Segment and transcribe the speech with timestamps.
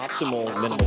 [0.00, 0.86] optimal minimal.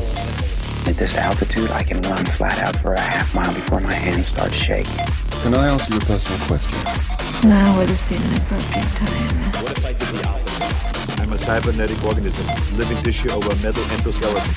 [0.89, 4.25] At this altitude, I can run flat out for a half mile before my hands
[4.25, 5.05] start shaking.
[5.43, 6.79] Can I answer your personal question?
[7.47, 9.63] Now would seem an appropriate time.
[9.63, 11.21] What if I did the opposite?
[11.21, 14.49] I'm a cybernetic organism, living tissue over a metal endoskeleton.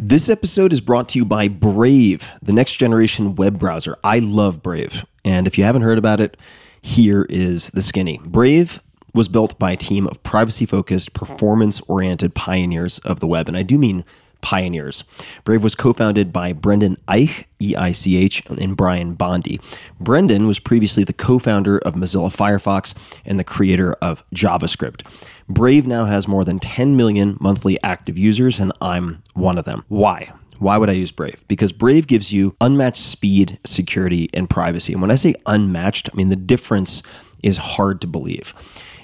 [0.00, 3.96] This episode is brought to you by Brave, the next generation web browser.
[4.02, 5.04] I love Brave.
[5.24, 6.36] And if you haven't heard about it,
[6.80, 8.20] here is the skinny.
[8.24, 8.82] Brave
[9.14, 13.48] was built by a team of privacy focused, performance oriented pioneers of the web.
[13.48, 14.04] And I do mean
[14.42, 15.04] pioneers.
[15.44, 19.60] Brave was co founded by Brendan Eich, E I C H, and Brian Bondy.
[20.00, 22.94] Brendan was previously the co founder of Mozilla Firefox
[23.24, 25.06] and the creator of JavaScript.
[25.48, 29.84] Brave now has more than 10 million monthly active users, and I'm one of them.
[29.88, 30.32] Why?
[30.62, 31.44] Why would I use Brave?
[31.48, 34.92] Because Brave gives you unmatched speed, security, and privacy.
[34.92, 37.02] And when I say unmatched, I mean the difference
[37.42, 38.54] is hard to believe.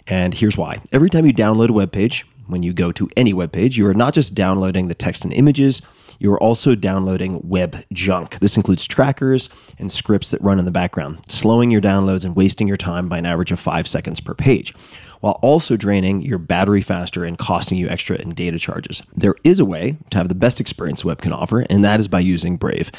[0.07, 0.81] And here's why.
[0.93, 3.89] Every time you download a web page, when you go to any web page, you
[3.89, 5.83] are not just downloading the text and images,
[6.21, 8.39] you are also downloading web junk.
[8.39, 12.69] This includes trackers and scripts that run in the background, slowing your downloads and wasting
[12.69, 14.75] your time by an average of five seconds per page,
[15.21, 19.03] while also draining your battery faster and costing you extra in data charges.
[19.15, 22.09] There is a way to have the best experience web can offer, and that is
[22.09, 22.91] by using Brave.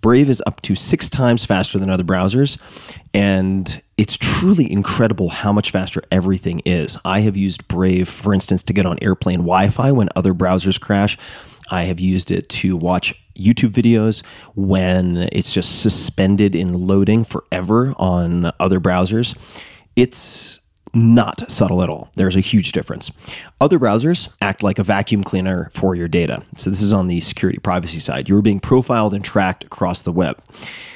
[0.00, 2.58] Brave is up to six times faster than other browsers,
[3.12, 6.98] and it's truly incredible how much faster everything is.
[7.04, 10.80] I have used Brave, for instance, to get on airplane Wi Fi when other browsers
[10.80, 11.18] crash.
[11.70, 14.22] I have used it to watch YouTube videos
[14.54, 19.36] when it's just suspended in loading forever on other browsers.
[19.96, 20.60] It's
[20.96, 22.10] not subtle at all.
[22.14, 23.10] There's a huge difference.
[23.60, 26.42] Other browsers act like a vacuum cleaner for your data.
[26.56, 28.28] So, this is on the security privacy side.
[28.28, 30.42] You're being profiled and tracked across the web.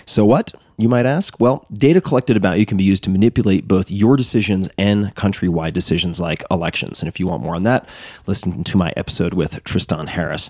[0.07, 0.53] So, what?
[0.81, 1.39] You might ask?
[1.39, 5.75] Well, data collected about you can be used to manipulate both your decisions and countrywide
[5.75, 7.03] decisions like elections.
[7.03, 7.87] And if you want more on that,
[8.27, 10.49] listen to my episode with Tristan Harris.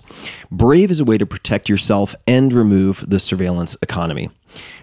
[0.49, 4.29] Brave is a way to protect yourself and remove the surveillance economy.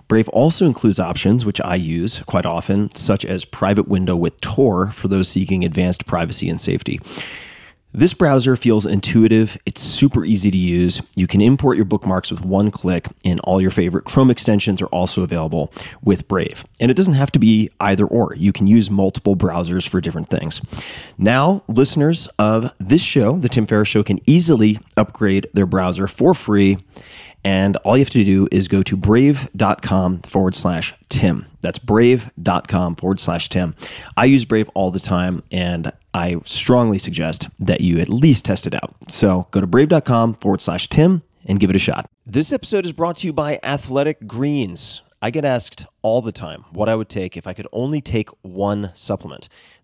[0.06, 4.90] Brave also includes options, which I use quite often, such as Private Window with Tor
[4.90, 7.00] for those seeking advanced privacy and safety.
[7.92, 9.56] This browser feels intuitive.
[9.64, 11.00] It's super easy to use.
[11.14, 14.88] You can import your bookmarks with one click, and all your favorite Chrome extensions are
[14.88, 15.72] also available
[16.02, 16.66] with Brave.
[16.78, 18.34] And it doesn't have to be either or.
[18.34, 20.60] You can use multiple browsers for different things.
[21.16, 26.34] Now, listeners of this show, The Tim Ferriss Show, can easily upgrade their browser for
[26.34, 26.76] free.
[27.44, 31.46] And all you have to do is go to brave.com forward slash Tim.
[31.60, 33.74] That's brave.com forward slash Tim.
[34.16, 38.66] I use Brave all the time, and I strongly suggest that you at least test
[38.66, 38.94] it out.
[39.08, 42.06] So go to brave.com forward slash Tim and give it a shot.
[42.26, 45.02] This episode is brought to you by Athletic Greens.
[45.20, 48.28] I get asked all the time what I would take if I could only take
[48.42, 49.48] one supplement.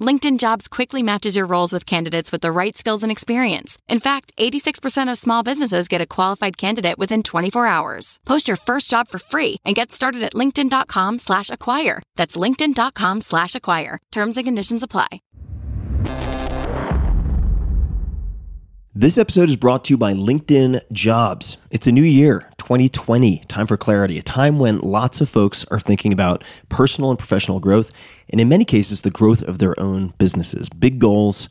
[0.00, 3.78] LinkedIn Jobs quickly matches your roles with candidates with the right skills and experience.
[3.88, 8.18] In fact, 86% of small businesses get a qualified candidate within 24 hours.
[8.24, 12.02] Post your first job for free and get started at linkedin.com slash acquire.
[12.16, 13.98] That's linkedin.com slash acquire.
[14.10, 15.20] Terms and conditions apply.
[19.00, 21.56] This episode is brought to you by LinkedIn Jobs.
[21.70, 25.80] It's a new year, 2020, time for clarity, a time when lots of folks are
[25.80, 27.92] thinking about personal and professional growth,
[28.28, 30.68] and in many cases, the growth of their own businesses.
[30.68, 31.48] Big goals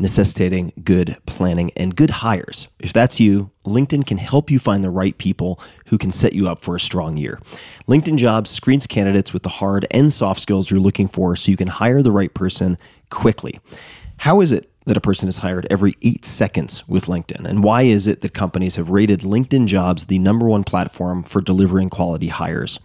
[0.00, 2.66] necessitating good planning and good hires.
[2.80, 6.48] If that's you, LinkedIn can help you find the right people who can set you
[6.48, 7.38] up for a strong year.
[7.86, 11.56] LinkedIn Jobs screens candidates with the hard and soft skills you're looking for so you
[11.56, 12.76] can hire the right person
[13.10, 13.60] quickly.
[14.16, 17.48] How is it that a person is hired every eight seconds with LinkedIn?
[17.48, 21.40] And why is it that companies have rated LinkedIn jobs the number one platform for
[21.40, 22.80] delivering quality hires?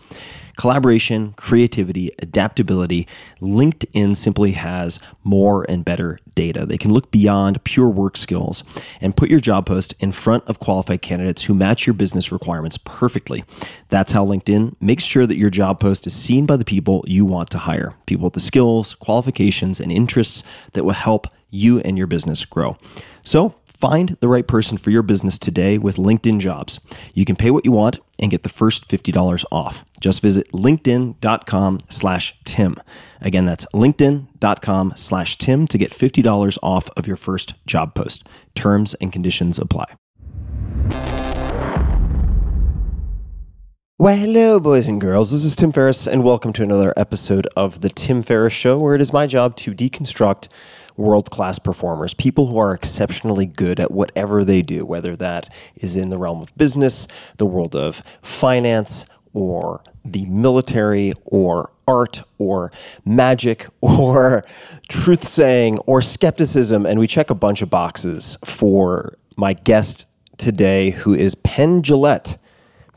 [0.56, 3.08] Collaboration, creativity, adaptability.
[3.42, 6.66] LinkedIn simply has more and better data.
[6.66, 8.64] They can look beyond pure work skills
[9.02, 12.78] and put your job post in front of qualified candidates who match your business requirements
[12.78, 13.44] perfectly.
[13.90, 17.26] That's how LinkedIn makes sure that your job post is seen by the people you
[17.26, 20.44] want to hire people with the skills, qualifications, and interests
[20.74, 22.78] that will help you and your business grow.
[23.24, 26.80] So, Find the right person for your business today with LinkedIn Jobs.
[27.14, 29.84] You can pay what you want and get the first $50 off.
[30.00, 32.78] Just visit linkedin.com slash Tim.
[33.20, 38.26] Again, that's linkedin.com slash Tim to get $50 off of your first job post.
[38.56, 39.94] Terms and conditions apply.
[43.98, 45.32] Well, hello, boys and girls.
[45.32, 48.96] This is Tim Ferriss, and welcome to another episode of The Tim Ferriss Show, where
[48.96, 50.50] it is my job to deconstruct
[50.98, 55.98] world class performers, people who are exceptionally good at whatever they do, whether that is
[55.98, 57.08] in the realm of business,
[57.38, 62.72] the world of finance, or the military, or art, or
[63.04, 64.46] magic, or
[64.88, 66.86] truth saying, or skepticism.
[66.86, 70.06] And we check a bunch of boxes for my guest
[70.38, 72.38] today, who is Penn Jillette.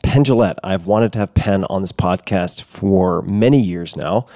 [0.02, 0.58] Penn Jillette.
[0.62, 4.26] I've wanted to have Penn on this podcast for many years now.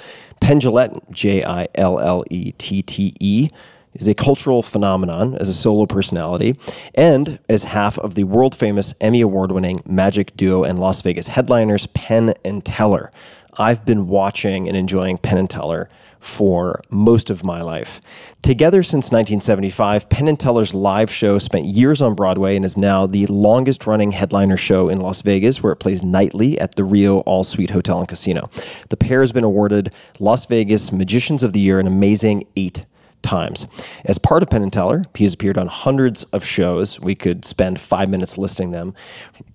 [0.42, 3.48] Penn Jillette, J I L L E T T E,
[3.94, 6.56] is a cultural phenomenon as a solo personality
[6.96, 11.28] and as half of the world famous Emmy Award winning magic duo and Las Vegas
[11.28, 13.12] headliners, Penn and Teller.
[13.56, 15.88] I've been watching and enjoying Penn and Teller
[16.22, 18.00] for most of my life.
[18.42, 23.06] Together since 1975, Penn and Teller's live show spent years on Broadway and is now
[23.06, 27.18] the longest running headliner show in Las Vegas, where it plays nightly at the Rio
[27.20, 28.48] All Suite Hotel and Casino.
[28.88, 32.86] The pair has been awarded Las Vegas Magicians of the Year an amazing eight
[33.22, 33.66] times.
[34.04, 37.00] As part of Penn and Teller, he has appeared on hundreds of shows.
[37.00, 38.94] We could spend five minutes listing them,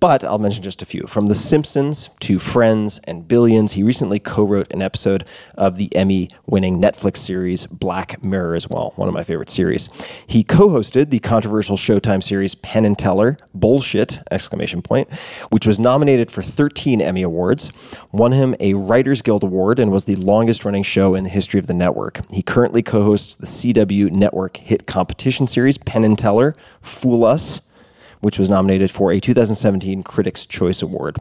[0.00, 1.04] but I'll mention just a few.
[1.06, 5.24] From The Simpsons to Friends and Billions, he recently co wrote an episode
[5.56, 9.88] of the Emmy winning Netflix series Black Mirror as well, one of my favorite series.
[10.26, 14.20] He co hosted the controversial Showtime series Penn and Teller Bullshit!
[14.30, 15.12] exclamation point,
[15.50, 17.70] which was nominated for 13 Emmy Awards,
[18.12, 21.58] won him a Writers Guild Award, and was the longest running show in the history
[21.60, 22.20] of the network.
[22.30, 27.60] He currently co hosts the CW network hit competition series, Penn and Teller, Fool Us,
[28.20, 31.16] which was nominated for a 2017 Critics' Choice Award.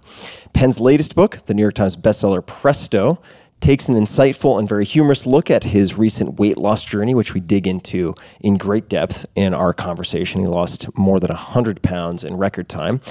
[0.53, 3.19] Penn's latest book, the New York Times bestseller Presto,
[3.59, 7.39] takes an insightful and very humorous look at his recent weight loss journey, which we
[7.39, 10.41] dig into in great depth in our conversation.
[10.41, 13.01] He lost more than 100 pounds in record time.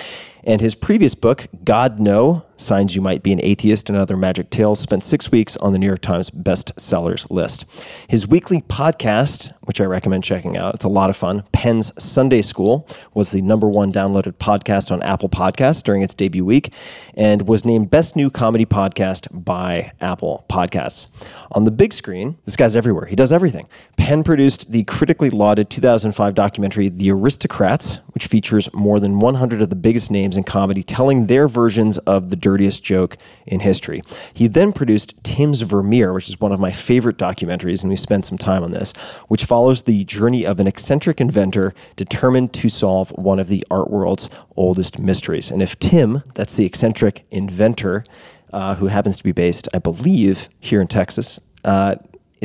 [0.46, 4.48] And his previous book, God No Signs You Might Be an Atheist and Other Magic
[4.48, 7.64] Tales, spent six weeks on the New York Times bestsellers list.
[8.08, 11.42] His weekly podcast, which I recommend checking out, it's a lot of fun.
[11.52, 16.44] Penn's Sunday School was the number one downloaded podcast on Apple Podcasts during its debut
[16.44, 16.72] week
[17.14, 21.08] and was named Best New Comedy Podcast by Apple Podcasts.
[21.52, 23.06] On the big screen, this guy's everywhere.
[23.06, 23.66] He does everything.
[23.96, 29.70] Penn produced the critically lauded 2005 documentary The Aristocrats, which features more than 100 of
[29.70, 33.16] the biggest names in comedy telling their versions of the dirtiest joke
[33.46, 34.02] in history.
[34.32, 38.24] He then produced Tim's Vermeer, which is one of my favorite documentaries, and we spent
[38.24, 38.92] some time on this,
[39.28, 43.90] which follows the journey of an eccentric inventor determined to solve one of the art
[43.90, 45.50] world's oldest mysteries.
[45.50, 48.04] And if Tim, that's the eccentric inventor,
[48.52, 51.96] uh, who happens to be based, I believe, here in Texas, uh,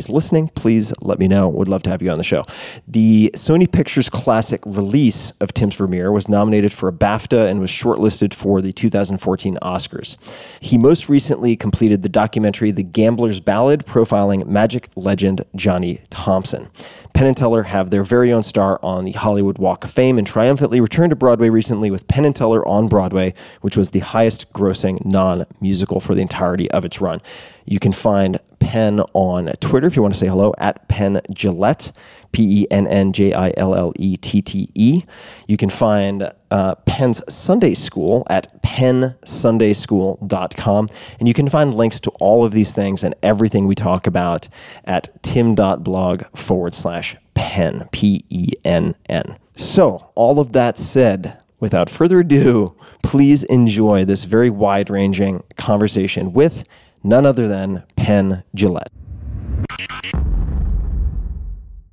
[0.01, 1.48] is listening, please let me know.
[1.48, 2.43] Would love to have you on the show.
[2.88, 7.70] The Sony Pictures Classic release of Tim's Vermeer was nominated for a BAFTA and was
[7.70, 10.17] shortlisted for the 2014 Oscars.
[10.60, 16.70] He most recently completed the documentary The Gambler's Ballad, profiling magic legend Johnny Thompson.
[17.13, 20.25] Penn and Teller have their very own star on the Hollywood Walk of Fame and
[20.25, 24.51] triumphantly returned to Broadway recently with Penn and Teller on Broadway, which was the highest
[24.53, 27.22] grossing non musical for the entirety of its run.
[27.65, 31.91] You can find Penn on Twitter if you want to say hello at Penn Jillette,
[32.31, 35.03] P E N N J I L L E T T E.
[35.47, 40.89] You can find uh, Penn's Sunday School at pennsundayschool.com.
[41.19, 44.47] And you can find links to all of these things and everything we talk about
[44.85, 49.37] at tim.blog forward slash Penn, P E N N.
[49.55, 56.31] So, all of that said, without further ado, please enjoy this very wide ranging conversation
[56.31, 56.63] with
[57.03, 58.88] none other than Penn Jillette.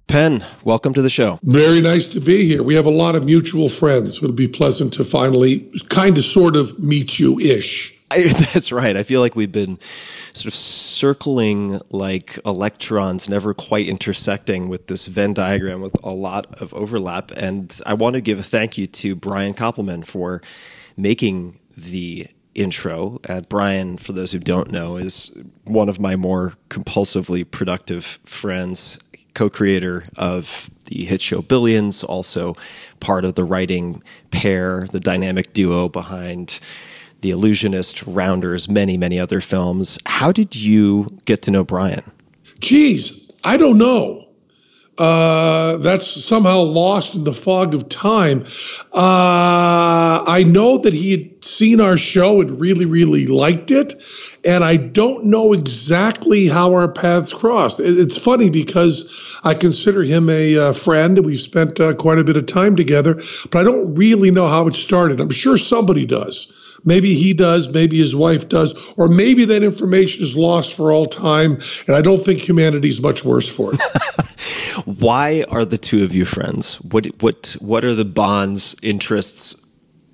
[0.09, 1.39] Penn, welcome to the show.
[1.43, 2.63] Very nice to be here.
[2.63, 4.17] We have a lot of mutual friends.
[4.17, 7.95] It'll be pleasant to finally kind of sort of meet you ish.
[8.11, 8.23] I,
[8.55, 8.97] that's right.
[8.97, 9.79] I feel like we've been
[10.33, 16.61] sort of circling like electrons, never quite intersecting with this Venn diagram with a lot
[16.61, 17.31] of overlap.
[17.33, 20.41] And I want to give a thank you to Brian Koppelman for
[20.97, 23.21] making the intro.
[23.29, 25.31] Uh, Brian, for those who don't know, is
[25.65, 28.99] one of my more compulsively productive friends,
[29.35, 32.57] co creator of the hit show Billions, also
[33.01, 36.61] part of the writing pair, the dynamic duo behind
[37.21, 39.99] The Illusionist, Rounders, many, many other films.
[40.07, 42.03] How did you get to know Brian?
[42.61, 44.28] Geez, I don't know.
[44.99, 48.45] Uh, that's somehow lost in the fog of time.
[48.93, 53.95] Uh, I know that he had seen our show and really, really liked it.
[54.45, 57.81] And I don't know exactly how our paths crossed.
[57.81, 61.19] It's funny because I consider him a uh, friend.
[61.19, 64.49] And We've spent uh, quite a bit of time together, but I don't really know
[64.49, 65.21] how it started.
[65.21, 66.53] I'm sure somebody does.
[66.85, 71.07] Maybe he does, maybe his wife does, or maybe that information is lost for all
[71.07, 71.61] time.
[71.87, 73.81] And I don't think humanity's much worse for it.
[74.85, 76.77] Why are the two of you friends?
[76.77, 79.57] What what what are the bonds, interests,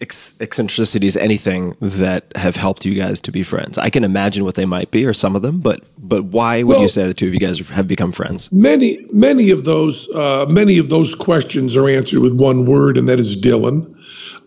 [0.01, 3.79] eccentricities, anything that have helped you guys to be friends?
[3.79, 6.81] I can imagine what they might be, or some of them, but but why would
[6.81, 8.51] you say the two of you guys have become friends?
[8.53, 13.09] many many of those uh, many of those questions are answered with one word, and
[13.09, 13.91] that is Dylan.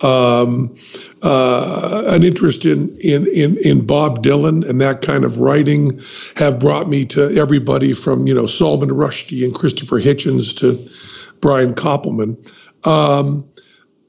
[0.03, 0.75] Um,
[1.21, 6.01] uh, an interest in, in in in Bob Dylan and that kind of writing
[6.36, 10.89] have brought me to everybody from you know Salman Rushdie and Christopher Hitchens to
[11.41, 12.38] Brian Koppelman.
[12.86, 13.50] Um,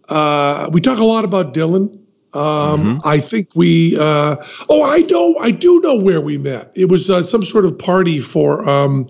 [0.09, 1.99] uh, we talk a lot about Dylan.
[2.35, 3.97] Um, I think we.
[3.99, 4.37] Uh,
[4.69, 5.39] oh, I know.
[5.41, 6.73] I do know where we met.
[6.77, 9.07] It was uh, some sort of party for um,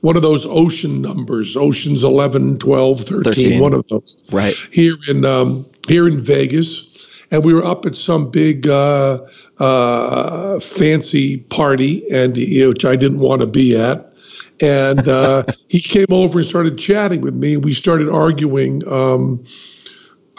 [0.00, 3.60] one of those ocean numbers, oceans 11, 12, 13, 13.
[3.60, 4.22] one of those.
[4.30, 4.54] Right.
[4.70, 6.89] Here in um, here in Vegas,
[7.30, 9.20] and we were up at some big uh,
[9.58, 14.14] uh, fancy party, and which I didn't want to be at.
[14.60, 17.54] And uh, he came over and started chatting with me.
[17.54, 18.86] and We started arguing.
[18.88, 19.44] Um,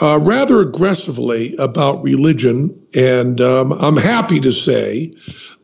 [0.01, 5.13] uh, rather aggressively about religion, and um, I'm happy to say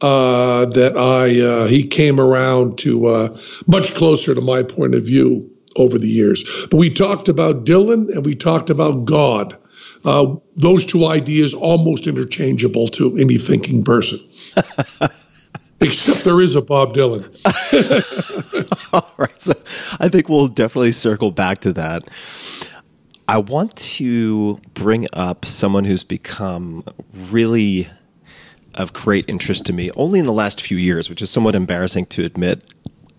[0.01, 5.49] uh, that I uh, he came around to much closer to my point of view
[5.77, 6.67] over the years.
[6.69, 9.57] But we talked about Dylan and we talked about God.
[10.05, 14.19] Uh, those two ideas almost interchangeable to any thinking person.
[15.81, 17.23] Except there is a Bob Dylan.
[18.93, 19.41] All right.
[19.41, 19.53] So
[19.99, 22.03] I think we'll definitely circle back to that.
[23.27, 27.89] I want to bring up someone who's become really
[28.73, 32.05] of great interest to me only in the last few years, which is somewhat embarrassing
[32.07, 32.63] to admit.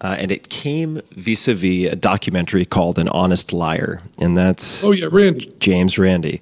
[0.01, 4.01] Uh, and it came vis a vis a documentary called An Honest Liar.
[4.19, 5.53] And that's Oh yeah, Randi.
[5.59, 6.41] James Randi.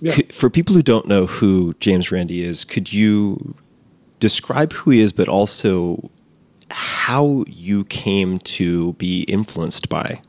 [0.00, 0.14] Yeah.
[0.14, 3.54] Could- For people who don't know who James Randi is, could you
[4.20, 6.08] describe who he is, but also
[6.70, 10.20] how you came to be influenced by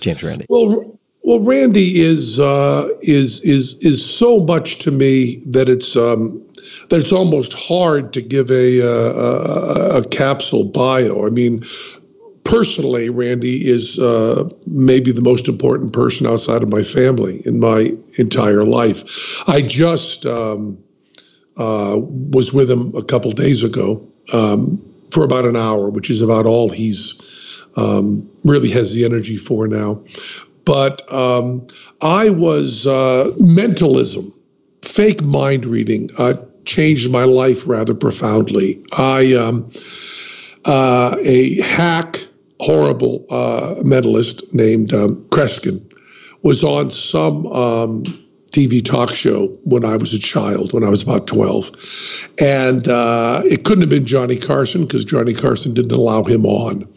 [0.00, 0.46] James Randi?
[0.48, 6.42] Well, well, Randi is uh, is is is so much to me that it's um,
[6.88, 11.26] that it's almost hard to give a, uh, a a capsule bio.
[11.26, 11.64] I mean,
[12.44, 17.94] personally, Randi is uh, maybe the most important person outside of my family in my
[18.16, 19.48] entire life.
[19.48, 20.78] I just um,
[21.56, 26.22] uh, was with him a couple days ago um, for about an hour, which is
[26.22, 27.20] about all he's
[27.76, 30.02] um, really has the energy for now.
[30.64, 31.66] But um,
[32.00, 34.34] I was uh, mentalism,
[34.82, 36.34] fake mind reading, uh,
[36.68, 38.84] changed my life rather profoundly.
[38.92, 39.70] I um,
[40.64, 42.28] uh, a hack,
[42.60, 45.90] horrible uh, mentalist named um, Kreskin
[46.42, 48.02] was on some um,
[48.50, 52.32] TV talk show when I was a child, when I was about 12.
[52.40, 56.88] And uh, it couldn't have been Johnny Carson because Johnny Carson didn't allow him on.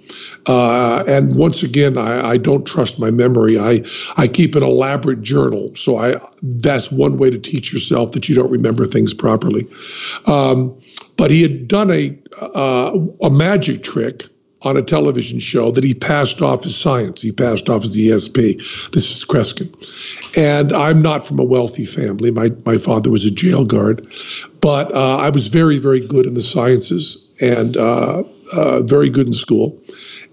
[0.46, 3.60] Uh, and once again, I, I, don't trust my memory.
[3.60, 3.84] I,
[4.18, 5.76] I keep an elaborate journal.
[5.76, 9.70] So I that's one way to teach yourself that you don't remember things properly.
[10.26, 10.82] Um,
[11.18, 14.24] but he had done a, uh, a magic trick
[14.64, 17.22] on a television show that he passed off as science.
[17.22, 18.92] He passed off as ESP.
[18.92, 19.74] This is Kreskin.
[20.38, 22.32] And I'm not from a wealthy family.
[22.32, 24.08] My, my father was a jail guard,
[24.60, 29.28] but uh, I was very, very good in the sciences and uh, uh, very good
[29.28, 29.82] in school.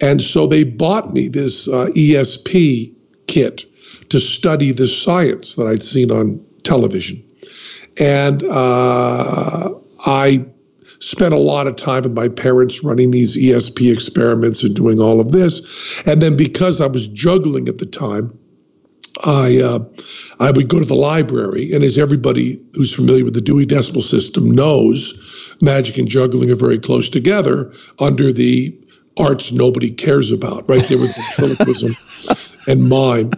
[0.00, 2.94] And so they bought me this uh, ESP
[3.26, 3.64] kit
[4.10, 7.24] to study this science that I'd seen on television.
[7.98, 9.74] And uh,
[10.06, 10.46] I
[11.08, 15.20] spent a lot of time with my parents running these ESP experiments and doing all
[15.20, 16.02] of this.
[16.06, 18.38] And then because I was juggling at the time,
[19.24, 19.78] I uh,
[20.38, 24.02] I would go to the library, and as everybody who's familiar with the Dewey Decimal
[24.02, 28.78] System knows, magic and juggling are very close together under the
[29.18, 30.68] arts nobody cares about.
[30.68, 31.96] Right there with ventriloquism
[32.68, 33.32] and mime,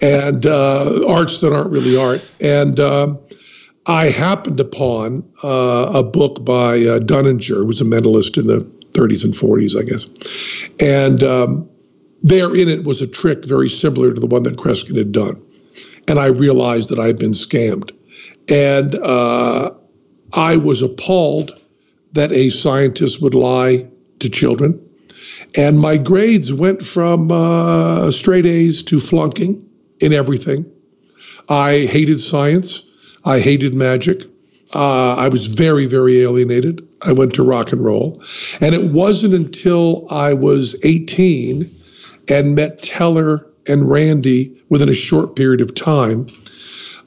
[0.00, 2.22] and uh, arts that aren't really art.
[2.40, 3.14] And uh,
[3.86, 8.60] I happened upon uh, a book by uh, Dunninger, who was a mentalist in the
[8.92, 10.08] 30s and 40s, I guess.
[10.80, 11.68] And um,
[12.22, 15.40] there in it was a trick very similar to the one that Kreskin had done.
[16.08, 17.92] And I realized that I had been scammed.
[18.48, 19.70] And uh,
[20.32, 21.60] I was appalled
[22.12, 23.88] that a scientist would lie
[24.20, 24.80] to children.
[25.56, 29.68] And my grades went from uh, straight A's to flunking
[30.00, 30.70] in everything.
[31.48, 32.85] I hated science.
[33.26, 34.22] I hated magic.
[34.74, 36.86] Uh, I was very, very alienated.
[37.02, 38.22] I went to rock and roll.
[38.60, 41.70] And it wasn't until I was 18
[42.28, 46.26] and met Teller and Randi within a short period of time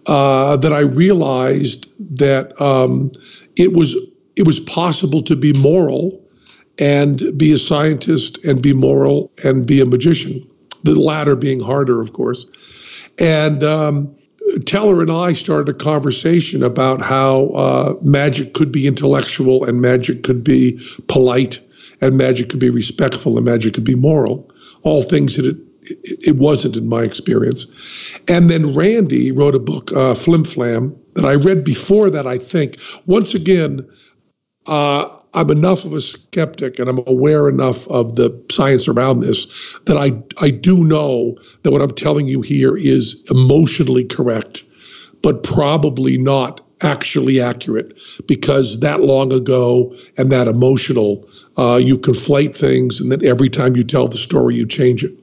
[0.06, 3.12] uh, that I realized that um,
[3.56, 3.96] it was
[4.36, 6.26] it was possible to be moral
[6.80, 10.50] and be a scientist and be moral and be a magician.
[10.84, 12.46] The latter being harder, of course.
[13.20, 14.16] And um,
[14.66, 20.24] Teller and I started a conversation about how uh, magic could be intellectual and magic
[20.24, 21.60] could be polite
[22.02, 24.52] and magic could be respectful and magic could be moral.
[24.84, 27.66] All things that it, it wasn't in my experience.
[28.28, 32.38] And then Randi wrote a book, uh, Flim Flam, that I read before that, I
[32.38, 32.78] think.
[33.06, 33.90] Once again,
[34.68, 39.46] uh, I'm enough of a skeptic and I'm aware enough of the science around this
[39.86, 44.64] that I, I do know that what I'm telling you here is emotionally correct,
[45.22, 51.28] but probably not actually accurate because that long ago and that emotional,
[51.58, 55.14] uh, you conflate things and then every time you tell the story, you change it.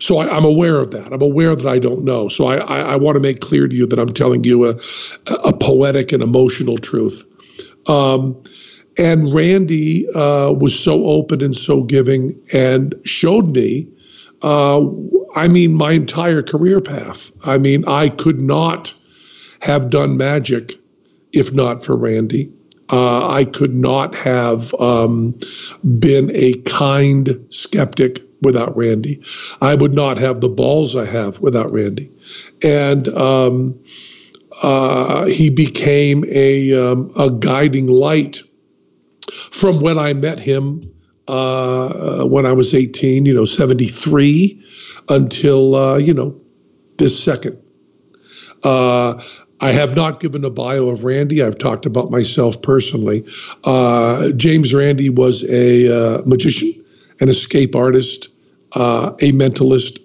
[0.00, 1.12] So I, am aware of that.
[1.12, 2.28] I'm aware that I don't know.
[2.28, 4.80] So I, I, I want to make clear to you that I'm telling you a,
[5.44, 7.26] a poetic and emotional truth.
[7.86, 8.42] Um,
[8.98, 13.88] and Randi uh, was so open and so giving and showed me,
[14.42, 14.86] uh,
[15.34, 17.32] I mean, my entire career path.
[17.44, 18.94] I mean, I could not
[19.60, 20.78] have done magic
[21.32, 22.52] if not for Randi.
[22.92, 25.38] Uh, I could not have um,
[25.98, 29.22] been a kind skeptic without Randi.
[29.60, 32.10] I would not have the balls I have without Randi.
[32.62, 33.80] And um,
[34.62, 38.42] uh, he became a, um, a guiding light
[39.50, 40.82] from when I met him
[41.28, 44.62] uh, when I was 18, you know, 73,
[45.08, 46.40] until, uh, you know,
[46.98, 47.58] this second.
[48.62, 49.22] Uh,
[49.60, 51.42] I have not given a bio of Randi.
[51.42, 53.26] I've talked about myself personally.
[53.62, 56.84] Uh, James Randi was a uh, magician,
[57.20, 58.28] an escape artist,
[58.72, 60.00] uh, a mentalist,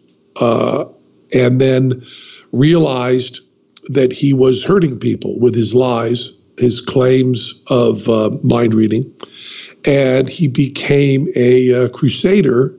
[1.34, 2.05] and then
[2.51, 3.41] realized
[3.89, 9.13] that he was hurting people with his lies his claims of uh, mind reading,
[9.86, 12.76] and he became a uh, crusader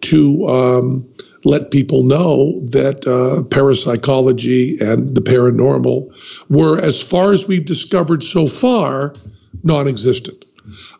[0.00, 1.08] to um,
[1.44, 8.22] let people know that uh, parapsychology and the paranormal were, as far as we've discovered
[8.22, 9.14] so far,
[9.62, 10.44] non-existent.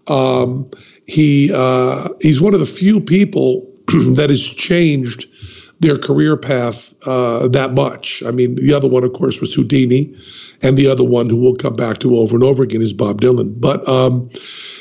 [0.07, 0.71] Um,
[1.07, 3.71] he uh, he's one of the few people
[4.17, 5.27] that has changed
[5.81, 8.23] their career path uh, that much.
[8.27, 10.17] I mean, the other one, of course, was Houdini
[10.63, 13.21] and the other one who we'll come back to over and over again is Bob
[13.21, 13.61] Dylan.
[13.61, 14.31] But um,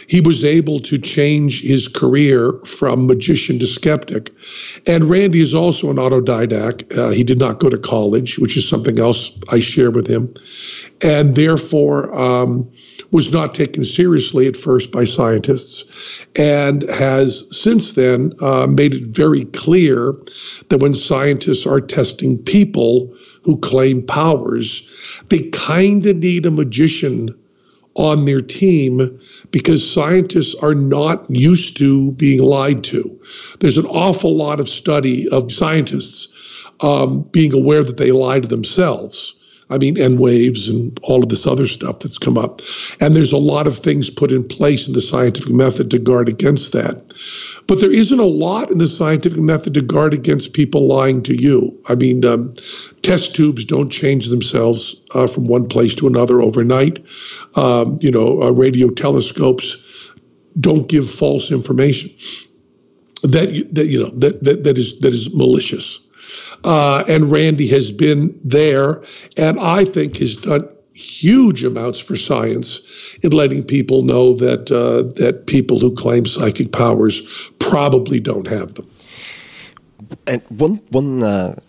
[0.08, 4.34] he was able to change his career from magician to skeptic.
[4.88, 6.98] And Randi is also an autodidact.
[6.98, 10.34] Uh, he did not go to college, which is something else I share with him,
[11.02, 12.72] and therefore um,
[13.12, 19.08] was not taken seriously at first by scientists, and has since then uh, made it
[19.08, 20.14] very clear
[20.70, 23.14] that when scientists are testing people
[23.48, 24.92] who claim powers,
[25.30, 27.30] they kind of need a magician
[27.96, 33.22] on their team because scientists are not used to being lied to.
[33.62, 36.28] There's an awful lot of study of scientists
[36.84, 39.34] um, being aware that they lie to themselves.
[39.70, 42.62] I mean, N waves and all of this other stuff that's come up.
[43.00, 46.28] And there's a lot of things put in place in the scientific method to guard
[46.28, 47.14] against that.
[47.68, 51.36] But there isn't a lot in the scientific method to guard against people lying to
[51.36, 51.82] you.
[51.88, 52.54] I mean, um,
[53.02, 57.06] test tubes don't change themselves uh, from one place to another overnight.
[57.56, 59.84] Um, you know, uh, radio telescopes
[60.60, 62.12] don't give false information
[63.24, 66.08] that that you know that that, that is that is malicious.
[66.64, 69.04] Uh, and Randi has been there,
[69.36, 72.82] and I think has done huge amounts for science
[73.22, 78.74] in letting people know that uh, that people who claim psychic powers probably don't have
[78.74, 78.90] them.
[80.26, 81.60] And one one uh,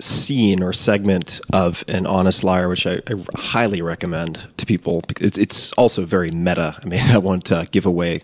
[0.00, 5.38] scene or segment of an honest liar, which I, I highly recommend to people, it's,
[5.38, 6.76] it's also very meta.
[6.82, 8.20] I mean, I won't uh, give away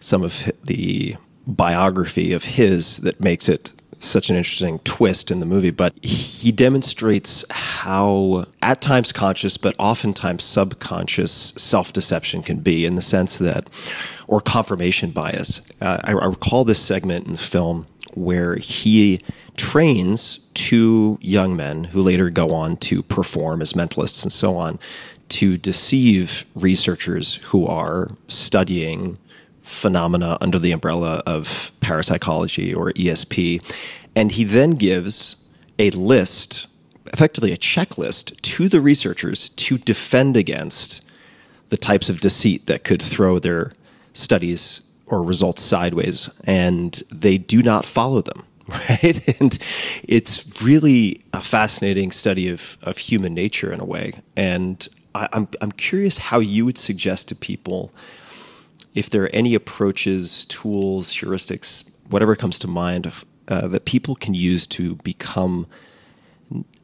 [0.00, 3.72] some of the biography of his that makes it
[4.06, 9.74] such an interesting twist in the movie, but he demonstrates how, at times conscious, but
[9.78, 13.68] oftentimes subconscious self deception can be in the sense that,
[14.28, 15.60] or confirmation bias.
[15.80, 19.20] Uh, I, I recall this segment in the film where he
[19.56, 24.78] trains two young men who later go on to perform as mentalists and so on
[25.28, 29.18] to deceive researchers who are studying
[29.66, 33.60] phenomena under the umbrella of parapsychology or ESP.
[34.14, 35.36] And he then gives
[35.78, 36.68] a list,
[37.12, 41.04] effectively a checklist, to the researchers to defend against
[41.70, 43.72] the types of deceit that could throw their
[44.12, 46.30] studies or results sideways.
[46.44, 48.44] And they do not follow them.
[48.68, 49.40] Right.
[49.40, 49.56] And
[50.02, 54.14] it's really a fascinating study of, of human nature in a way.
[54.34, 57.92] And I, I'm, I'm curious how you would suggest to people
[58.96, 63.12] if there are any approaches, tools, heuristics, whatever comes to mind,
[63.48, 65.66] uh, that people can use to become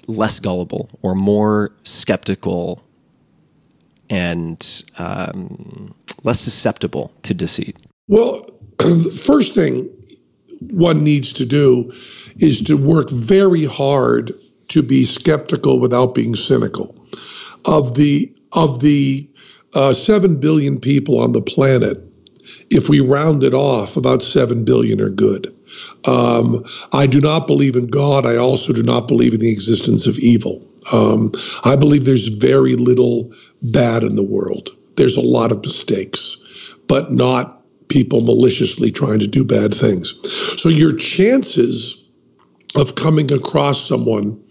[0.06, 2.84] less gullible or more skeptical
[4.10, 7.78] and um, less susceptible to deceit?
[8.08, 8.44] Well,
[8.78, 9.88] the first thing
[10.70, 11.90] one needs to do
[12.38, 14.32] is to work very hard
[14.68, 16.94] to be skeptical without being cynical.
[17.64, 19.28] Of the of the
[19.74, 21.98] uh, 7 billion people on the planet,
[22.70, 25.54] if we round it off, about 7 billion are good.
[26.06, 28.26] Um, I do not believe in God.
[28.26, 30.66] I also do not believe in the existence of evil.
[30.92, 31.32] Um,
[31.64, 33.32] I believe there's very little
[33.62, 34.70] bad in the world.
[34.96, 40.14] There's a lot of mistakes, but not people maliciously trying to do bad things.
[40.60, 42.08] So your chances
[42.74, 44.42] of coming across someone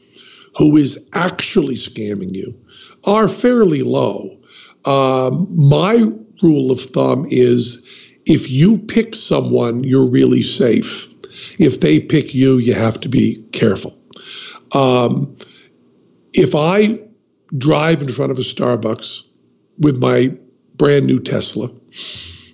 [0.57, 2.59] who is actually scamming you
[3.03, 4.40] are fairly low.
[4.85, 7.87] Um, my rule of thumb is
[8.25, 11.07] if you pick someone, you're really safe.
[11.59, 13.97] If they pick you, you have to be careful.
[14.73, 15.37] Um,
[16.33, 17.01] if I
[17.55, 19.23] drive in front of a Starbucks
[19.77, 20.35] with my
[20.75, 21.69] brand new Tesla,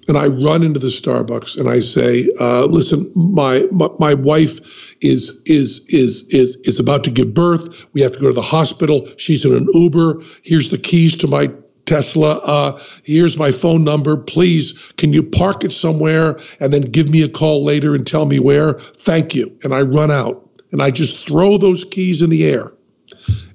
[0.08, 4.96] and I run into the Starbucks and I say, uh, "Listen, my, my, my wife
[5.02, 7.86] is is is is is about to give birth.
[7.94, 9.08] We have to go to the hospital.
[9.18, 10.22] She's in an Uber.
[10.44, 11.52] Here's the keys to my
[11.88, 14.18] Tesla, uh, here's my phone number.
[14.18, 18.26] Please, can you park it somewhere and then give me a call later and tell
[18.26, 18.74] me where?
[18.74, 19.58] Thank you.
[19.64, 22.74] And I run out and I just throw those keys in the air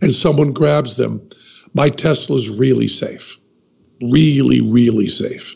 [0.01, 1.29] and someone grabs them.
[1.75, 3.39] My Tesla's really safe.
[4.03, 5.55] Really, really safe.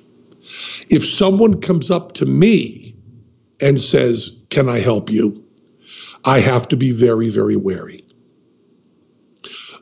[0.89, 2.95] If someone comes up to me
[3.61, 5.45] and says, Can I help you?
[6.25, 8.05] I have to be very, very wary.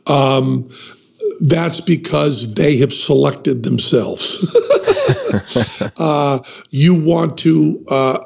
[0.06, 0.70] Um,
[1.40, 4.38] that's because they have selected themselves.
[5.96, 8.18] uh, you want to, uh,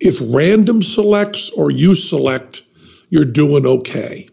[0.00, 2.62] if random selects or you select,
[3.08, 4.28] you're doing okay.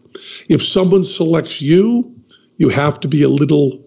[0.48, 2.14] If someone selects you,
[2.56, 3.84] you have to be a little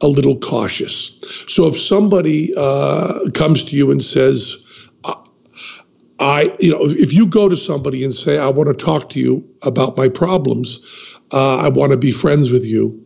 [0.00, 1.20] a little cautious.
[1.46, 4.56] So if somebody uh, comes to you and says,
[6.22, 9.20] I, you know, if you go to somebody and say, I want to talk to
[9.20, 10.78] you about my problems,
[11.32, 13.01] uh, I want to be friends with you,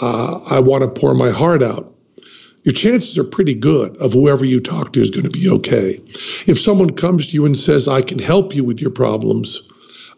[0.00, 1.94] uh, I want to pour my heart out,
[2.62, 6.00] your chances are pretty good of whoever you talk to is going to be okay.
[6.46, 9.68] If someone comes to you and says, I can help you with your problems,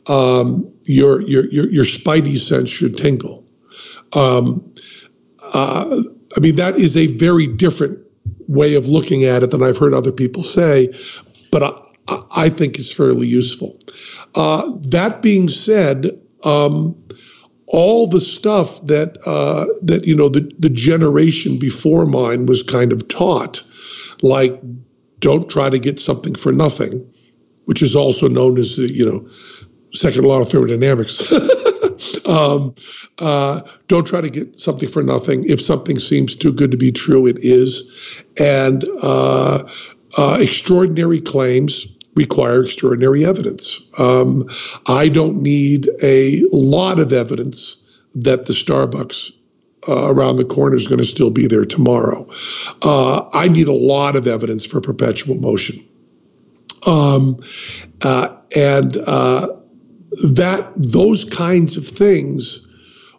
[0.06, 3.44] um, your, your, your, your spidey sense should tingle.
[4.12, 4.74] Um,
[5.42, 6.02] uh,
[6.36, 8.06] I mean, that is a very different
[8.46, 10.94] way of looking at it than I've heard other people say,
[11.50, 11.62] but
[12.08, 13.78] I, I think it's fairly useful.
[14.34, 17.02] Uh, that being said, um,
[17.68, 22.92] all the stuff that uh, that you know the the generation before mine was kind
[22.92, 23.62] of taught,
[24.22, 24.60] like
[25.18, 27.12] don't try to get something for nothing,
[27.64, 29.28] which is also known as the you know
[29.92, 31.32] second law of thermodynamics.
[32.26, 32.72] um,
[33.18, 35.44] uh, don't try to get something for nothing.
[35.44, 38.22] If something seems too good to be true, it is.
[38.38, 39.68] And uh,
[40.16, 43.80] uh, extraordinary claims require extraordinary evidence.
[43.98, 44.48] Um,
[44.86, 47.82] I don't need a lot of evidence
[48.14, 49.32] that the Starbucks
[49.88, 52.28] uh, around the corner is going to still be there tomorrow.
[52.82, 55.86] Uh, I need a lot of evidence for perpetual motion.
[56.86, 57.40] Um,
[58.02, 59.48] uh, and uh,
[60.34, 62.66] that those kinds of things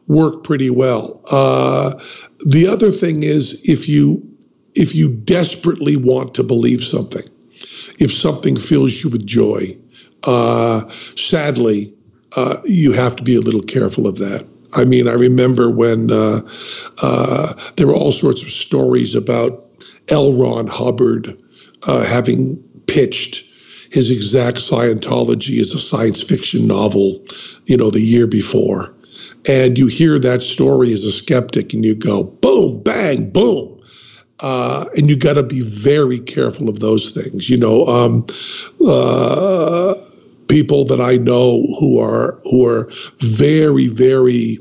[0.07, 1.21] work pretty well.
[1.29, 1.93] Uh,
[2.45, 4.23] the other thing is if you
[4.73, 7.27] if you desperately want to believe something,
[7.97, 9.77] if something fills you with joy,
[10.23, 11.93] uh, sadly,
[12.35, 14.47] uh, you have to be a little careful of that.
[14.75, 16.41] I mean, I remember when uh,
[17.01, 19.63] uh there were all sorts of stories about
[20.09, 20.33] L.
[20.33, 21.41] Ron Hubbard
[21.83, 22.57] uh, having
[22.87, 23.45] pitched
[23.91, 27.23] his exact Scientology as a science fiction novel,
[27.65, 28.93] you know, the year before.
[29.47, 33.76] And you hear that story as a skeptic and you go, boom, bang, boom.
[34.39, 37.49] Uh, and you got to be very careful of those things.
[37.49, 38.25] You know, um,
[38.85, 39.95] uh,
[40.47, 44.59] people that I know who are who are very, very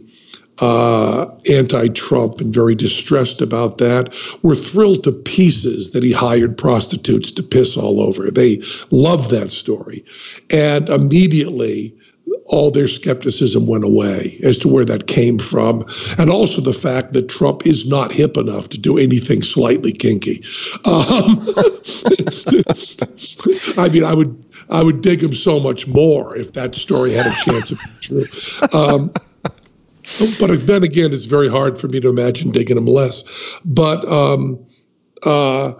[0.58, 4.14] uh, anti-Trump and very distressed about that.
[4.42, 8.30] Were thrilled to pieces that he hired prostitutes to piss all over.
[8.30, 10.04] They love that story,
[10.50, 11.95] and immediately
[12.48, 15.84] all their skepticism went away as to where that came from,
[16.18, 20.44] and also the fact that Trump is not hip enough to do anything slightly kinky.
[20.84, 21.46] Um,
[23.78, 27.26] I mean, I would I would dig him so much more if that story had
[27.26, 28.26] a chance of being true.
[28.72, 29.12] Um,
[30.38, 33.24] but then again, it's very hard for me to imagine digging him less.
[33.64, 34.66] But um,
[35.24, 35.72] uh,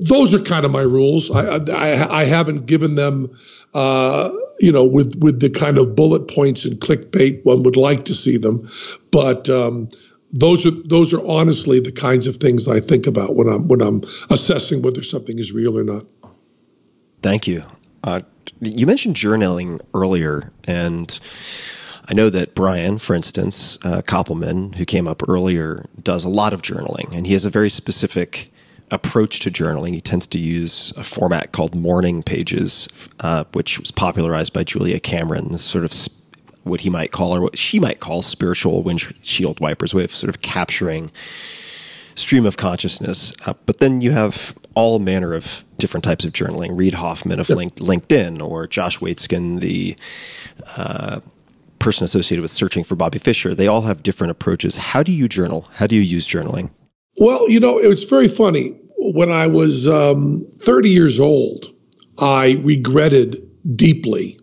[0.00, 1.30] those are kind of my rules.
[1.30, 3.36] I, I, I haven't given them,
[3.74, 8.06] uh, you know, with with the kind of bullet points and clickbait one would like
[8.06, 8.70] to see them.
[9.10, 9.88] But um,
[10.32, 13.80] those are those are honestly the kinds of things I think about when I'm when
[13.80, 16.04] I'm assessing whether something is real or not.
[17.22, 17.64] Thank you.
[18.04, 18.20] Uh,
[18.60, 21.18] you mentioned journaling earlier, and
[22.06, 26.52] I know that Brian, for instance, uh, Koppelman, who came up earlier, does a lot
[26.52, 28.50] of journaling, and he has a very specific
[28.90, 29.94] approach to journaling.
[29.94, 32.88] He tends to use a format called morning pages,
[33.20, 35.92] uh, which was popularized by Julia Cameron, this sort of
[36.64, 40.28] what he might call or what she might call spiritual windshield wipers way of sort
[40.28, 41.10] of capturing
[42.14, 43.32] stream of consciousness.
[43.46, 46.76] Uh, but then you have all manner of different types of journaling.
[46.76, 47.58] Reid Hoffman of yep.
[47.58, 49.96] LinkedIn or Josh Waitzkin, the
[50.76, 51.20] uh,
[51.78, 54.76] person associated with searching for Bobby Fischer, they all have different approaches.
[54.76, 55.68] How do you journal?
[55.74, 56.70] How do you use journaling?
[57.20, 58.76] Well, you know, it was very funny.
[58.96, 61.66] When I was um, 30 years old,
[62.20, 64.40] I regretted deeply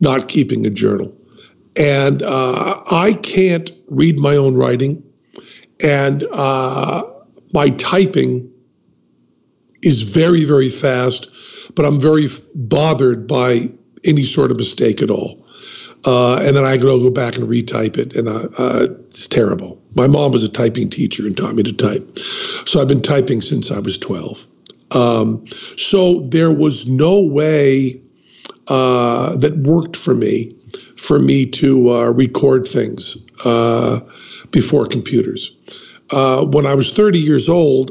[0.00, 1.16] not keeping a journal.
[1.76, 5.02] And uh, I can't read my own writing.
[5.82, 7.02] And uh,
[7.52, 8.50] my typing
[9.82, 11.28] is very, very fast,
[11.74, 13.70] but I'm very bothered by
[14.04, 15.45] any sort of mistake at all.
[16.06, 19.82] Uh, and then I go go back and retype it, and uh, uh, it's terrible.
[19.96, 23.40] My mom was a typing teacher and taught me to type, so I've been typing
[23.40, 24.46] since I was twelve.
[24.92, 28.00] Um, so there was no way
[28.68, 30.54] uh, that worked for me
[30.96, 34.00] for me to uh, record things uh,
[34.52, 35.50] before computers.
[36.12, 37.90] when I was 30 years old,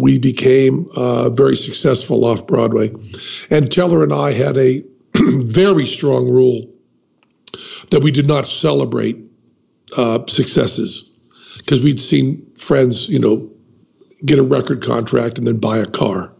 [0.00, 0.88] we became
[1.34, 2.90] very successful off Broadway,
[3.50, 4.82] and Teller and I had a
[5.14, 6.73] very strong rule
[7.90, 9.18] that we did not celebrate
[9.96, 11.10] uh, successes
[11.58, 13.50] because we'd seen friends, you know,
[14.24, 16.32] get a record contract and then buy a car.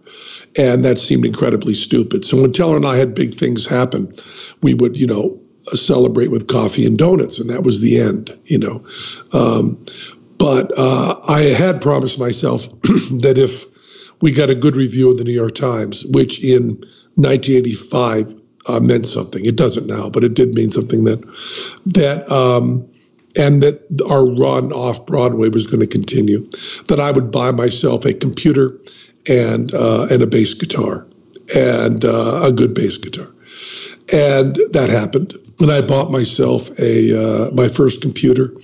[0.57, 2.24] And that seemed incredibly stupid.
[2.24, 4.14] So when Teller and I had big things happen,
[4.62, 5.40] we would, you know,
[5.72, 8.85] celebrate with coffee and donuts, and that was the end, you know.
[9.33, 9.85] Um,
[10.38, 13.64] but uh, I had promised myself that if
[14.20, 16.85] we got a good review of the New York Times, which in
[17.16, 18.35] 1985
[18.66, 19.44] uh, meant something.
[19.44, 21.20] It doesn't now, but it did mean something that
[21.87, 22.88] that um,
[23.37, 26.48] and that our run off Broadway was going to continue.
[26.88, 28.79] That I would buy myself a computer
[29.29, 31.07] and uh, and a bass guitar
[31.55, 33.29] and uh, a good bass guitar,
[34.12, 35.35] and that happened.
[35.61, 38.55] And I bought myself a uh, my first computer,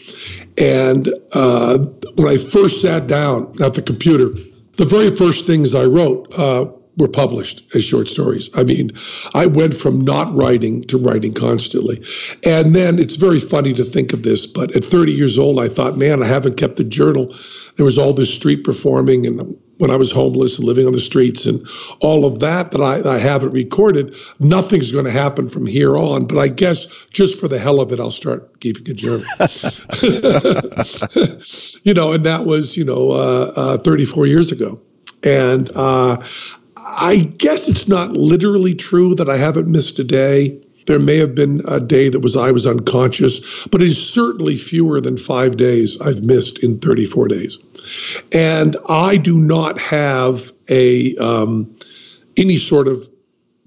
[0.58, 1.78] and uh,
[2.14, 4.30] when I first sat down at the computer,
[4.76, 6.66] the very first things I wrote uh,
[7.00, 8.50] were published as short stories.
[8.54, 8.92] I mean,
[9.34, 12.04] I went from not writing to writing constantly.
[12.44, 15.68] And then it's very funny to think of this, but at 30 years old, I
[15.68, 17.34] thought, man, I haven't kept a journal.
[17.76, 21.00] There was all this street performing and when I was homeless and living on the
[21.00, 21.66] streets and
[22.02, 24.14] all of that that I, I haven't recorded.
[24.38, 26.26] Nothing's going to happen from here on.
[26.26, 29.24] But I guess just for the hell of it, I'll start keeping a journal.
[31.82, 34.82] you know, and that was, you know, uh, uh, 34 years ago.
[35.22, 36.22] And uh,
[36.86, 40.62] I guess it's not literally true that I haven't missed a day.
[40.86, 44.56] There may have been a day that was I was unconscious, but it is certainly
[44.56, 47.58] fewer than five days I've missed in 34 days.
[48.32, 51.76] And I do not have a um,
[52.36, 53.08] any sort of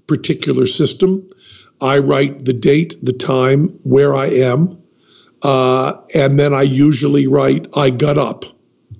[0.06, 1.28] particular system.
[1.80, 4.82] I write the date, the time, where I am,
[5.42, 8.44] uh, and then I usually write I got up.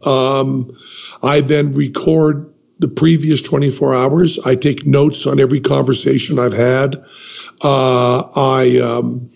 [0.07, 0.77] Um,
[1.23, 2.54] I then record
[2.85, 4.39] the previous 24 hours.
[4.39, 7.03] I take notes on every conversation I've had.
[7.63, 9.31] Uh, I um,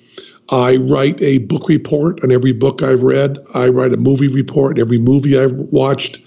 [0.51, 3.39] I write a book report on every book I've read.
[3.55, 6.21] I write a movie report on every movie I've watched.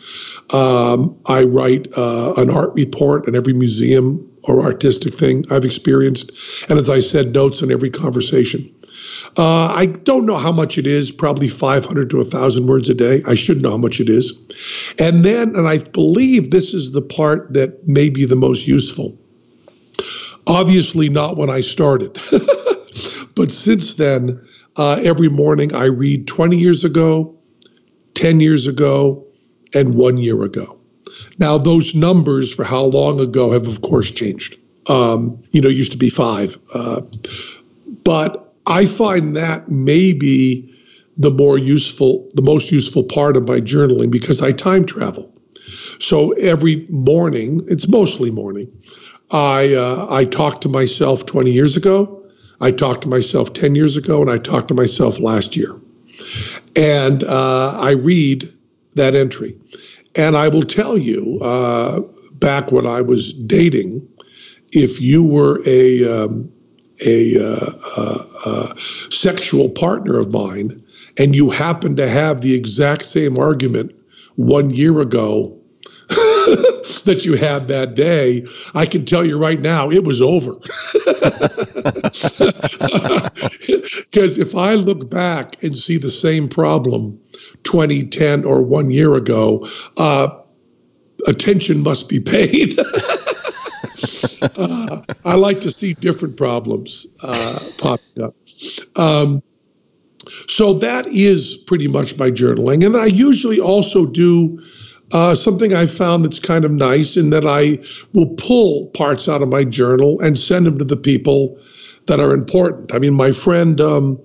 [0.52, 6.32] Um, I write uh, an art report on every museum or artistic thing I've experienced.
[6.70, 8.74] And as I said, notes on every conversation.
[9.38, 13.24] Uh, I don't know how much it is, probably 500 to 1,000 words a day.
[13.26, 14.38] I should know how much it is.
[15.00, 19.18] And then, and I believe this is the part that may be the most useful.
[20.48, 22.20] Obviously, not when I started.
[23.36, 27.38] but since then, uh, every morning I read 20 years ago,
[28.16, 29.26] 10 years ago,
[29.74, 30.78] and one year ago.
[31.38, 34.58] Now, those numbers for how long ago have, of course, changed.
[34.88, 36.58] Um, you know, used to be five.
[36.74, 37.02] Uh,
[38.04, 40.72] but I find that maybe
[41.18, 45.32] the more useful, the most useful part of my journaling because I time travel.
[46.00, 48.72] So every morning, it's mostly morning,
[49.32, 52.24] I uh, I talk to myself 20 years ago,
[52.60, 55.80] I talked to myself 10 years ago, and I talked to myself last year,
[56.76, 58.52] and uh, I read
[58.96, 59.58] that entry,
[60.16, 62.02] and I will tell you, uh,
[62.34, 64.08] back when I was dating,
[64.72, 66.52] if you were a um,
[67.06, 68.76] a uh, uh, uh,
[69.10, 70.84] sexual partner of mine,
[71.18, 73.94] and you happen to have the exact same argument
[74.36, 75.58] one year ago
[76.10, 80.58] that you had that day, I can tell you right now, it was over.
[84.12, 87.22] Because if I look back and see the same problem
[87.64, 90.38] 2010 or one year ago, uh,
[91.28, 92.78] attention must be paid.
[94.42, 98.36] uh, I like to see different problems uh, popping up.
[98.96, 99.44] Um,
[100.48, 102.86] so that is pretty much my journaling.
[102.86, 104.64] And I usually also do
[105.12, 107.80] uh, something I found that's kind of nice in that I
[108.14, 111.60] will pull parts out of my journal and send them to the people
[112.08, 112.94] that are important.
[112.94, 114.20] I mean, my friend um,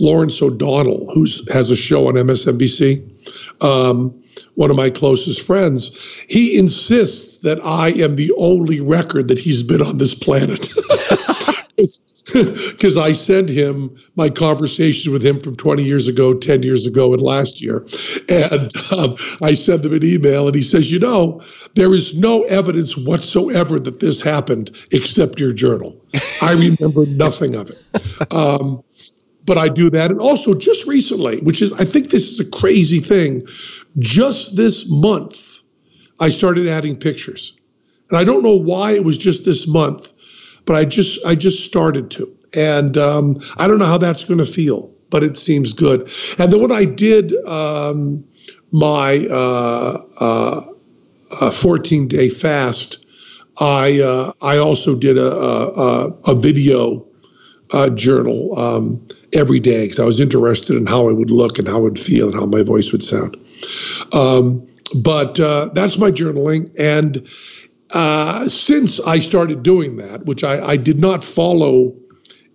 [0.00, 4.23] Lawrence O'Donnell, who has a show on MSNBC, um,
[4.54, 5.96] one of my closest friends,
[6.28, 10.68] he insists that I am the only record that he's been on this planet.
[11.76, 17.12] because I sent him my conversations with him from 20 years ago, 10 years ago,
[17.12, 17.84] and last year.
[18.28, 21.42] And um, I sent him an email, and he says, You know,
[21.74, 26.00] there is no evidence whatsoever that this happened except your journal.
[26.40, 28.32] I remember nothing of it.
[28.32, 28.82] Um,
[29.44, 30.10] but I do that.
[30.10, 33.46] And also, just recently, which is, I think this is a crazy thing,
[33.98, 35.62] just this month,
[36.18, 37.56] I started adding pictures.
[38.10, 40.12] And I don't know why it was just this month
[40.64, 44.38] but I just I just started to, and um, I don't know how that's going
[44.38, 46.10] to feel, but it seems good.
[46.38, 48.24] And then when I did um,
[48.72, 50.62] my uh,
[51.40, 53.04] uh, 14 day fast,
[53.60, 57.06] I uh, I also did a a, a video
[57.72, 61.68] uh, journal um, every day because I was interested in how I would look and
[61.68, 63.36] how I would feel and how my voice would sound.
[64.12, 67.28] Um, but uh, that's my journaling and
[67.94, 71.94] uh, since I started doing that, which I, I, did not follow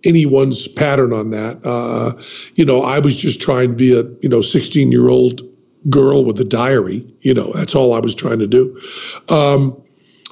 [0.03, 2.21] anyone's pattern on that, uh,
[2.55, 5.41] you know, I was just trying to be a you know 16 year old
[5.89, 7.07] girl with a diary.
[7.21, 8.81] You know, that's all I was trying to do.
[9.29, 9.81] Um,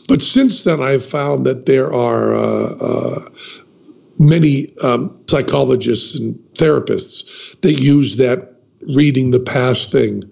[0.09, 3.29] but since then, I've found that there are uh, uh
[4.19, 8.55] many um, psychologists and therapists that use that
[8.93, 10.23] reading the past thing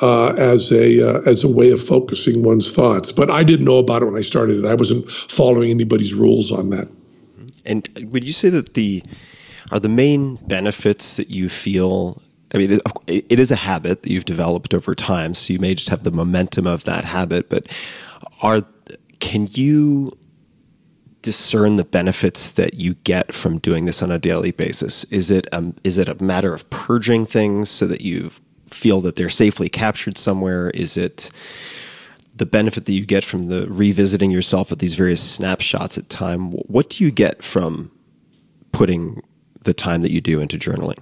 [0.00, 3.12] uh, as a uh, as a way of focusing one's thoughts.
[3.12, 4.64] But I didn't know about it when I started it.
[4.66, 6.88] I wasn't following anybody's rules on that.
[7.64, 9.02] And would you say that the
[9.72, 12.22] are the main benefits that you feel?
[12.54, 15.88] I mean, it, is a habit that you've developed over time, so you may just
[15.88, 17.48] have the momentum of that habit.
[17.48, 17.66] But
[18.40, 18.62] are
[19.18, 20.16] can you
[21.22, 25.02] discern the benefits that you get from doing this on a daily basis?
[25.04, 28.30] Is it um, is it a matter of purging things so that you
[28.68, 30.70] feel that they're safely captured somewhere?
[30.70, 31.30] Is it
[32.34, 36.52] the benefit that you get from the revisiting yourself at these various snapshots at time?
[36.52, 37.90] What do you get from
[38.72, 39.22] putting
[39.62, 40.98] the time that you do into journaling?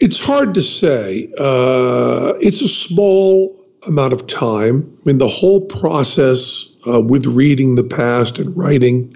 [0.00, 1.32] It's hard to say.
[1.38, 4.98] Uh, it's a small amount of time.
[5.00, 9.12] I mean, the whole process uh, with reading the past and writing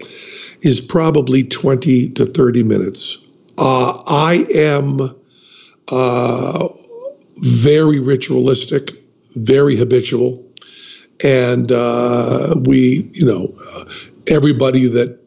[0.61, 3.17] is probably 20 to 30 minutes.
[3.57, 5.13] Uh, I am
[5.91, 6.67] uh,
[7.37, 8.91] very ritualistic,
[9.35, 10.43] very habitual.
[11.23, 13.85] And uh, we, you know, uh,
[14.27, 15.19] everybody that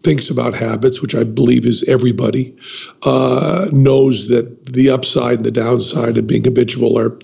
[0.00, 2.56] thinks about habits, which I believe is everybody,
[3.02, 7.18] uh, knows that the upside and the downside of being habitual are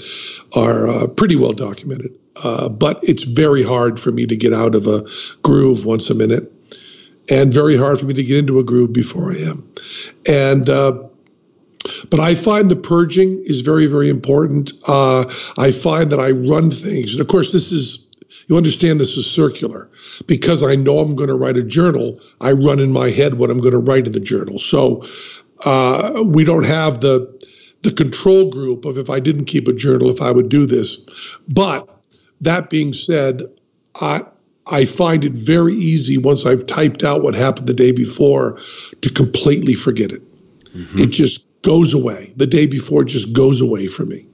[0.55, 2.19] are uh, pretty well documented.
[2.43, 5.07] Uh, but it's very hard for me to get out of a
[5.43, 6.53] groove once a minute,
[7.29, 9.73] and very hard for me to get into a groove before I am.
[10.27, 11.05] And uh,
[12.13, 14.71] but I find the purging is very, very important.
[14.87, 15.25] Uh,
[15.57, 18.07] I find that I run things, and of course, this is
[18.49, 19.91] you understand this is circular
[20.27, 22.21] because I know I'm going to write a journal.
[22.39, 24.59] I run in my head what I'm going to write in the journal.
[24.59, 25.07] So
[25.65, 27.43] uh, we don't have the
[27.81, 31.01] the control group of if I didn't keep a journal, if I would do this.
[31.49, 31.89] But
[32.43, 33.41] that being said,
[33.99, 34.21] I
[34.67, 38.59] I find it very easy once I've typed out what happened the day before
[39.01, 40.23] to completely forget it.
[40.75, 40.99] Mm-hmm.
[40.99, 42.33] It just goes away.
[42.37, 44.27] The day before just goes away from me.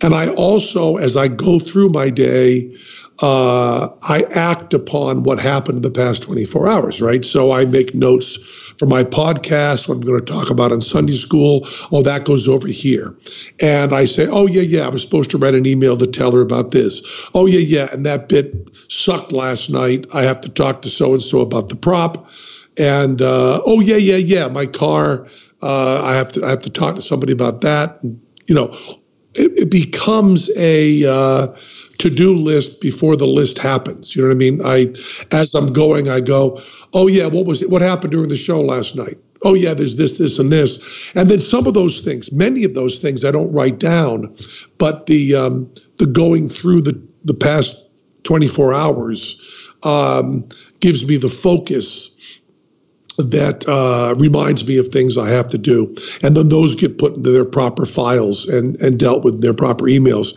[0.00, 2.76] And I also, as I go through my day,
[3.20, 7.24] uh, I act upon what happened in the past 24 hours, right?
[7.24, 8.36] So I make notes
[8.76, 11.60] for my podcast, what I'm going to talk about in Sunday school.
[11.92, 13.16] Oh, that goes over here.
[13.62, 16.32] And I say, oh, yeah, yeah, I was supposed to write an email to tell
[16.32, 17.30] her about this.
[17.34, 17.88] Oh, yeah, yeah.
[17.92, 18.52] And that bit
[18.88, 20.06] sucked last night.
[20.12, 22.28] I have to talk to so and so about the prop.
[22.76, 25.28] And uh, oh, yeah, yeah, yeah, my car.
[25.62, 28.00] Uh, I have to I have to talk to somebody about that.
[28.02, 28.68] You know,
[29.34, 31.56] it, it becomes a uh,
[31.98, 34.14] to-do list before the list happens.
[34.14, 34.60] You know what I mean?
[34.64, 34.94] I
[35.34, 36.60] as I'm going, I go,
[36.92, 37.70] "Oh yeah, what was it?
[37.70, 41.30] What happened during the show last night?" Oh yeah, there's this, this, and this, and
[41.30, 44.34] then some of those things, many of those things, I don't write down,
[44.78, 47.76] but the um, the going through the the past
[48.24, 50.48] 24 hours um,
[50.80, 52.40] gives me the focus
[53.16, 55.94] that uh, reminds me of things I have to do.
[56.22, 59.54] And then those get put into their proper files and, and dealt with in their
[59.54, 60.34] proper emails.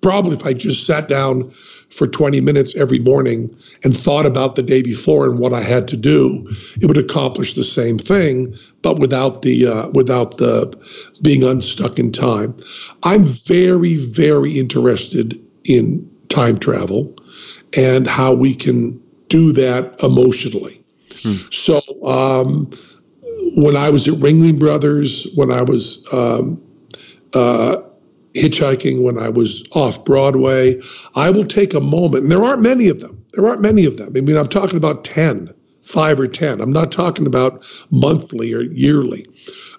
[0.00, 1.50] Probably if I just sat down
[1.90, 5.88] for 20 minutes every morning and thought about the day before and what I had
[5.88, 6.48] to do,
[6.80, 10.76] it would accomplish the same thing, but without the uh, without the
[11.22, 12.56] being unstuck in time.
[13.02, 17.14] I'm very very interested in time travel
[17.76, 20.83] and how we can do that emotionally.
[21.24, 21.34] Hmm.
[21.50, 22.70] So um,
[23.56, 26.62] when I was at Ringling Brothers, when I was um,
[27.32, 27.78] uh,
[28.34, 30.80] hitchhiking, when I was off Broadway,
[31.14, 33.24] I will take a moment, and there aren't many of them.
[33.32, 34.12] There aren't many of them.
[34.14, 35.52] I mean, I'm talking about 10,
[35.82, 36.60] five or 10.
[36.60, 39.26] I'm not talking about monthly or yearly.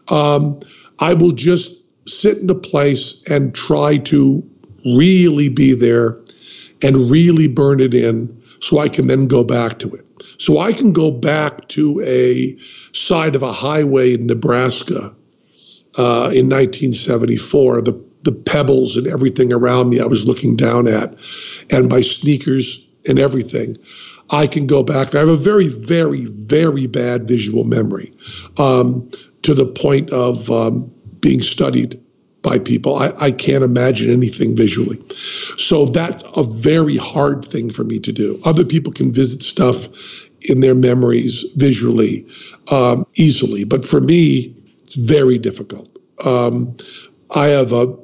[0.08, 0.60] Um,
[1.00, 1.74] I will just
[2.08, 4.44] sit in a place and try to
[4.84, 6.20] really be there
[6.82, 10.06] and really burn it in so I can then go back to it.
[10.38, 12.58] So I can go back to a
[12.94, 15.16] side of a highway in Nebraska
[15.98, 21.16] uh, in 1974, the, the pebbles and everything around me I was looking down at,
[21.70, 23.78] and my sneakers and everything.
[24.30, 25.14] I can go back.
[25.14, 28.14] I have a very, very, very bad visual memory
[28.58, 29.12] um,
[29.44, 32.02] to the point of um, being studied
[32.42, 32.96] by people.
[32.96, 35.02] I, I can't imagine anything visually.
[35.58, 38.40] So that's a very hard thing for me to do.
[38.46, 39.88] Other people can visit stuff
[40.50, 42.28] in their memories visually
[42.72, 45.98] um, easily, but for me, it's very difficult.
[46.24, 46.76] Um,
[47.36, 47.98] I have a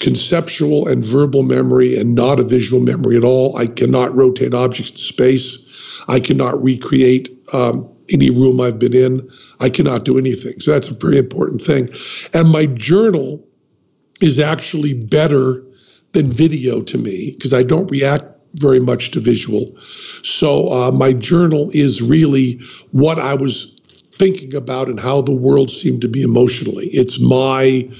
[0.00, 3.56] conceptual and verbal memory and not a visual memory at all.
[3.56, 6.02] I cannot rotate objects in space.
[6.08, 9.30] I cannot recreate um, any room I've been in.
[9.60, 10.60] I cannot do anything.
[10.60, 11.90] So that's a very important thing.
[12.32, 13.46] And my journal
[14.20, 15.62] is actually better
[16.12, 18.24] than video to me because I don't react
[18.54, 19.76] very much to visual.
[20.26, 22.60] So uh, my journal is really
[22.90, 26.88] what I was thinking about and how the world seemed to be emotionally.
[26.88, 27.90] It's my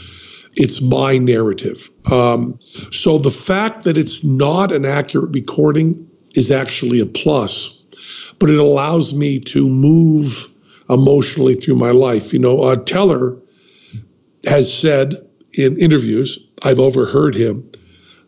[0.55, 1.91] it's my narrative.
[2.11, 2.59] Um,
[2.91, 7.79] so the fact that it's not an accurate recording is actually a plus,
[8.39, 10.49] but it allows me to move
[10.89, 12.33] emotionally through my life.
[12.33, 13.37] You know, uh, Teller
[14.47, 15.15] has said
[15.53, 17.71] in interviews, I've overheard him,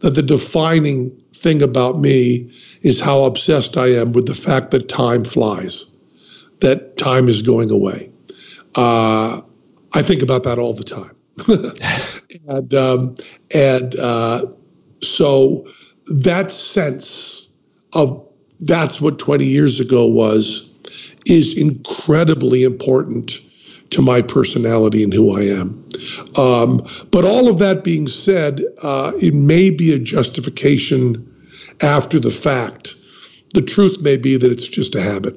[0.01, 2.53] that the defining thing about me
[2.83, 5.91] is how obsessed I am with the fact that time flies,
[6.61, 8.11] that time is going away.
[8.75, 9.43] Uh,
[9.95, 11.17] I think about that all the time.
[12.49, 13.15] and um,
[13.55, 14.47] and uh,
[15.03, 15.69] so
[16.23, 17.53] that sense
[17.93, 18.27] of
[18.61, 20.73] that's what 20 years ago was
[21.27, 23.39] is incredibly important
[23.91, 25.89] to my personality and who I am.
[26.37, 31.28] Um, but all of that being said, uh, it may be a justification
[31.83, 32.95] after the fact.
[33.55, 35.35] The truth may be that it's just a habit.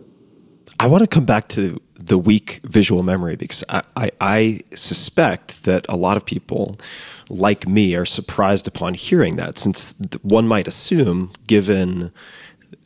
[0.79, 5.63] I want to come back to the weak visual memory because I, I, I, suspect
[5.63, 6.79] that a lot of people
[7.29, 12.11] like me are surprised upon hearing that since one might assume given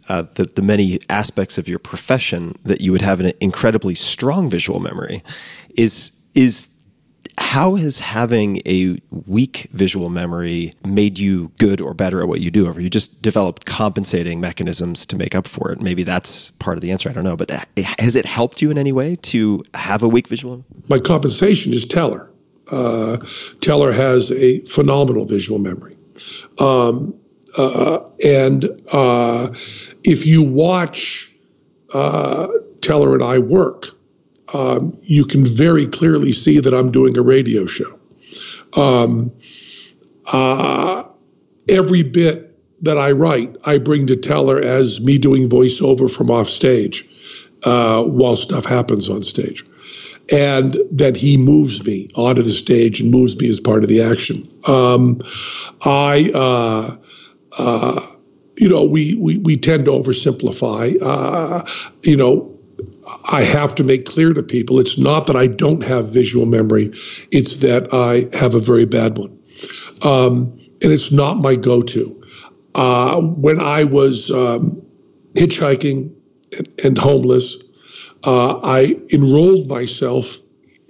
[0.10, 4.50] uh, the, the many aspects of your profession that you would have an incredibly strong
[4.50, 5.24] visual memory
[5.76, 6.68] is is
[7.38, 12.50] how has having a weak visual memory made you good or better at what you
[12.50, 12.68] do?
[12.68, 15.82] Or you just developed compensating mechanisms to make up for it?
[15.82, 17.10] Maybe that's part of the answer.
[17.10, 17.36] I don't know.
[17.36, 17.52] But
[18.00, 20.64] has it helped you in any way to have a weak visual?
[20.88, 22.30] My compensation is Teller.
[22.72, 23.18] Uh,
[23.62, 25.98] Teller has a phenomenal visual memory.
[26.60, 27.20] Um,
[27.58, 29.54] uh, and uh,
[30.04, 31.32] if you watch
[31.94, 32.48] uh,
[32.82, 33.95] Teller and I work,
[34.56, 38.00] um, you can very clearly see that I'm doing a radio show.
[38.74, 39.34] Um,
[40.32, 41.04] uh,
[41.68, 46.48] every bit that I write, I bring to Teller as me doing voiceover from off
[46.48, 47.08] stage
[47.66, 49.66] uh, while stuff happens on stage.
[50.32, 54.02] And then he moves me onto the stage and moves me as part of the
[54.04, 54.48] action.
[54.68, 55.22] Um,
[55.84, 56.96] I, uh,
[57.60, 58.12] uh
[58.58, 60.98] you know, we, we, we tend to oversimplify.
[61.02, 61.70] Uh,
[62.04, 62.55] you know,
[63.32, 66.94] I have to make clear to people it's not that I don't have visual memory,
[67.32, 69.40] it's that I have a very bad one.
[70.02, 72.22] Um, and it's not my go to.
[72.74, 74.86] Uh, when I was um,
[75.34, 76.14] hitchhiking
[76.58, 77.58] and, and homeless,
[78.24, 80.40] uh, I enrolled myself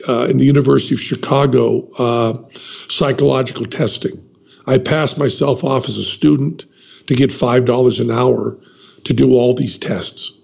[0.08, 2.50] uh, in the University of Chicago uh,
[2.90, 4.30] psychological testing.
[4.68, 6.66] I passed myself off as a student
[7.08, 8.58] to get $5 an hour
[9.04, 10.40] to do all these tests.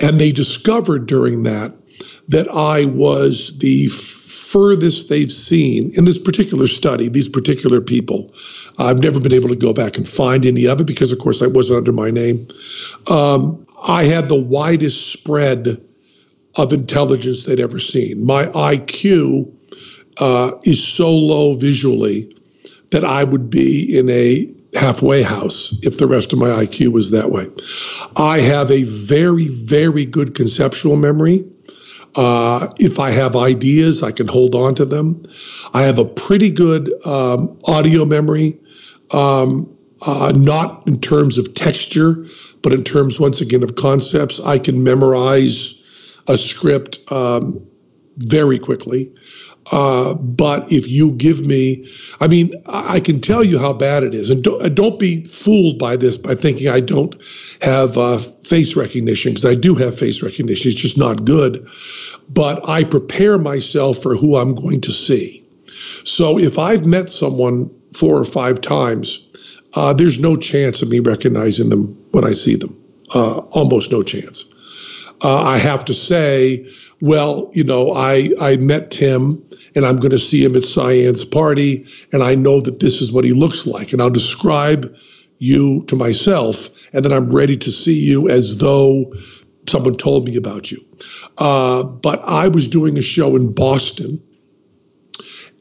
[0.00, 1.74] And they discovered during that
[2.28, 8.34] that I was the furthest they've seen in this particular study, these particular people.
[8.78, 11.42] I've never been able to go back and find any of it because, of course,
[11.42, 12.48] I wasn't under my name.
[13.10, 15.84] Um, I had the widest spread
[16.56, 18.24] of intelligence they'd ever seen.
[18.24, 19.52] My IQ
[20.18, 22.34] uh, is so low visually
[22.90, 27.10] that I would be in a halfway house if the rest of my IQ was
[27.10, 27.46] that way.
[28.16, 31.44] I have a very, very good conceptual memory.
[32.14, 35.22] Uh, if I have ideas, I can hold on to them.
[35.72, 38.58] I have a pretty good um, audio memory,
[39.12, 42.26] um, uh, not in terms of texture,
[42.62, 44.40] but in terms, once again, of concepts.
[44.40, 45.82] I can memorize
[46.28, 47.66] a script um,
[48.16, 49.14] very quickly.
[49.70, 51.88] Uh, but if you give me,
[52.20, 55.78] I mean, I, can tell you how bad it is, and don't, don't be fooled
[55.78, 57.14] by this by thinking I don't
[57.60, 60.72] have uh, face recognition because I do have face recognition.
[60.72, 61.68] It's just not good,
[62.28, 65.46] but I prepare myself for who I'm going to see.
[66.04, 69.26] So if I've met someone four or five times,
[69.74, 72.78] uh, there's no chance of me recognizing them when I see them.
[73.14, 74.52] Uh, almost no chance.
[75.22, 76.68] Uh, I have to say,
[77.00, 79.44] well, you know, I I met Tim
[79.74, 83.12] and I'm going to see him at Cyan's party, and I know that this is
[83.12, 84.96] what he looks like, and I'll describe
[85.38, 89.12] you to myself, and then I'm ready to see you as though
[89.68, 90.78] someone told me about you.
[91.38, 94.22] Uh, but I was doing a show in Boston,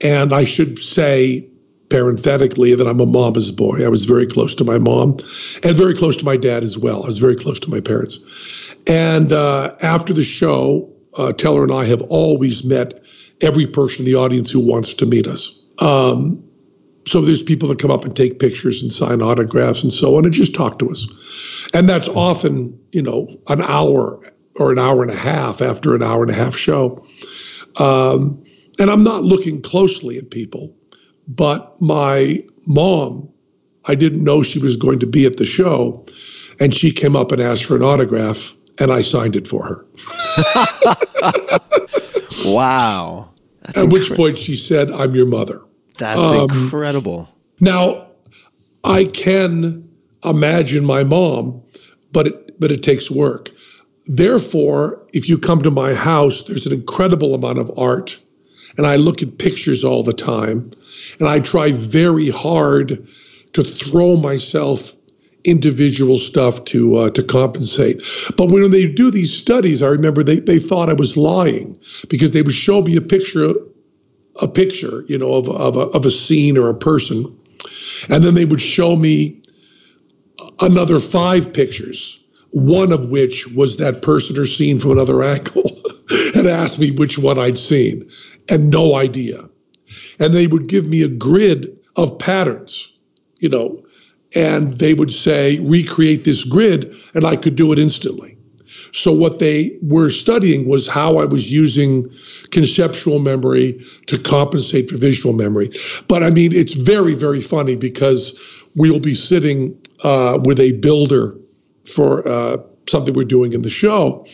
[0.03, 1.47] and I should say
[1.89, 3.83] parenthetically that I'm a mama's boy.
[3.83, 5.17] I was very close to my mom
[5.63, 7.03] and very close to my dad as well.
[7.03, 8.19] I was very close to my parents.
[8.87, 13.00] And uh, after the show, uh, Teller and I have always met
[13.41, 15.61] every person in the audience who wants to meet us.
[15.79, 16.43] Um,
[17.07, 20.25] so there's people that come up and take pictures and sign autographs and so on
[20.25, 21.07] and just talk to us.
[21.73, 24.21] And that's often, you know, an hour
[24.55, 27.05] or an hour and a half after an hour and a half show.
[27.77, 28.43] Um,
[28.79, 30.75] and I'm not looking closely at people,
[31.27, 33.29] but my mom,
[33.87, 36.05] I didn't know she was going to be at the show.
[36.59, 39.85] And she came up and asked for an autograph, and I signed it for her.
[42.45, 43.30] wow.
[43.61, 45.61] That's At which point she said, I'm your mother.
[45.97, 47.29] That's um, incredible.
[47.59, 48.07] Now,
[48.83, 49.89] I can
[50.25, 51.61] imagine my mom,
[52.11, 53.49] but it, but it takes work.
[54.07, 58.19] Therefore, if you come to my house, there's an incredible amount of art,
[58.77, 60.71] and I look at pictures all the time,
[61.19, 63.07] and I try very hard
[63.53, 64.95] to throw myself
[65.43, 68.03] individual stuff to uh, to compensate.
[68.37, 71.79] But when they do these studies, I remember they, they thought I was lying
[72.09, 73.53] because they would show me a picture
[74.41, 77.37] a picture, you know, of of a, of a scene or a person,
[78.09, 79.41] and then they would show me
[80.59, 82.17] another five pictures.
[82.51, 85.81] One of which was that person or scene from another angle,
[86.35, 88.11] and asked me which one I'd seen,
[88.49, 89.49] and no idea.
[90.19, 92.93] And they would give me a grid of patterns,
[93.39, 93.80] you know,
[94.35, 98.37] and they would say, recreate this grid, and I could do it instantly.
[98.93, 102.11] So, what they were studying was how I was using
[102.51, 105.71] conceptual memory to compensate for visual memory.
[106.07, 108.39] But I mean, it's very, very funny because
[108.75, 111.37] we'll be sitting uh, with a builder
[111.85, 112.57] for uh,
[112.87, 114.25] something we're doing in the show,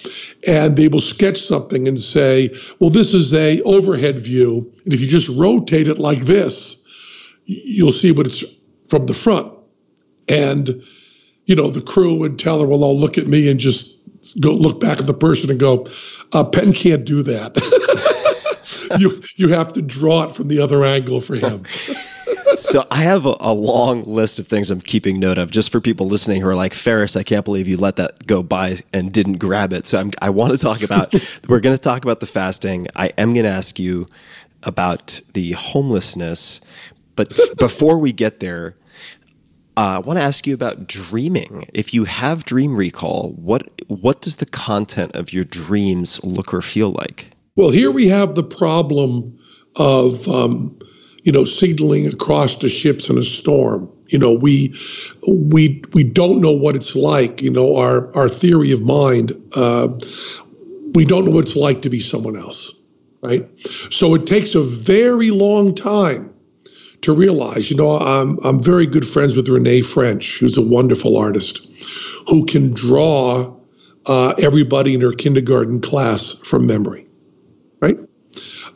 [0.47, 5.01] and they will sketch something and say, "Well, this is a overhead view, and if
[5.01, 6.83] you just rotate it like this,
[7.45, 8.43] you'll see what it's
[8.87, 9.56] from the front."
[10.29, 10.83] And
[11.45, 13.97] you know, the crew would tell her, well, I'll look at me and just
[14.39, 15.87] go look back at the person and go,
[16.33, 17.55] uh, "Penn can't do that."
[18.99, 21.63] you you have to draw it from the other angle for him.
[22.57, 25.79] so I have a, a, long list of things I'm keeping note of, just for
[25.79, 27.15] people listening who are like Ferriss.
[27.15, 29.85] I can't believe you let that go by and didn't grab it.
[29.85, 31.13] So I'm, I want to talk about.
[31.47, 32.87] we're going to talk about the fasting.
[32.95, 34.07] I am going to ask you
[34.63, 36.61] about the homelessness,
[37.15, 38.75] but before we get there.
[39.77, 41.69] Uh, I want to ask you about dreaming.
[41.71, 46.63] If you have dream recall, what what does the content of your dreams look or
[46.63, 47.29] feel like?
[47.55, 49.37] Well, here we have the problem
[49.75, 50.79] of um,
[51.21, 53.91] you know signaling across the ships in a storm.
[54.07, 54.75] You know, we
[55.27, 57.43] we we don't know what it's like.
[57.43, 59.31] You know, our our theory of mind.
[59.55, 59.89] Uh,
[60.95, 62.73] we don't know what it's like to be someone else,
[63.21, 63.47] right?
[63.91, 66.33] So it takes a very long time
[67.01, 71.17] to realize, you know, I'm, I'm very good friends with Renee French, who's a wonderful
[71.17, 71.67] artist
[72.27, 73.55] who can draw
[74.05, 77.07] uh, everybody in her kindergarten class from memory,
[77.79, 77.97] right?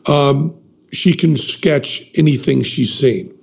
[0.06, 0.60] Um,
[0.92, 3.38] she can sketch anything she's seen.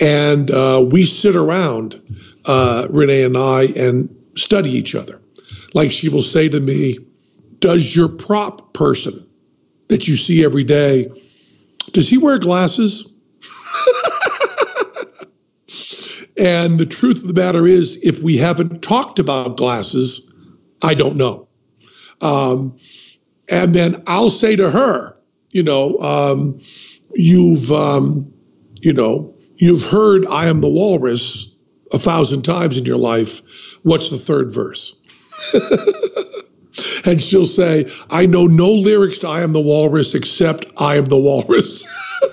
[0.00, 2.00] And uh, we sit around,
[2.44, 5.22] uh, Renee and I, and study each other.
[5.72, 6.98] Like she will say to me,
[7.60, 9.28] Does your prop person
[9.88, 11.10] that you see every day,
[11.92, 13.13] does he wear glasses?
[16.38, 20.30] And the truth of the matter is, if we haven't talked about glasses,
[20.82, 21.48] I don't know.
[22.20, 22.78] Um,
[23.48, 25.16] and then I'll say to her,
[25.50, 26.60] you know, um,
[27.12, 28.32] you've, um,
[28.80, 31.54] you know, you've heard "I am the walrus"
[31.92, 33.78] a thousand times in your life.
[33.82, 34.96] What's the third verse?
[37.04, 41.04] and she'll say, I know no lyrics to I Am the Walrus except I Am
[41.04, 41.86] the Walrus.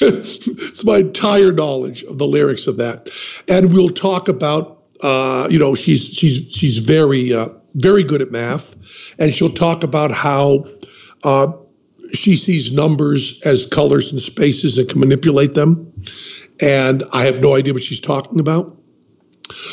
[0.00, 3.08] it's my entire knowledge of the lyrics of that.
[3.48, 8.30] And we'll talk about, uh, you know, she's, she's, she's very, uh, very good at
[8.30, 8.74] math.
[9.18, 10.66] And she'll talk about how
[11.24, 11.52] uh,
[12.12, 15.92] she sees numbers as colors and spaces and can manipulate them.
[16.60, 18.76] And I have no idea what she's talking about.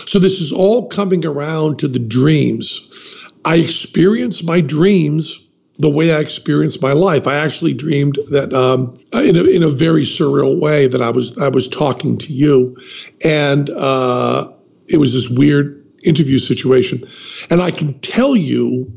[0.05, 3.26] So this is all coming around to the dreams.
[3.45, 5.46] I experience my dreams
[5.80, 7.28] the way I experienced my life.
[7.28, 11.38] I actually dreamed that um, in, a, in a very surreal way that I was
[11.38, 12.78] I was talking to you,
[13.23, 14.51] and uh,
[14.88, 17.03] it was this weird interview situation,
[17.49, 18.91] and I can tell you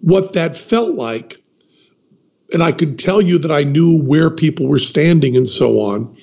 [0.00, 1.40] what that felt like,
[2.52, 6.16] and I could tell you that I knew where people were standing and so on,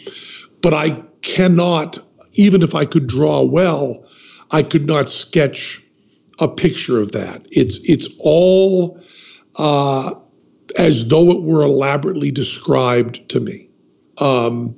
[0.62, 2.00] but I cannot,
[2.34, 4.06] even if I could draw well,
[4.52, 5.82] I could not sketch
[6.40, 7.46] a picture of that.
[7.52, 9.00] It's it's all
[9.58, 10.14] uh,
[10.78, 13.70] as though it were elaborately described to me.
[14.20, 14.76] Um,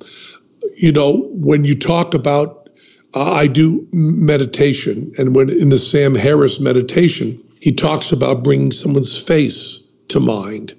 [0.76, 2.68] you know, when you talk about,
[3.14, 8.72] uh, I do meditation, and when in the Sam Harris meditation, he talks about bringing
[8.72, 10.74] someone's face to mind.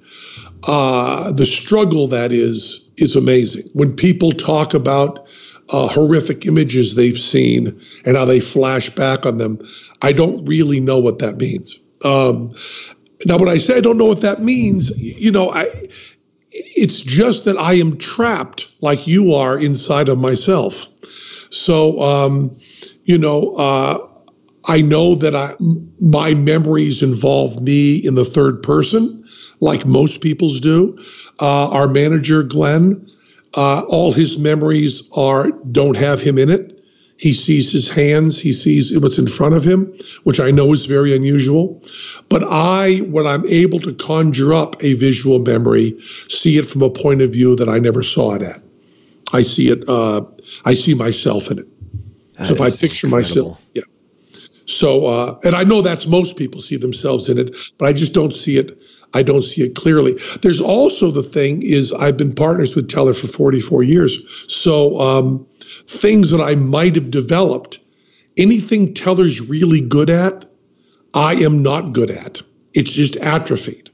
[0.67, 3.63] Uh, the struggle that is is amazing.
[3.73, 5.27] When people talk about
[5.69, 9.59] uh, horrific images they've seen and how they flash back on them,
[10.01, 11.79] I don't really know what that means.
[12.03, 12.55] Um,
[13.25, 15.67] now, when I say I don't know what that means, you know, I
[16.51, 20.87] it's just that I am trapped like you are inside of myself.
[21.51, 22.57] So, um,
[23.03, 24.07] you know, uh,
[24.65, 25.55] I know that I,
[25.99, 29.25] my memories involve me in the third person,
[29.59, 30.97] like most people's do.
[31.39, 33.09] Uh, our manager, Glenn,
[33.55, 36.80] uh, all his memories are don't have him in it.
[37.21, 39.93] He sees his hands, he sees what's in front of him,
[40.23, 41.83] which I know is very unusual.
[42.29, 46.89] But I, when I'm able to conjure up a visual memory, see it from a
[46.89, 48.63] point of view that I never saw it at.
[49.31, 49.87] I see it.
[49.87, 50.25] Uh,
[50.65, 51.67] I see myself in it.
[52.43, 53.51] so if I picture incredible.
[53.51, 53.83] myself, yeah.
[54.65, 58.15] So, uh, and I know that's most people see themselves in it, but I just
[58.15, 58.81] don't see it.
[59.13, 60.17] I don't see it clearly.
[60.41, 64.17] There's also the thing is I've been partners with Teller for 44 years.
[64.47, 65.47] So um,
[65.85, 67.79] things that I might have developed,
[68.37, 70.45] anything Teller's really good at,
[71.13, 72.41] I am not good at.
[72.73, 73.89] It's just atrophied.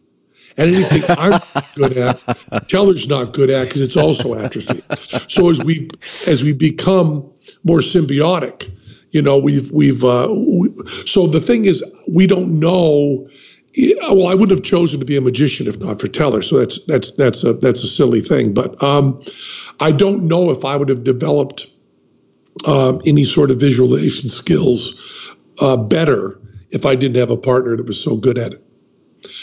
[0.57, 1.41] And anything I'm
[1.75, 4.83] good at, Teller's not good at because it's also atrophied.
[5.29, 5.89] So as we
[6.25, 7.31] as we become
[7.63, 8.71] more symbiotic,
[9.11, 10.73] you know, we've we've uh, we,
[11.05, 13.29] so the thing is we don't know.
[13.75, 16.41] Well, I wouldn't have chosen to be a magician if not for Teller.
[16.41, 18.53] So that's that's that's a that's a silly thing.
[18.53, 19.21] But um,
[19.79, 21.67] I don't know if I would have developed
[22.65, 26.39] um, any sort of visualization skills uh, better
[26.71, 28.63] if I didn't have a partner that was so good at it.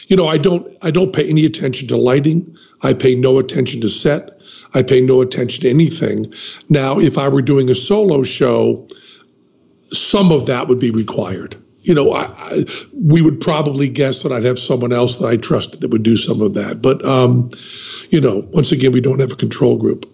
[0.09, 2.57] You know, I don't I don't pay any attention to lighting.
[2.83, 4.31] I pay no attention to set.
[4.75, 6.33] I pay no attention to anything.
[6.68, 8.89] Now, if I were doing a solo show,
[9.91, 11.57] some of that would be required.
[11.85, 15.37] You know, I, I, we would probably guess that I'd have someone else that I
[15.37, 16.80] trusted that would do some of that.
[16.80, 17.51] But, um,
[18.11, 20.11] you know, once again, we don't have a control group.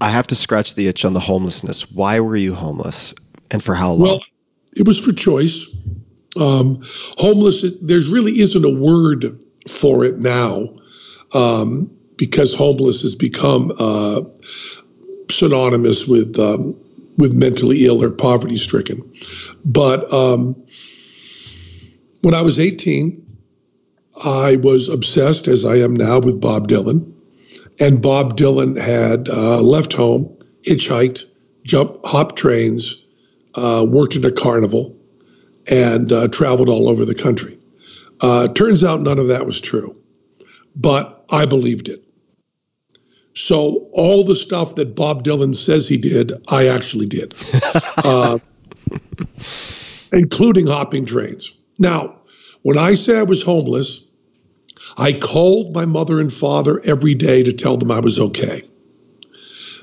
[0.00, 1.90] I have to scratch the itch on the homelessness.
[1.90, 3.14] Why were you homeless,
[3.50, 4.02] and for how long?
[4.02, 4.20] Well,
[4.76, 5.74] it was for choice.
[6.38, 6.82] Um,
[7.16, 9.38] homeless, there's really isn't a word
[9.68, 10.68] for it now
[11.32, 14.22] um, because homeless has become uh,
[15.30, 16.76] synonymous with um,
[17.18, 19.12] with mentally ill or poverty stricken.
[19.64, 20.64] But um,
[22.22, 23.24] when I was 18,
[24.22, 27.12] I was obsessed, as I am now, with Bob Dylan.
[27.80, 31.24] And Bob Dylan had uh, left home, hitchhiked,
[31.64, 33.02] jumped, hopped trains,
[33.54, 34.96] uh, worked at a carnival,
[35.70, 37.58] and uh, traveled all over the country.
[38.20, 39.96] Uh, turns out none of that was true,
[40.76, 42.04] but I believed it.
[43.34, 47.34] So all the stuff that Bob Dylan says he did, I actually did,
[47.96, 48.38] uh,
[50.12, 51.52] including hopping trains.
[51.78, 52.20] Now,
[52.62, 54.04] when I say I was homeless,
[54.96, 58.62] I called my mother and father every day to tell them I was okay.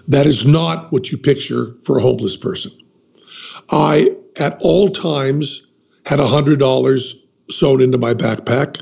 [0.08, 2.72] That is not what you picture for a homeless person.
[3.70, 5.68] I, at all times,
[6.06, 7.16] had $100
[7.50, 8.82] sewn into my backpack.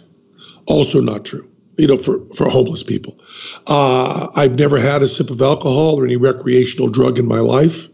[0.65, 1.49] Also, not true,
[1.79, 3.17] you know, for, for homeless people.
[3.65, 7.87] Uh, I've never had a sip of alcohol or any recreational drug in my life.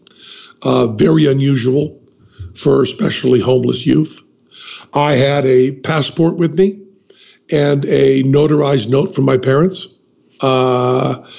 [0.64, 2.02] Uh, very unusual
[2.56, 4.24] for especially homeless youth.
[4.94, 6.82] I had a passport with me
[7.52, 9.88] and a notarized note from my parents.
[10.42, 11.30] Uh,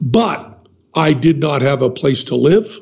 [0.00, 2.80] but I did not have a place to live,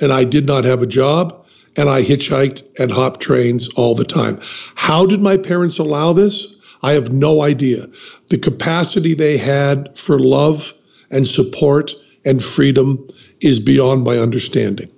[0.00, 4.04] and I did not have a job, and I hitchhiked and hopped trains all the
[4.04, 4.40] time.
[4.76, 6.55] How did my parents allow this?
[6.86, 7.88] I have no idea.
[8.28, 10.72] The capacity they had for love
[11.10, 11.92] and support
[12.24, 13.08] and freedom
[13.40, 14.92] is beyond my understanding.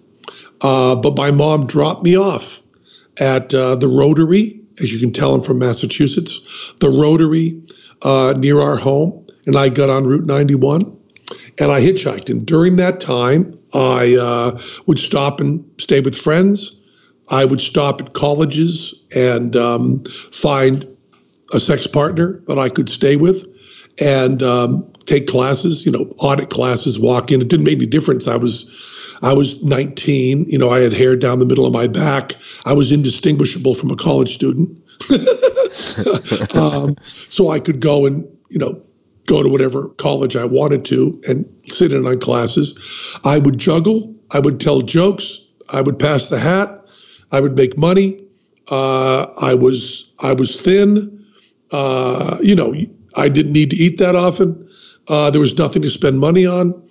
[0.61, 2.61] Uh, but my mom dropped me off
[3.19, 7.63] at uh, the Rotary, as you can tell, I'm from Massachusetts, the Rotary
[8.03, 10.95] uh, near our home, and I got on Route 91
[11.59, 12.29] and I hitchhiked.
[12.29, 16.77] And during that time, I uh, would stop and stay with friends.
[17.31, 20.87] I would stop at colleges and um, find
[21.53, 23.45] a sex partner that I could stay with
[24.01, 27.41] and um, take classes, you know, audit classes, walk in.
[27.41, 28.29] It didn't make any difference.
[28.29, 30.47] I was I was 19.
[30.49, 32.35] You know, I had hair down the middle of my back.
[32.65, 34.83] I was indistinguishable from a college student.
[36.55, 38.83] um, so I could go and, you know,
[39.27, 43.19] go to whatever college I wanted to and sit in on classes.
[43.25, 44.15] I would juggle.
[44.33, 45.45] I would tell jokes.
[45.73, 46.87] I would pass the hat.
[47.31, 48.25] I would make money.
[48.69, 51.18] Uh, I was I was thin.
[51.71, 52.75] Uh, you know,
[53.15, 54.69] I didn't need to eat that often.
[55.07, 56.89] Uh, there was nothing to spend money on.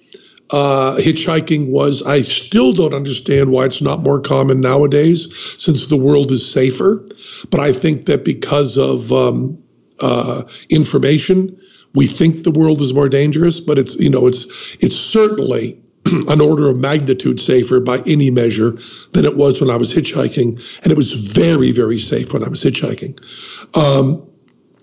[0.49, 5.27] Uh, hitchhiking was, I still don't understand why it's not more common nowadays
[5.61, 7.05] since the world is safer.
[7.49, 9.61] But I think that because of um,
[9.99, 11.59] uh, information,
[11.93, 16.39] we think the world is more dangerous, but it's, you know, it's, it's certainly an
[16.39, 18.77] order of magnitude safer by any measure
[19.11, 20.81] than it was when I was hitchhiking.
[20.83, 23.19] And it was very, very safe when I was hitchhiking.
[23.75, 24.27] Um,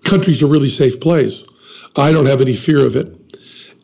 [0.05, 1.47] country's a really safe place.
[1.97, 3.09] I don't have any fear of it.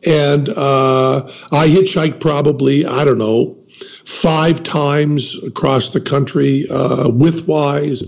[0.07, 3.57] And uh, I hitchhiked probably, I don't know,
[4.05, 8.03] five times across the country, uh, widthwise,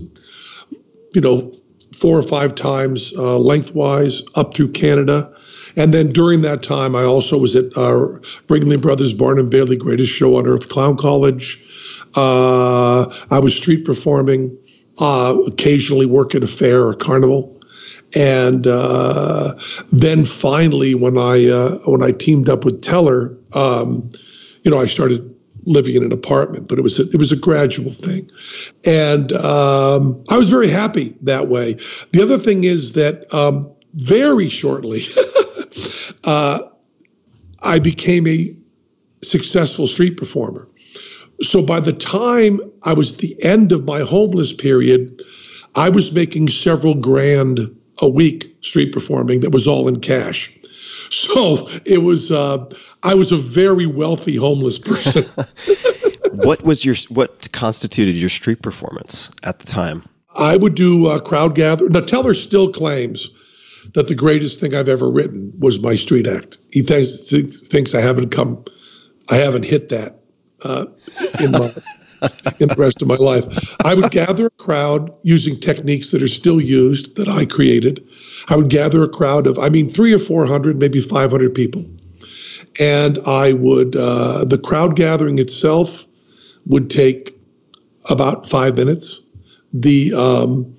[1.13, 1.51] you know,
[1.97, 5.33] four or five times uh, lengthwise up through Canada.
[5.75, 10.11] And then during that time, I also was at uh, Ringling Brothers Barnum Bailey Greatest
[10.11, 11.63] Show on Earth Clown College.
[12.15, 14.57] Uh, I was street performing,
[14.99, 17.59] uh, occasionally work at a fair or carnival.
[18.15, 19.53] And uh,
[19.91, 24.09] then finally, when I uh, when I teamed up with Teller, um,
[24.63, 25.29] you know, I started
[25.65, 28.29] living in an apartment, but it was a, it was a gradual thing,
[28.85, 31.73] and um, I was very happy that way.
[32.11, 35.03] The other thing is that um, very shortly,
[36.23, 36.59] uh,
[37.61, 38.55] I became a
[39.23, 40.67] successful street performer.
[41.41, 45.23] So by the time I was at the end of my homeless period,
[45.75, 50.55] I was making several grand a week street performing that was all in cash.
[51.09, 52.65] So it was, uh,
[53.01, 55.23] I was a very wealthy homeless person.
[56.31, 60.03] what was your, what constituted your street performance at the time?
[60.35, 61.89] I would do uh, crowd gather.
[61.89, 63.29] Now, Teller still claims
[63.93, 66.57] that the greatest thing I've ever written was my street act.
[66.71, 67.29] He thinks,
[67.67, 68.65] thinks I haven't come,
[69.29, 70.19] I haven't hit that
[70.63, 70.85] uh,
[71.39, 71.73] in my
[72.59, 73.45] in the rest of my life.
[73.85, 78.07] I would gather a crowd using techniques that are still used that I created.
[78.47, 81.85] I would gather a crowd of, I mean, three or 400, maybe 500 people.
[82.79, 86.05] And I would, uh, the crowd gathering itself
[86.65, 87.37] would take
[88.09, 89.25] about five minutes.
[89.73, 90.77] The um,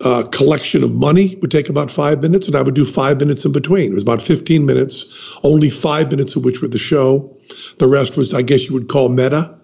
[0.00, 3.44] uh, collection of money would take about five minutes, and I would do five minutes
[3.44, 3.90] in between.
[3.90, 7.36] It was about 15 minutes, only five minutes of which were the show.
[7.78, 9.58] The rest was, I guess you would call meta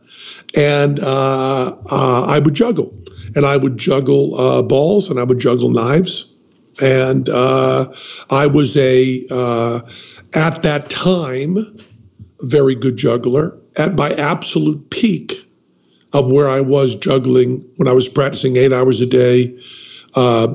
[0.57, 2.95] and uh, uh, I would juggle,
[3.35, 6.33] and I would juggle uh, balls, and I would juggle knives,
[6.83, 7.93] and uh,
[8.31, 9.81] I was a uh,
[10.35, 11.77] at that time
[12.45, 13.59] very good juggler.
[13.77, 15.49] At my absolute peak
[16.13, 19.59] of where I was juggling when I was practicing eight hours a day,
[20.15, 20.55] uh,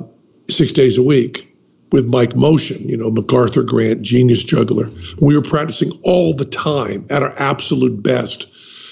[0.50, 1.54] six days a week
[1.92, 4.90] with Mike Moschen, you know, MacArthur Grant, genius juggler.
[5.20, 8.48] We were practicing all the time at our absolute best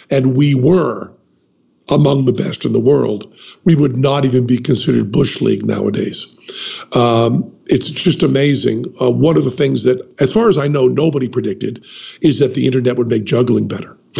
[0.09, 1.11] and we were
[1.89, 3.33] among the best in the world,
[3.63, 6.35] we would not even be considered Bush League nowadays.
[6.93, 8.85] Um, it's just amazing.
[9.01, 11.85] Uh, one of the things that, as far as I know, nobody predicted
[12.21, 13.97] is that the internet would make juggling better.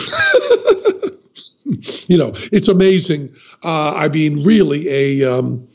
[2.08, 3.36] you know, it's amazing.
[3.64, 4.88] Uh, I mean, really,
[5.22, 5.68] a um,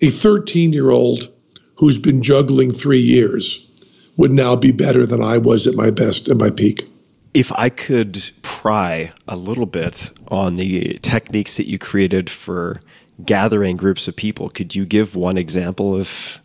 [0.00, 1.28] a 13 year old
[1.76, 3.68] who's been juggling three years
[4.16, 6.88] would now be better than I was at my best at my peak.
[7.34, 12.80] If I could pry a little bit on the techniques that you created for
[13.24, 16.40] gathering groups of people, could you give one example of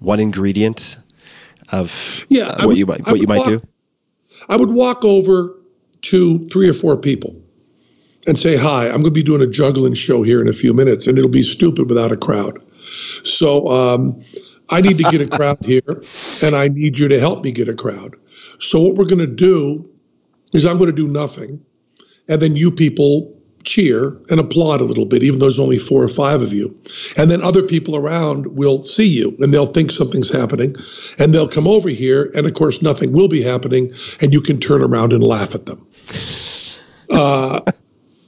[0.00, 0.96] one ingredient
[1.68, 3.60] of yeah, uh, what would, you might what you might walk, do?
[4.48, 5.54] I would walk over
[6.02, 7.34] to three or four people
[8.26, 10.74] and say, "Hi, I'm going to be doing a juggling show here in a few
[10.74, 12.60] minutes, and it'll be stupid without a crowd."
[13.24, 14.22] So um,
[14.70, 16.02] I need to get a crowd here,
[16.42, 18.16] and I need you to help me get a crowd.
[18.58, 19.88] So what we're going to do
[20.52, 21.64] is I'm going to do nothing.
[22.28, 26.02] And then you people cheer and applaud a little bit, even though there's only four
[26.02, 26.76] or five of you.
[27.16, 30.76] And then other people around will see you and they'll think something's happening
[31.18, 32.30] and they'll come over here.
[32.34, 33.92] And of course, nothing will be happening.
[34.20, 35.86] And you can turn around and laugh at them.
[37.10, 37.60] Uh,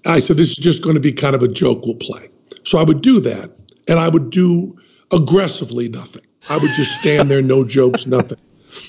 [0.05, 2.29] I said, this is just going to be kind of a joke we'll play.
[2.65, 3.51] So I would do that.
[3.89, 4.79] And I would do
[5.11, 6.27] aggressively nothing.
[6.51, 8.37] I would just stand there, no jokes, nothing.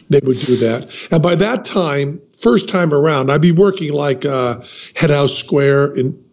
[0.10, 0.94] They would do that.
[1.12, 4.62] And by that time, first time around, I'd be working like uh,
[4.96, 6.24] Head House Square in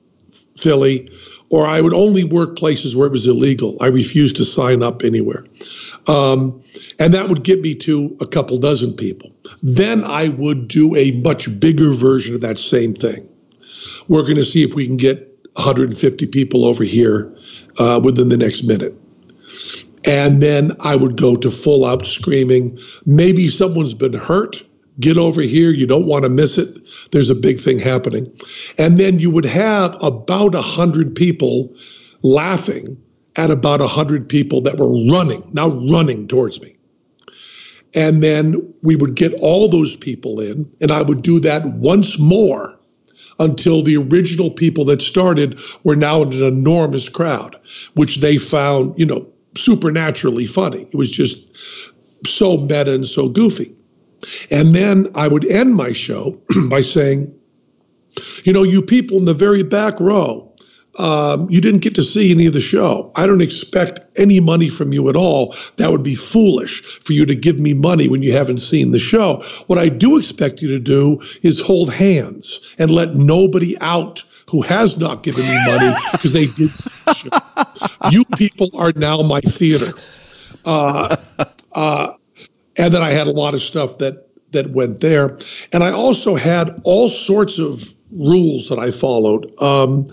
[0.57, 1.09] Philly,
[1.51, 3.77] or I would only work places where it was illegal.
[3.81, 5.45] I refused to sign up anywhere.
[6.07, 6.63] Um,
[6.99, 9.33] and that would get me to a couple dozen people.
[9.63, 13.29] Then I would do a much bigger version of that same thing.
[14.09, 17.37] We're going to see if we can get 150 people over here
[17.79, 18.95] uh, within the next minute.
[20.05, 22.79] And then I would go to full out screaming.
[23.07, 24.63] Maybe someone's been hurt
[25.01, 25.71] get over here.
[25.71, 26.79] You don't want to miss it.
[27.11, 28.33] There's a big thing happening.
[28.79, 31.75] And then you would have about a 100 people
[32.23, 33.03] laughing
[33.37, 36.77] at about a 100 people that were running, now running towards me.
[37.95, 42.19] And then we would get all those people in, and I would do that once
[42.19, 42.79] more
[43.39, 47.57] until the original people that started were now in an enormous crowd,
[47.95, 50.83] which they found, you know, supernaturally funny.
[50.91, 51.47] It was just
[52.27, 53.75] so meta and so goofy.
[54.51, 57.35] And then I would end my show by saying,
[58.45, 60.53] you know, you people in the very back row,
[60.99, 63.13] um, you didn't get to see any of the show.
[63.17, 65.55] I don't expect any money from you at all.
[65.77, 68.99] That would be foolish for you to give me money when you haven't seen the
[68.99, 69.43] show.
[69.69, 74.61] What I do expect you to do is hold hands and let nobody out who
[74.63, 78.11] has not given me money because they did see the show.
[78.11, 79.95] You people are now my theater.
[80.65, 81.17] Uh,
[81.73, 82.13] uh,
[82.77, 85.39] and then I had a lot of stuff that that went there,
[85.73, 89.61] and I also had all sorts of rules that I followed.
[89.61, 90.05] Um,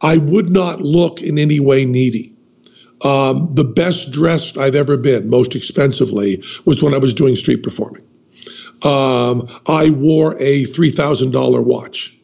[0.00, 2.34] I would not look in any way needy.
[3.04, 7.62] Um, the best dressed I've ever been, most expensively, was when I was doing street
[7.62, 8.02] performing.
[8.84, 12.18] Um, I wore a $3,000 watch.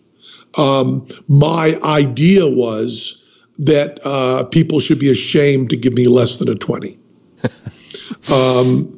[0.57, 3.23] Um, my idea was
[3.59, 6.99] that uh, people should be ashamed to give me less than a 20.
[8.33, 8.98] um,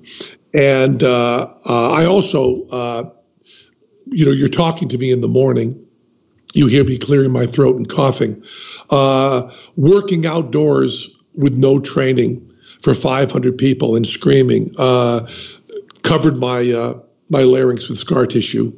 [0.55, 3.11] and uh, uh, I also, uh,
[4.07, 5.87] you know, you're talking to me in the morning.
[6.53, 8.43] You hear me clearing my throat and coughing.
[8.89, 15.29] Uh, working outdoors with no training for 500 people and screaming uh,
[16.03, 16.95] covered my uh,
[17.29, 18.73] my larynx with scar tissue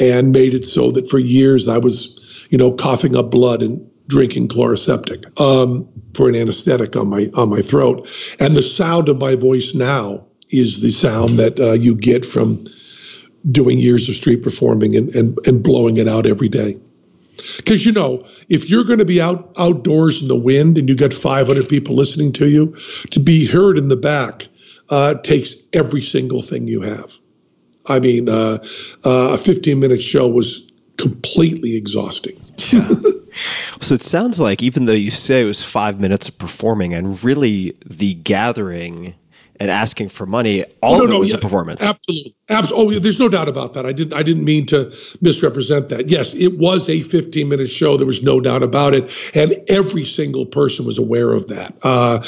[0.00, 3.90] and made it so that for years I was, you know, coughing up blood and
[4.06, 8.08] drinking Chloraseptic um, for an anesthetic on my on my throat.
[8.40, 12.64] And the sound of my voice now is the sound that uh, you get from
[13.50, 16.78] doing years of street performing and, and, and blowing it out every day.
[17.56, 20.96] Because you know, if you're going to be out outdoors in the wind and you
[20.96, 22.76] got 500 people listening to you,
[23.10, 24.48] to be heard in the back
[24.90, 27.12] uh, takes every single thing you have.
[27.88, 28.58] I mean, uh,
[29.04, 32.38] uh, a 15 minute show was completely exhausting.
[32.72, 32.88] Yeah.
[33.80, 37.22] so it sounds like even though you say it was five minutes of performing, and
[37.22, 39.14] really the gathering
[39.60, 41.82] and asking for money, all no, of it no, was yeah, a performance.
[41.82, 42.96] Absolutely, absolutely.
[42.96, 43.86] Oh, there's no doubt about that.
[43.86, 44.14] I didn't.
[44.14, 46.08] I didn't mean to misrepresent that.
[46.08, 47.96] Yes, it was a 15 minute show.
[47.96, 51.76] There was no doubt about it, and every single person was aware of that.
[51.82, 52.24] Uh,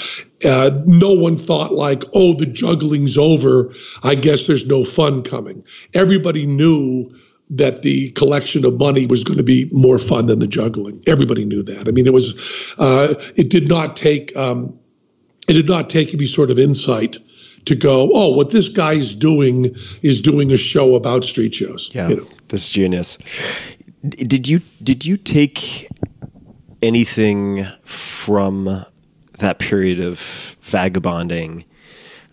[0.47, 3.73] uh, no one thought like, "Oh, the juggling's over.
[4.03, 5.65] I guess there's no fun coming."
[5.95, 7.15] Everybody knew
[7.51, 11.03] that the collection of money was going to be more fun than the juggling.
[11.07, 11.89] Everybody knew that.
[11.89, 12.75] I mean, it was.
[12.79, 14.37] Uh, it did not take.
[14.37, 14.79] Um,
[15.51, 17.19] it did not take any sort of insight
[17.67, 21.91] to go, oh, what this guy is doing is doing a show about street shows.
[21.93, 22.27] Yeah, you know?
[22.49, 23.19] this genius.
[24.09, 25.89] Did you did you take
[26.83, 28.85] anything from
[29.39, 31.65] that period of vagabonding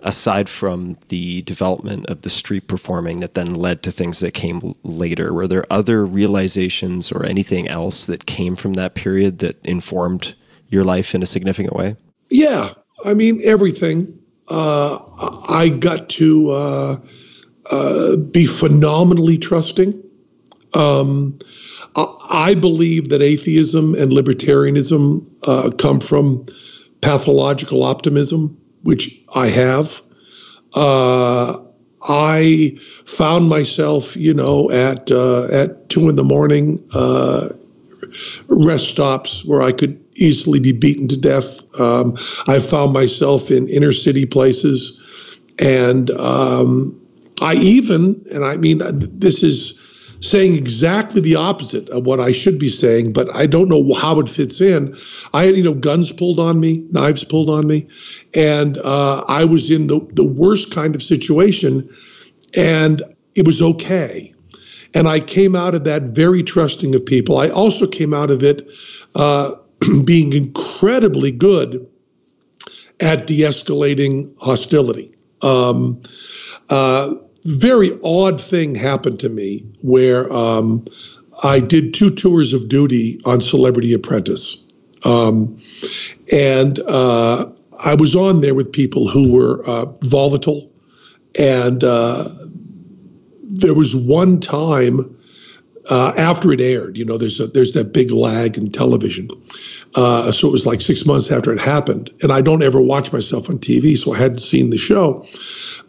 [0.01, 4.73] aside from the development of the street performing that then led to things that came
[4.83, 10.35] later were there other realizations or anything else that came from that period that informed
[10.69, 11.95] your life in a significant way
[12.29, 12.73] yeah
[13.05, 14.19] I mean, everything.
[14.49, 14.99] Uh,
[15.49, 16.97] I got to uh,
[17.69, 20.03] uh, be phenomenally trusting.
[20.73, 21.39] Um,
[21.95, 26.45] I believe that atheism and libertarianism uh, come from
[27.01, 30.01] pathological optimism, which I have.
[30.75, 31.59] Uh,
[32.03, 36.83] I found myself, you know, at uh, at two in the morning,
[38.47, 41.61] rest stops where I could easily be beaten to death.
[41.79, 42.15] Um,
[42.47, 45.01] I found myself in inner city places,
[45.59, 46.99] and um,
[47.41, 49.79] I even, and I mean, this is
[50.19, 54.19] saying exactly the opposite of what I should be saying, but I don't know how
[54.19, 54.97] it fits in.
[55.33, 57.87] I had, you know, guns pulled on me, knives pulled on me,
[58.35, 61.89] and uh, I was in the, the worst kind of situation,
[62.55, 63.01] and
[63.35, 64.33] it was okay.
[64.93, 67.37] And I came out of that very trusting of people.
[67.37, 68.71] I also came out of it
[69.13, 69.51] uh,
[70.05, 71.87] being incredibly good
[72.99, 75.15] at de escalating hostility.
[75.41, 76.01] Um,
[76.69, 77.13] uh,
[77.45, 80.85] very odd thing happened to me where um,
[81.43, 84.63] I did two tours of duty on Celebrity Apprentice.
[85.05, 85.59] Um,
[86.31, 87.49] and uh,
[87.79, 90.71] I was on there with people who were uh, volatile.
[91.39, 92.27] And uh,
[93.43, 95.16] there was one time
[95.89, 96.97] uh, after it aired.
[96.97, 99.29] You know, there's a, there's that big lag in television.
[99.95, 103.13] Uh, so it was like six months after it happened, and I don't ever watch
[103.13, 105.25] myself on TV, so I hadn't seen the show.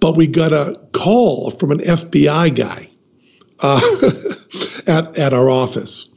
[0.01, 2.89] But we got a call from an FBI guy
[3.61, 3.81] uh,
[4.87, 6.09] at at our office,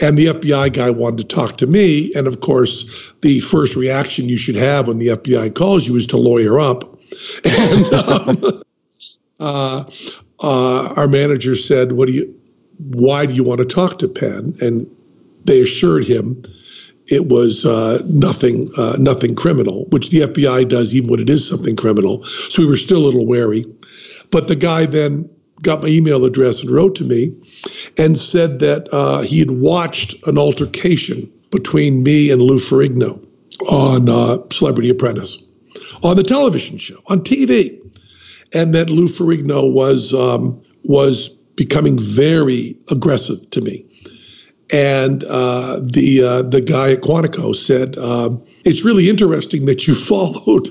[0.00, 2.12] and the FBI guy wanted to talk to me.
[2.14, 6.08] And of course, the first reaction you should have when the FBI calls you is
[6.08, 6.84] to lawyer up.
[7.44, 8.62] And um,
[9.40, 9.84] uh,
[10.40, 12.39] uh, our manager said, "What do you?
[12.80, 14.56] Why do you want to talk to Penn?
[14.60, 14.90] And
[15.44, 16.42] they assured him
[17.06, 21.46] it was uh, nothing, uh, nothing criminal, which the FBI does even when it is
[21.46, 22.24] something criminal.
[22.24, 23.64] So we were still a little wary.
[24.30, 25.28] But the guy then
[25.60, 27.34] got my email address and wrote to me
[27.98, 33.26] and said that uh, he had watched an altercation between me and Lou Ferrigno
[33.68, 35.44] on uh, Celebrity Apprentice
[36.02, 37.78] on the television show on TV,
[38.54, 43.86] and that Lou Ferrigno was um, was becoming very aggressive to me.
[44.72, 49.94] And uh, the uh, the guy at Quantico said, um, "It's really interesting that you
[50.10, 50.68] followed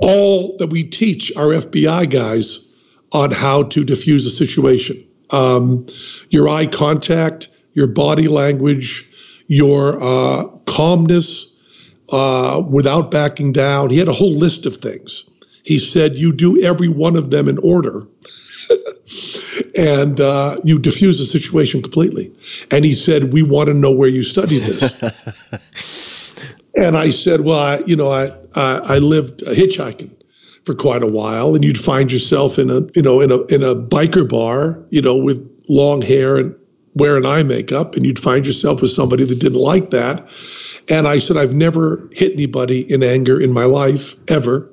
[0.00, 2.66] all that we teach our FBI guys
[3.12, 5.06] on how to diffuse a situation.
[5.30, 5.86] Um,
[6.28, 9.08] your eye contact, your body language,
[9.46, 11.52] your uh, calmness,
[12.10, 13.90] uh, without backing down.
[13.90, 15.24] He had a whole list of things.
[15.64, 18.06] He said, You do every one of them in order.
[19.76, 22.32] And uh, you diffuse the situation completely.
[22.70, 25.00] And he said, "We want to know where you studied this."
[26.76, 30.14] and I said, "Well, I, you know, I, I, I lived hitchhiking
[30.64, 33.62] for quite a while, and you'd find yourself in a, you know, in a in
[33.62, 36.54] a biker bar, you know, with long hair and
[36.94, 40.30] wearing eye makeup, and you'd find yourself with somebody that didn't like that."
[40.88, 44.70] And I said, "I've never hit anybody in anger in my life ever.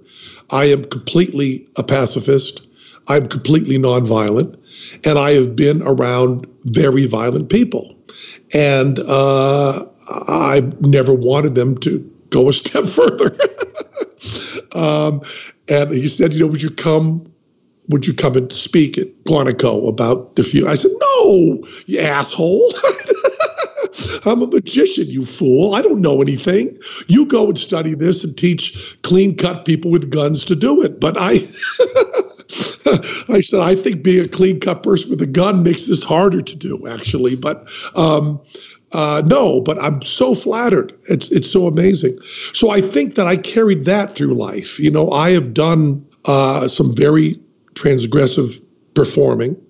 [0.49, 2.67] I am completely a pacifist."
[3.07, 4.57] I'm completely nonviolent,
[5.03, 7.95] and I have been around very violent people.
[8.53, 13.35] And uh, I never wanted them to go a step further.
[14.73, 15.21] um,
[15.69, 17.31] and he said, you know, would you come?
[17.89, 20.67] Would you come and speak at Quantico about the few?
[20.67, 22.73] I said, no, you asshole.
[24.25, 25.73] I'm a magician, you fool.
[25.73, 26.77] I don't know anything.
[27.07, 30.99] You go and study this and teach clean cut people with guns to do it.
[30.99, 31.39] But I
[33.30, 36.41] I said, I think being a clean cut person with a gun makes this harder
[36.41, 37.36] to do, actually.
[37.36, 38.41] But um,
[38.93, 40.98] uh, no, but I'm so flattered.
[41.10, 42.18] It's it's so amazing.
[42.54, 44.80] So I think that I carried that through life.
[44.80, 47.36] You know, I have done uh, some very
[47.74, 49.62] transgressive performing,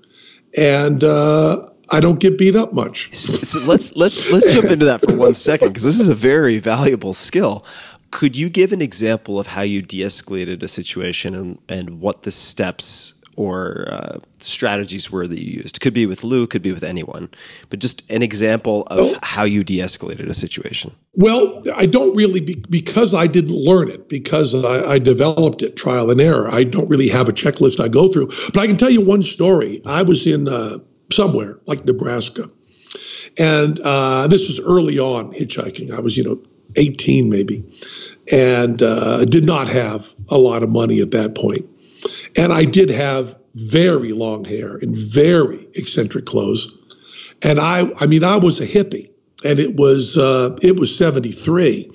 [0.56, 3.14] and uh, I don't get beat up much.
[3.14, 6.60] So let's let's let's jump into that for one second because this is a very
[6.60, 7.66] valuable skill.
[8.12, 12.32] Could you give an example of how you de-escalated a situation and, and what the
[12.32, 15.80] steps or uh, strategies were that you used?
[15.82, 17.30] Could be with Lou, could be with anyone,
[17.70, 19.20] but just an example of oh.
[19.24, 20.96] how you de-escalated a situation.
[21.14, 25.76] Well, I don't really be, because I didn't learn it because I, I developed it
[25.76, 26.50] trial and error.
[26.50, 29.24] I don't really have a checklist I go through, but I can tell you one
[29.24, 29.82] story.
[29.86, 30.80] I was in uh,
[31.12, 32.50] somewhere like Nebraska,
[33.38, 35.92] and uh, this was early on hitchhiking.
[35.92, 36.42] I was, you know,
[36.76, 37.64] 18 maybe,
[38.32, 41.66] and uh, did not have a lot of money at that point.
[42.38, 46.78] And I did have very long hair and very eccentric clothes.
[47.44, 49.10] And I, I mean, I was a hippie,
[49.44, 51.92] and it was uh, it was 73,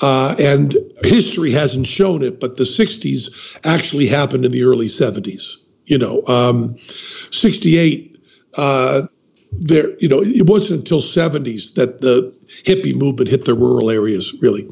[0.00, 5.56] uh, and history hasn't shown it, but the 60s actually happened in the early 70s.
[5.84, 6.76] You know, um,
[7.30, 8.16] 68.
[8.56, 9.02] Uh,
[9.52, 14.34] there, you know, it wasn't until 70s that the hippie movement hit the rural areas,
[14.40, 14.68] really.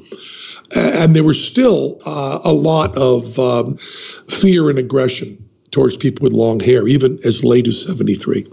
[0.75, 6.33] And there was still uh, a lot of um, fear and aggression towards people with
[6.33, 8.51] long hair, even as late as 73.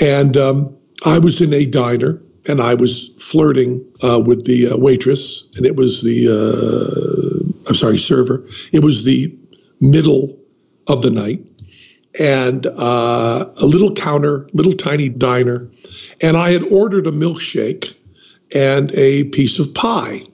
[0.00, 4.76] And um, I was in a diner and I was flirting uh, with the uh,
[4.76, 8.46] waitress, and it was the, uh, I'm sorry, server.
[8.72, 9.36] It was the
[9.80, 10.38] middle
[10.86, 11.46] of the night
[12.18, 15.70] and uh, a little counter, little tiny diner.
[16.20, 17.94] And I had ordered a milkshake
[18.54, 20.24] and a piece of pie,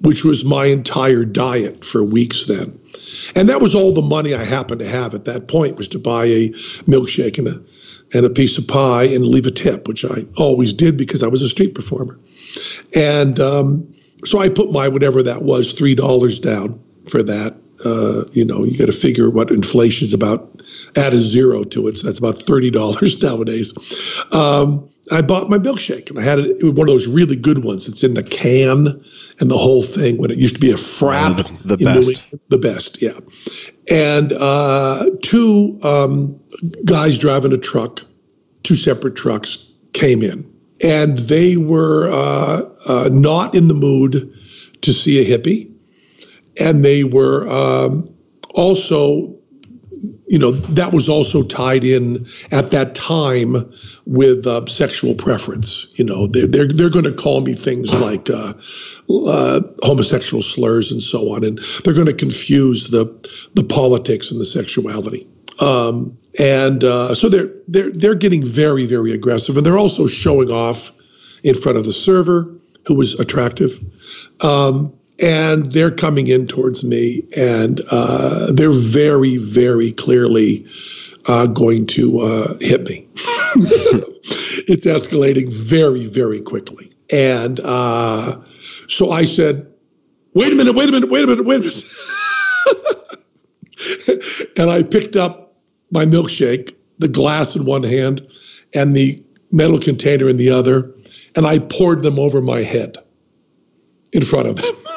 [0.00, 2.78] which was my entire diet for weeks then.
[3.34, 5.98] And that was all the money I happened to have at that point was to
[5.98, 6.48] buy a
[6.86, 7.62] milkshake and a
[8.12, 11.26] and a piece of pie and leave a tip, which I always did because I
[11.26, 12.18] was a street performer.
[12.94, 13.92] And um,
[14.24, 17.56] so I put my whatever that was, three dollars down for that.
[17.84, 20.62] Uh, you know, you got to figure what inflation's about.
[20.96, 23.74] Add a zero to it, so that's about thirty dollars nowadays.
[24.32, 27.86] Um, I bought my milkshake, and I had it, one of those really good ones.
[27.88, 29.04] It's in the can
[29.38, 30.18] and the whole thing.
[30.18, 33.18] When it used to be a frap, the, the best, the best, yeah.
[33.90, 36.40] And uh, two um,
[36.84, 38.00] guys driving a truck,
[38.62, 40.50] two separate trucks, came in,
[40.82, 44.34] and they were uh, uh not in the mood
[44.82, 45.75] to see a hippie
[46.60, 48.14] and they were um,
[48.54, 49.36] also
[50.26, 53.72] you know that was also tied in at that time
[54.04, 55.86] with uh, sexual preference.
[55.94, 58.54] You know, they're they're, they're going to call me things like uh,
[59.08, 63.06] uh, homosexual slurs and so on, and they're going to confuse the
[63.54, 65.28] the politics and the sexuality.
[65.60, 70.50] Um, and uh, so they're they're they're getting very very aggressive, and they're also showing
[70.50, 70.92] off
[71.42, 72.54] in front of the server
[72.86, 73.78] who was attractive.
[74.40, 80.66] Um, and they're coming in towards me, and uh, they're very, very clearly
[81.26, 83.08] uh, going to uh, hit me.
[84.68, 88.40] it's escalating very, very quickly, and uh,
[88.88, 89.66] so I said,
[90.34, 90.74] "Wait a minute!
[90.74, 91.10] Wait a minute!
[91.10, 91.46] Wait a minute!
[91.46, 91.84] Wait a minute!"
[94.58, 95.54] and I picked up
[95.90, 98.26] my milkshake, the glass in one hand,
[98.74, 100.94] and the metal container in the other,
[101.34, 102.98] and I poured them over my head
[104.12, 104.74] in front of them.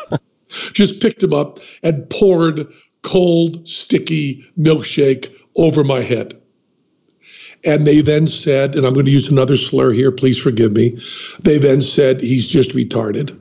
[0.50, 2.68] Just picked him up and poured
[3.02, 6.40] cold, sticky milkshake over my head.
[7.66, 11.02] And they then said, and I'm going to use another slur here, please forgive me.
[11.42, 13.36] They then said, he's just retarded.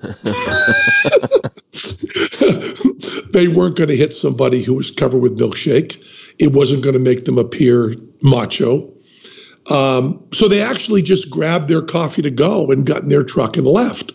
[3.33, 6.05] they weren't going to hit somebody who was covered with milkshake.
[6.39, 8.93] It wasn't going to make them appear macho.
[9.71, 13.57] Um, so they actually just grabbed their coffee to go and got in their truck
[13.57, 14.13] and left.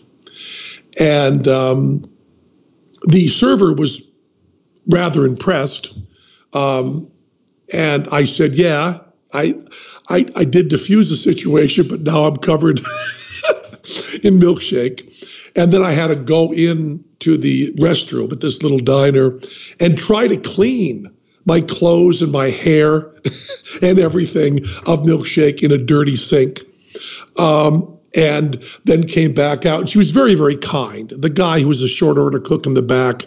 [0.98, 2.04] And um,
[3.06, 4.08] the server was
[4.86, 5.96] rather impressed.
[6.52, 7.10] Um,
[7.72, 8.98] and I said, "Yeah,
[9.32, 9.54] I,
[10.08, 12.78] I, I did diffuse the situation, but now I'm covered
[14.22, 15.10] in milkshake."
[15.56, 19.38] And then I had to go in to the restroom at this little diner
[19.80, 21.14] and try to clean
[21.46, 23.14] my clothes and my hair
[23.82, 26.60] and everything of milkshake in a dirty sink.
[27.38, 29.80] Um, and then came back out.
[29.80, 31.10] And she was very, very kind.
[31.10, 33.26] The guy who was a short order cook in the back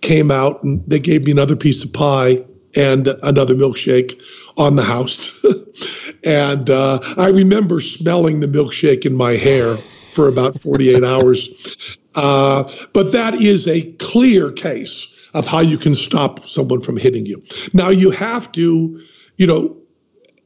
[0.00, 2.44] came out and they gave me another piece of pie
[2.74, 4.20] and another milkshake
[4.58, 5.42] on the house.
[6.24, 11.98] and uh, I remember smelling the milkshake in my hair for about 48 hours.
[12.14, 17.26] Uh, but that is a clear case of how you can stop someone from hitting
[17.26, 17.42] you.
[17.74, 19.02] Now, you have to,
[19.36, 19.76] you know,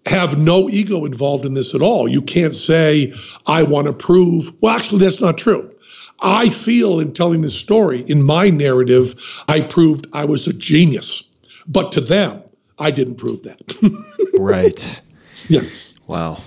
[0.07, 2.09] have no ego involved in this at all.
[2.09, 3.13] You can't say,
[3.47, 4.51] I want to prove.
[4.61, 5.75] Well, actually, that's not true.
[6.23, 11.25] I feel in telling this story, in my narrative, I proved I was a genius.
[11.67, 12.43] But to them,
[12.79, 14.35] I didn't prove that.
[14.39, 15.03] right.
[15.49, 15.63] Yeah.
[16.07, 16.43] Wow.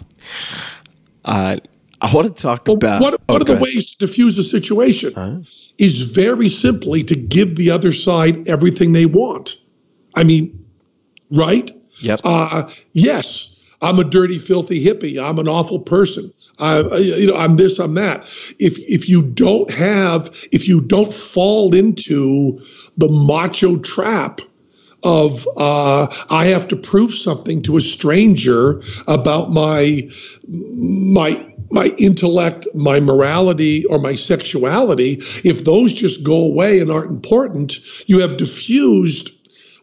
[1.23, 1.57] Uh,
[2.01, 3.63] I want to talk But about what, oh, one of the ahead.
[3.63, 5.45] ways to diffuse the situation
[5.77, 9.57] is very simply to give the other side everything they want.
[10.15, 10.65] I mean,
[11.31, 11.71] right?
[12.01, 12.21] Yep.
[12.23, 15.21] Uh, yes, I'm a dirty, filthy hippie.
[15.21, 16.33] I'm an awful person.
[16.59, 18.23] I, you know, I'm this, I'm that.
[18.59, 22.61] If if you don't have, if you don't fall into
[22.97, 24.41] the macho trap
[25.03, 30.09] of uh, I have to prove something to a stranger about my
[30.47, 35.13] my my intellect, my morality, or my sexuality,
[35.43, 39.31] if those just go away and aren't important, you have diffused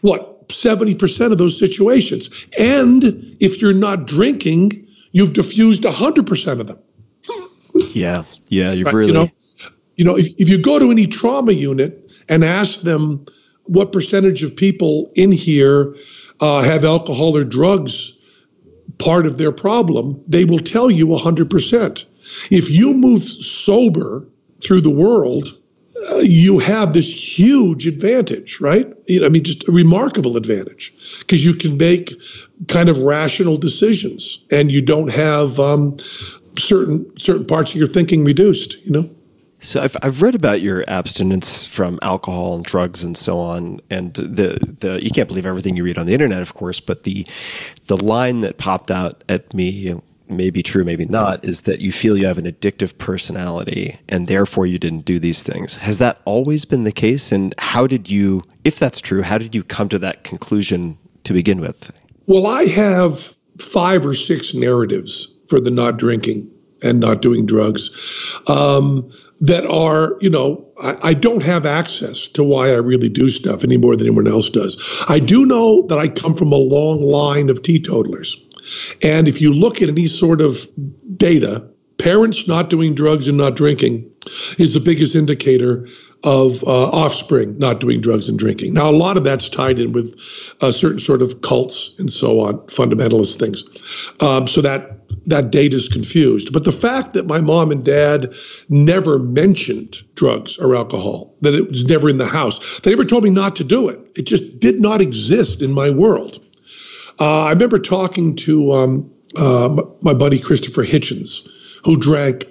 [0.01, 2.47] what 70% of those situations.
[2.59, 6.79] And if you're not drinking, you've diffused 100% of them.
[7.93, 8.25] Yeah.
[8.49, 8.73] Yeah.
[8.73, 9.13] You've Right, really.
[9.13, 9.29] You know,
[9.97, 13.25] you know if, if you go to any trauma unit and ask them
[13.65, 15.97] what percentage of people in here
[16.41, 18.19] uh, have alcohol or drugs
[18.99, 22.05] part of their problem, they will tell you 100%.
[22.51, 24.29] If you move sober
[24.63, 25.57] through the world,
[26.23, 28.87] you have this huge advantage, right?
[29.11, 32.13] I mean, just a remarkable advantage because you can make
[32.69, 35.97] kind of rational decisions and you don't have um,
[36.59, 38.83] certain certain parts of your thinking reduced.
[38.85, 39.11] You know.
[39.63, 44.15] So I've I've read about your abstinence from alcohol and drugs and so on, and
[44.15, 47.27] the the you can't believe everything you read on the internet, of course, but the
[47.87, 50.01] the line that popped out at me,
[50.31, 54.67] maybe true, maybe not, is that you feel you have an addictive personality and therefore
[54.67, 55.77] you didn't do these things.
[55.77, 57.33] Has that always been the case?
[57.33, 61.33] And how did you, if that's true, how did you come to that conclusion to
[61.33, 61.93] begin with?
[62.27, 66.51] Well, I have five or six narratives for the not drinking
[66.83, 67.91] and not doing drugs
[68.49, 73.29] um, that are, you know, I, I don't have access to why I really do
[73.29, 75.05] stuff any more than anyone else does.
[75.09, 78.41] I do know that I come from a long line of teetotalers.
[79.03, 80.67] And if you look at any sort of
[81.17, 81.69] data,
[81.99, 84.11] parents not doing drugs and not drinking
[84.59, 85.87] is the biggest indicator
[86.23, 88.75] of uh, offspring not doing drugs and drinking.
[88.75, 90.19] Now, a lot of that's tied in with
[90.61, 93.65] uh, certain sort of cults and so on, fundamentalist things.
[94.21, 96.53] Um, so that that data is confused.
[96.53, 98.35] But the fact that my mom and dad
[98.69, 103.25] never mentioned drugs or alcohol, that it was never in the house, they never told
[103.25, 103.99] me not to do it.
[104.17, 106.39] It just did not exist in my world.
[107.21, 111.49] Uh, I remember talking to um, uh, my buddy Christopher Hitchens,
[111.85, 112.47] who drank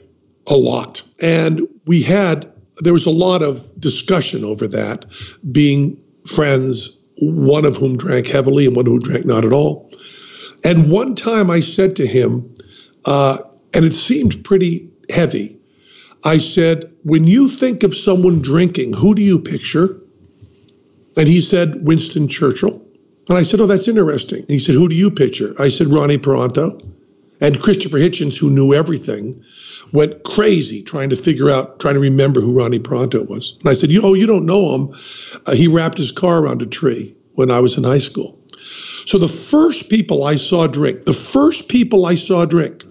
[0.48, 1.02] a lot.
[1.20, 5.06] And we had, there was a lot of discussion over that,
[5.52, 9.92] being friends, one of whom drank heavily and one who drank not at all.
[10.64, 12.54] And one time I said to him,
[13.06, 13.40] uh,
[13.74, 15.58] and it seemed pretty heavy,
[16.24, 20.00] I said, When you think of someone drinking, who do you picture?
[21.18, 22.86] And he said, Winston Churchill.
[23.30, 24.40] And I said, Oh, that's interesting.
[24.40, 25.56] And he said, Who do you picture?
[25.60, 26.82] I said, Ronnie Peranto.
[27.40, 29.46] And Christopher Hitchens, who knew everything,
[29.94, 33.56] went crazy trying to figure out, trying to remember who Ronnie Peranto was.
[33.60, 34.96] And I said, you, Oh, you don't know him.
[35.46, 38.40] Uh, he wrapped his car around a tree when I was in high school.
[39.06, 42.84] So the first people I saw drink, the first people I saw drink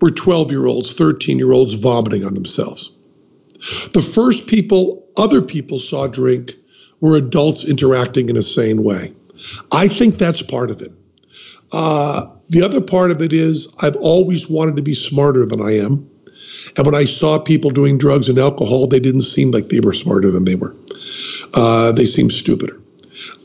[0.00, 2.92] were 12 year olds, 13 year olds vomiting on themselves.
[3.92, 6.56] The first people other people saw drink
[7.00, 9.14] were adults interacting in a sane way.
[9.70, 10.92] I think that's part of it.
[11.72, 15.78] Uh, the other part of it is I've always wanted to be smarter than I
[15.78, 16.10] am.
[16.76, 19.92] And when I saw people doing drugs and alcohol, they didn't seem like they were
[19.92, 20.74] smarter than they were.
[21.54, 22.80] Uh, they seemed stupider.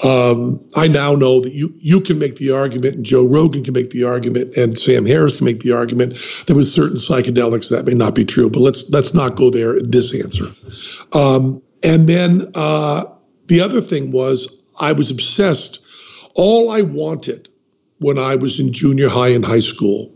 [0.04, 3.74] Um, I now know that you you can make the argument, and Joe Rogan can
[3.74, 6.18] make the argument, and Sam Harris can make the argument
[6.48, 8.50] that with certain psychedelics that may not be true.
[8.50, 10.46] But let's let's not go there in this answer.
[11.14, 13.06] Um, and then uh,
[13.48, 15.85] the other thing was I was obsessed.
[16.36, 17.50] All I wanted
[18.00, 20.14] when I was in junior high and high school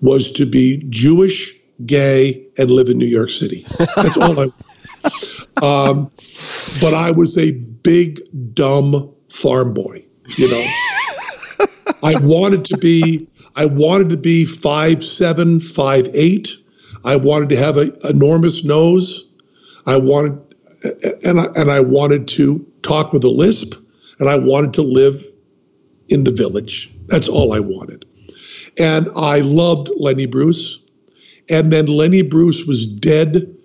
[0.00, 1.54] was to be Jewish,
[1.84, 3.66] gay, and live in New York City.
[3.96, 4.46] That's all I.
[5.62, 6.10] Um,
[6.80, 8.20] but I was a big
[8.54, 10.04] dumb farm boy.
[10.36, 10.66] You know,
[12.02, 13.28] I wanted to be.
[13.56, 16.56] I wanted to be five seven, five eight.
[17.04, 19.30] I wanted to have an enormous nose.
[19.86, 20.38] I wanted,
[21.24, 23.74] and I, and I wanted to talk with a lisp,
[24.18, 25.24] and I wanted to live
[26.08, 26.92] in the village.
[27.06, 28.04] That's all I wanted.
[28.78, 30.80] And I loved Lenny Bruce.
[31.48, 33.56] And then Lenny Bruce was dead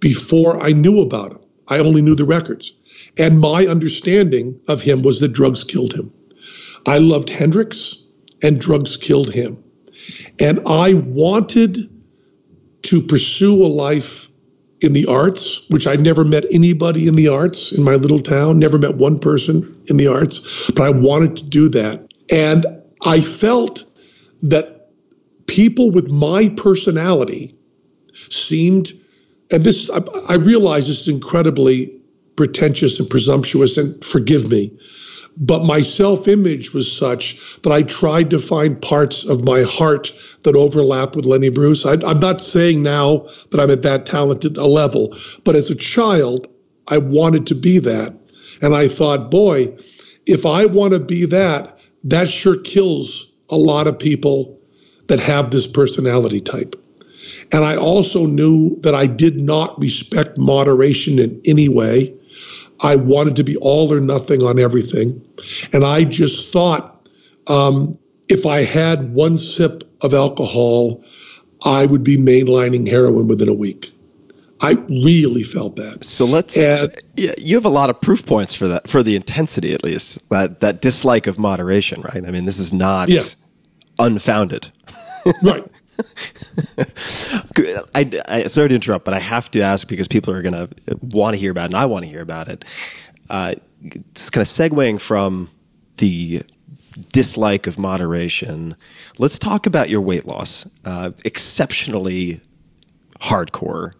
[0.00, 1.40] before I knew about him.
[1.68, 2.74] I only knew the records.
[3.18, 6.12] And my understanding of him was that drugs killed him.
[6.86, 8.04] I loved Hendrix,
[8.42, 9.62] and drugs killed him.
[10.40, 11.90] And I wanted
[12.82, 14.29] to pursue a life
[14.80, 18.58] in the arts, which I never met anybody in the arts in my little town,
[18.58, 22.12] never met one person in the arts, but I wanted to do that.
[22.30, 22.66] And
[23.04, 23.84] I felt
[24.42, 24.90] that
[25.46, 27.56] people with my personality
[28.14, 28.92] seemed,
[29.50, 32.00] and this, I, I realize this is incredibly
[32.36, 34.78] pretentious and presumptuous, and forgive me,
[35.36, 40.12] but my self image was such that I tried to find parts of my heart
[40.42, 41.84] that overlap with Lenny Bruce.
[41.84, 45.74] I, I'm not saying now that I'm at that talented a level, but as a
[45.74, 46.46] child,
[46.88, 48.16] I wanted to be that.
[48.62, 49.76] And I thought, boy,
[50.26, 54.58] if I want to be that, that sure kills a lot of people
[55.08, 56.76] that have this personality type.
[57.52, 62.14] And I also knew that I did not respect moderation in any way.
[62.82, 65.26] I wanted to be all or nothing on everything.
[65.72, 67.08] And I just thought
[67.46, 67.98] um,
[68.28, 71.02] if I had one sip of alcohol,
[71.64, 73.92] I would be mainlining heroin within a week.
[74.62, 76.04] I really felt that.
[76.04, 76.56] So let's.
[76.56, 79.82] And- yeah, you have a lot of proof points for that, for the intensity at
[79.82, 80.18] least.
[80.30, 82.22] That that dislike of moderation, right?
[82.26, 83.22] I mean, this is not Yeah.
[83.98, 84.70] unfounded.
[85.42, 85.64] Right.
[87.94, 90.68] I, I sorry to interrupt, but I have to ask because people are going to
[91.02, 92.64] want to hear about it, and I want to hear about it.
[93.28, 93.54] Uh,
[94.14, 95.50] just kind of segueing from
[95.98, 96.42] the
[97.12, 98.76] dislike of moderation.
[99.18, 100.66] Let's talk about your weight loss.
[100.84, 102.40] Uh, exceptionally
[103.20, 103.92] hardcore.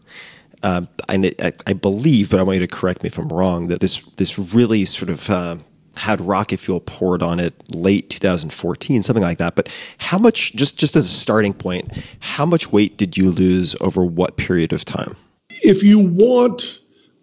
[0.63, 3.81] Uh, I, I, believe, but I want you to correct me if I'm wrong, that
[3.81, 5.57] this this really sort of uh,
[5.97, 9.55] had rocket fuel poured on it late 2014, something like that.
[9.55, 13.75] But how much, just just as a starting point, how much weight did you lose
[13.81, 15.17] over what period of time?
[15.63, 16.79] if you want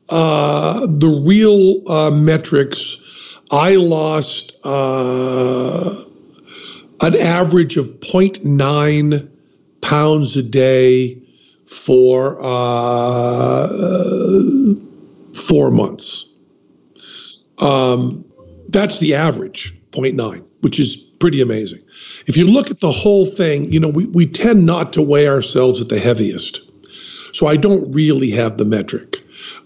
[0.09, 2.97] uh, the real uh, metrics,
[3.51, 6.03] I lost uh,
[7.01, 9.29] an average of 0.9
[9.81, 11.21] pounds a day
[11.65, 13.67] for uh,
[15.33, 16.25] four months.
[17.59, 18.25] Um,
[18.69, 21.79] that's the average, 0.9, which is pretty amazing.
[22.27, 25.27] If you look at the whole thing, you know, we, we tend not to weigh
[25.27, 26.61] ourselves at the heaviest.
[27.33, 29.16] So I don't really have the metric.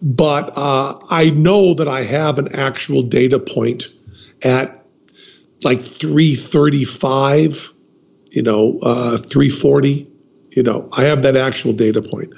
[0.02, 3.90] But uh, I know that I have an actual data point
[4.44, 4.84] at
[5.64, 7.74] like 335,
[8.32, 10.08] you know, uh, 340.
[10.52, 12.34] You know, I have that actual data point.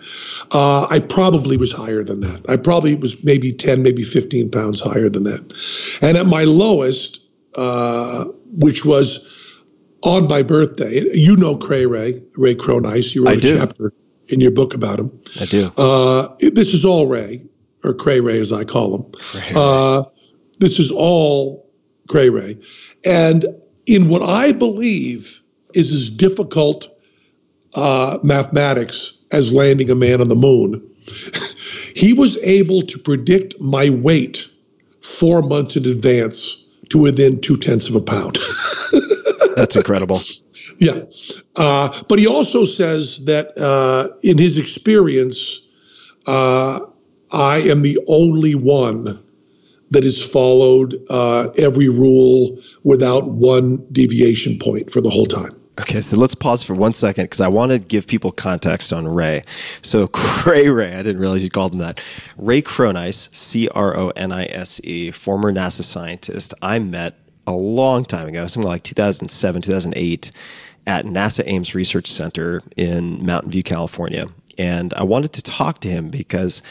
[0.52, 2.48] Uh, I probably was higher than that.
[2.48, 6.00] I probably was maybe 10, maybe 15 pounds higher than that.
[6.02, 7.26] And at my lowest,
[7.56, 9.62] uh, which was
[10.04, 13.16] on my birthday, you know Cray Ray, Ray Cronise.
[13.16, 13.58] You wrote I a do.
[13.58, 13.94] chapter
[14.28, 15.20] in your book about him.
[15.40, 15.72] I do.
[15.76, 17.44] Uh, this is all Ray,
[17.84, 19.12] or Cray Ray as I call him.
[19.56, 20.04] Uh,
[20.60, 21.70] this is all
[22.08, 22.58] Cray Ray.
[23.06, 23.46] And
[23.86, 25.42] in what I believe
[25.74, 26.90] is as difficult
[27.76, 30.90] uh, mathematics as landing a man on the moon,
[31.96, 34.48] he was able to predict my weight
[35.02, 38.38] four months in advance to within two tenths of a pound.
[39.56, 40.20] That's incredible.
[40.80, 41.04] Yeah.
[41.56, 45.60] Uh, but he also says that uh, in his experience,
[46.26, 46.80] uh,
[47.34, 49.24] I am the only one
[49.92, 55.56] that has followed uh, every rule without one deviation point for the whole time.
[55.80, 59.08] Okay, so let's pause for one second because I want to give people context on
[59.08, 59.44] Ray.
[59.82, 62.00] So Cray Ray, I didn't realize you called him that.
[62.38, 66.54] Ray Cronise, C R O N I S E, former NASA scientist.
[66.62, 70.32] I met a long time ago, something like 2007, 2008,
[70.86, 74.28] at NASA Ames Research Center in Mountain View, California.
[74.58, 76.62] And I wanted to talk to him because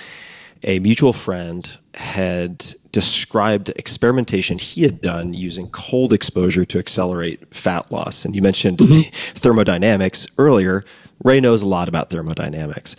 [0.64, 7.90] a mutual friend had described experimentation he had done using cold exposure to accelerate fat
[7.90, 8.24] loss.
[8.24, 8.78] And you mentioned
[9.34, 10.84] thermodynamics earlier.
[11.24, 12.97] Ray knows a lot about thermodynamics.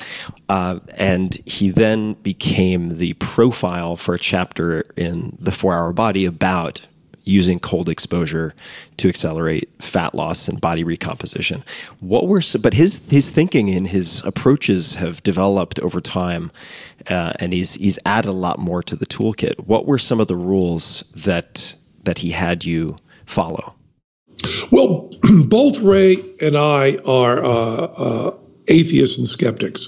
[0.50, 6.26] Uh, and he then became the profile for a chapter in The Four Hour Body
[6.26, 6.82] about
[7.26, 8.54] using cold exposure
[8.98, 11.64] to accelerate fat loss and body recomposition.
[12.00, 16.52] What were but his his thinking and his approaches have developed over time,
[17.08, 19.68] uh, and he's he's added a lot more to the toolkit.
[19.68, 22.96] What were some of the rules that that he had you
[23.26, 23.74] follow?
[24.72, 25.10] Well,
[25.46, 28.38] both Ray and I are uh, uh,
[28.68, 29.88] atheists and skeptics,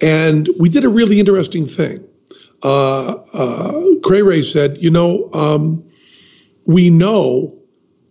[0.00, 2.04] and we did a really interesting thing.
[2.64, 5.84] Uh, uh, Ray said, "You know." Um,
[6.68, 7.58] we know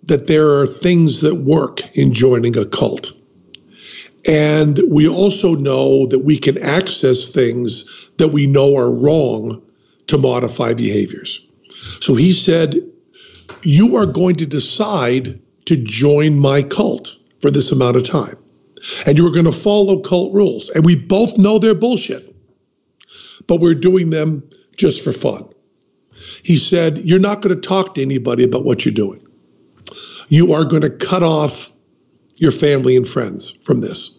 [0.04, 3.12] that there are things that work in joining a cult.
[4.28, 9.62] And we also know that we can access things that we know are wrong
[10.08, 11.46] to modify behaviors.
[12.02, 12.76] So he said,
[13.64, 18.38] You are going to decide to join my cult for this amount of time.
[19.06, 20.70] And you are going to follow cult rules.
[20.70, 22.36] And we both know they're bullshit,
[23.46, 25.48] but we're doing them just for fun.
[26.48, 29.22] He said, You're not going to talk to anybody about what you're doing.
[30.30, 31.74] You are going to cut off
[32.36, 34.18] your family and friends from this.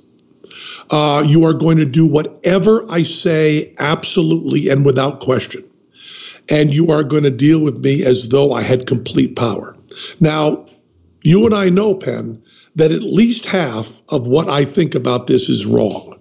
[0.90, 5.64] Uh, you are going to do whatever I say absolutely and without question.
[6.50, 9.74] And you are going to deal with me as though I had complete power.
[10.20, 10.66] Now,
[11.22, 12.42] you and I know, Penn,
[12.76, 16.14] that at least half of what I think about this is wrong.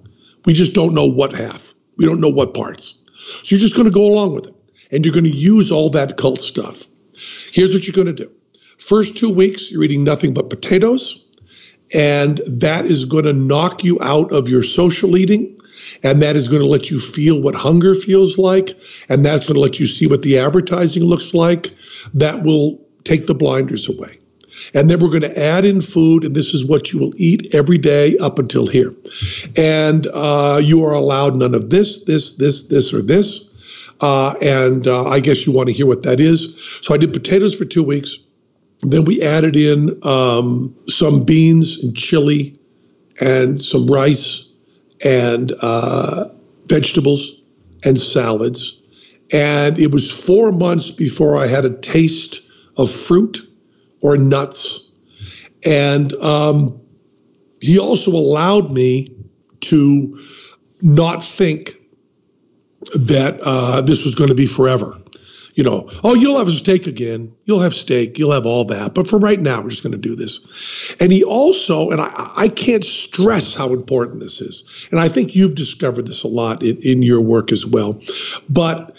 [0.45, 1.75] We just don't know what half.
[1.97, 2.97] We don't know what parts.
[3.43, 4.56] So you're just going to go along with it
[4.91, 6.87] and you're going to use all that cult stuff.
[7.51, 8.31] Here's what you're going to do.
[8.77, 11.25] First two weeks, you're eating nothing but potatoes,
[11.93, 15.59] and that is going to knock you out of your social eating,
[16.03, 19.55] and that is going to let you feel what hunger feels like, and that's going
[19.55, 21.75] to let you see what the advertising looks like.
[22.13, 24.19] That will take the blinders away.
[24.73, 27.53] And then we're going to add in food, and this is what you will eat
[27.53, 28.93] every day up until here.
[29.55, 33.46] And uh, you are allowed none of this, this, this, this, or this.
[34.01, 36.79] Uh, and uh, I guess you want to hear what that is.
[36.81, 38.17] So I did potatoes for two weeks.
[38.81, 42.59] Then we added in um, some beans and chili
[43.19, 44.47] and some rice
[45.03, 46.25] and uh,
[46.67, 47.41] vegetables
[47.83, 48.79] and salads.
[49.33, 52.41] And it was four months before I had a taste
[52.77, 53.39] of fruit
[54.01, 54.91] or nuts.
[55.65, 56.79] And um,
[57.59, 59.07] he also allowed me
[59.61, 60.19] to
[60.81, 61.75] not think
[62.95, 64.97] that uh, this was going to be forever.
[65.55, 67.35] You know, oh, you'll have steak again.
[67.45, 68.19] You'll have steak.
[68.19, 68.93] You'll have all that.
[68.93, 70.95] But for right now, we're just going to do this.
[70.99, 74.87] And he also, and I, I can't stress how important this is.
[74.91, 77.99] And I think you've discovered this a lot in, in your work as well.
[78.47, 78.95] But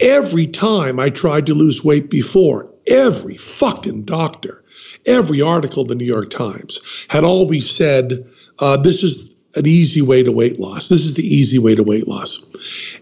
[0.00, 4.62] every time I tried to lose weight before, every fucking doctor,
[5.06, 10.02] every article in the New York Times had always said, uh, this is an easy
[10.02, 10.88] way to weight loss.
[10.88, 12.44] This is the easy way to weight loss.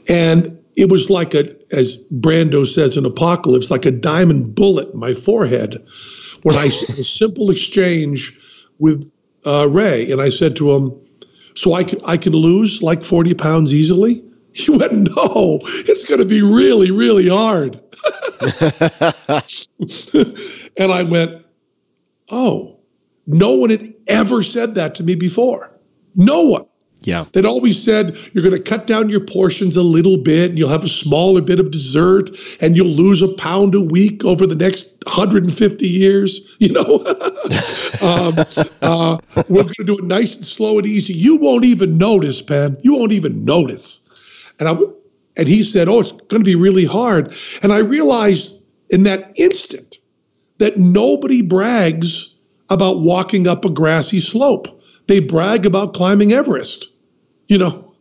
[0.09, 4.99] And it was like a, as Brando says in Apocalypse, like a diamond bullet in
[4.99, 5.85] my forehead
[6.43, 8.39] when I had a simple exchange
[8.79, 9.13] with
[9.45, 10.11] uh, Ray.
[10.11, 11.01] And I said to him,
[11.55, 14.25] So I can, I can lose like 40 pounds easily?
[14.53, 17.81] He went, No, it's going to be really, really hard.
[20.79, 21.45] and I went,
[22.31, 22.79] Oh,
[23.27, 25.70] no one had ever said that to me before.
[26.15, 26.67] No one.
[27.03, 27.25] Yeah.
[27.33, 30.69] They'd always said you're going to cut down your portions a little bit, and you'll
[30.69, 32.31] have a smaller bit of dessert,
[32.61, 36.47] and you'll lose a pound a week over the next 150 years.
[36.61, 36.83] You know,
[38.03, 38.35] um,
[38.83, 39.17] uh,
[39.49, 41.15] we're going to do it nice and slow and easy.
[41.15, 42.77] You won't even notice, Penn.
[42.83, 44.07] You won't even notice.
[44.59, 44.77] And I,
[45.39, 48.61] and he said, "Oh, it's going to be really hard." And I realized
[48.91, 50.01] in that instant
[50.59, 52.35] that nobody brags
[52.69, 54.80] about walking up a grassy slope
[55.11, 56.89] they brag about climbing Everest.
[57.49, 57.95] You know,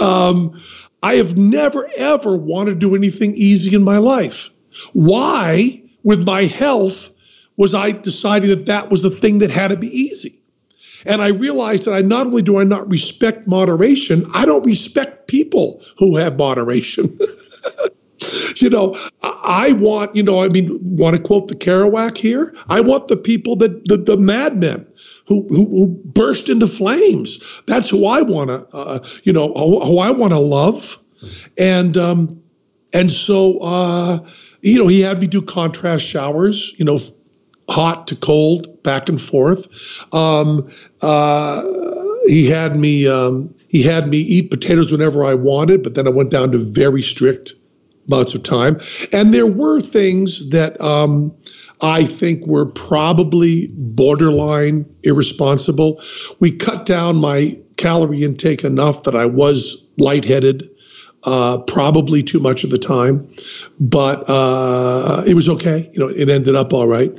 [0.00, 0.58] um,
[1.02, 4.48] I have never, ever wanted to do anything easy in my life.
[4.94, 7.10] Why, with my health,
[7.58, 10.40] was I deciding that that was the thing that had to be easy?
[11.04, 15.28] And I realized that I not only do I not respect moderation, I don't respect
[15.28, 17.18] people who have moderation.
[18.56, 22.54] you know, I want, you know, I mean, want to quote the Kerouac here?
[22.68, 24.86] I want the people that the, the madmen
[25.26, 27.62] who, who, who burst into flames.
[27.66, 31.00] That's who I want to, uh, you know, who, who I want to love.
[31.58, 32.42] And, um,
[32.92, 34.18] and so, uh,
[34.60, 36.98] you know, he had me do contrast showers, you know,
[37.68, 39.66] hot to cold, back and forth.
[40.14, 40.70] Um,
[41.02, 41.62] uh,
[42.26, 46.10] he had me, um, he had me eat potatoes whenever I wanted, but then I
[46.10, 47.54] went down to very strict
[48.06, 48.80] amounts of time.
[49.12, 51.34] And there were things that um,
[51.80, 56.02] I think were probably borderline irresponsible.
[56.40, 60.68] We cut down my calorie intake enough that I was lightheaded,
[61.26, 63.28] uh, probably too much of the time,
[63.80, 65.90] but uh, it was okay.
[65.92, 67.10] You know, it ended up all right.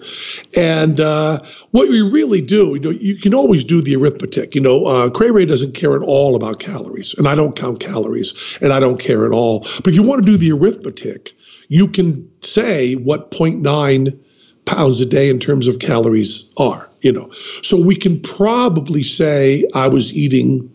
[0.55, 1.39] And uh,
[1.71, 4.53] what we really do, you know, you can always do the arithmetic.
[4.53, 7.79] You know, uh, Cray Ray doesn't care at all about calories, and I don't count
[7.79, 9.61] calories, and I don't care at all.
[9.61, 11.33] But if you want to do the arithmetic,
[11.67, 14.19] you can say what 0.9
[14.65, 16.89] pounds a day in terms of calories are.
[17.01, 20.73] You know, so we can probably say I was eating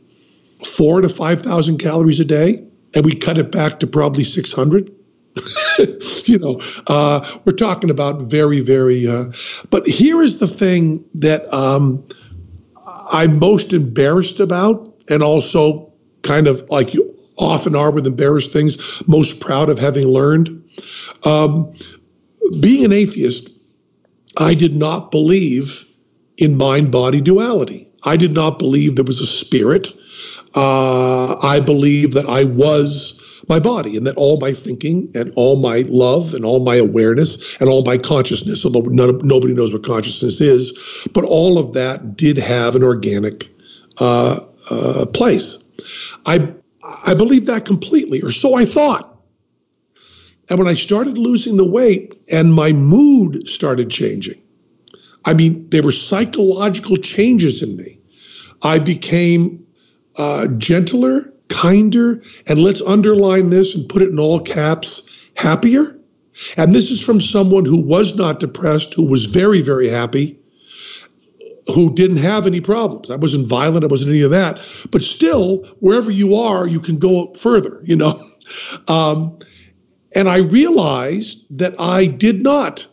[0.64, 4.90] four to five thousand calories a day and we cut it back to probably 600
[6.24, 9.26] you know uh, we're talking about very very uh,
[9.70, 12.04] but here is the thing that um,
[13.12, 15.92] i'm most embarrassed about and also
[16.22, 20.62] kind of like you often are with embarrassed things most proud of having learned.
[21.24, 21.72] Um,
[22.60, 23.50] being an atheist
[24.36, 25.86] i did not believe
[26.40, 27.86] in mind body duality.
[28.02, 29.92] I did not believe there was a spirit
[30.54, 35.56] uh, I believe that I was my body and that all my thinking and all
[35.56, 39.84] my love and all my awareness and all my consciousness, although none, nobody knows what
[39.84, 43.48] consciousness is, but all of that did have an organic
[43.98, 44.40] uh,
[44.70, 45.64] uh, place.
[46.26, 49.06] I, I believe that completely, or so I thought.
[50.48, 54.42] And when I started losing the weight and my mood started changing,
[55.24, 57.98] I mean, there were psychological changes in me.
[58.62, 59.66] I became
[60.16, 65.96] uh, gentler, kinder, and let's underline this and put it in all caps happier.
[66.56, 70.38] And this is from someone who was not depressed, who was very, very happy,
[71.74, 73.10] who didn't have any problems.
[73.10, 74.56] I wasn't violent, I wasn't any of that.
[74.90, 78.26] But still, wherever you are, you can go further, you know.
[78.88, 79.38] Um,
[80.12, 82.84] and I realized that I did not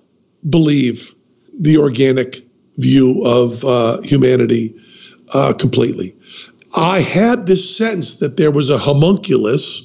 [0.48, 1.15] believe
[1.57, 2.45] the organic
[2.77, 4.80] view of uh, humanity
[5.34, 6.16] uh, completely.
[6.76, 9.81] I had this sense that there was a homunculus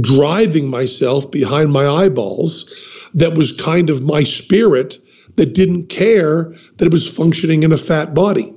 [0.00, 2.74] driving myself behind my eyeballs
[3.14, 4.98] that was kind of my spirit
[5.36, 8.52] that didn't care that it was functioning in a fat body.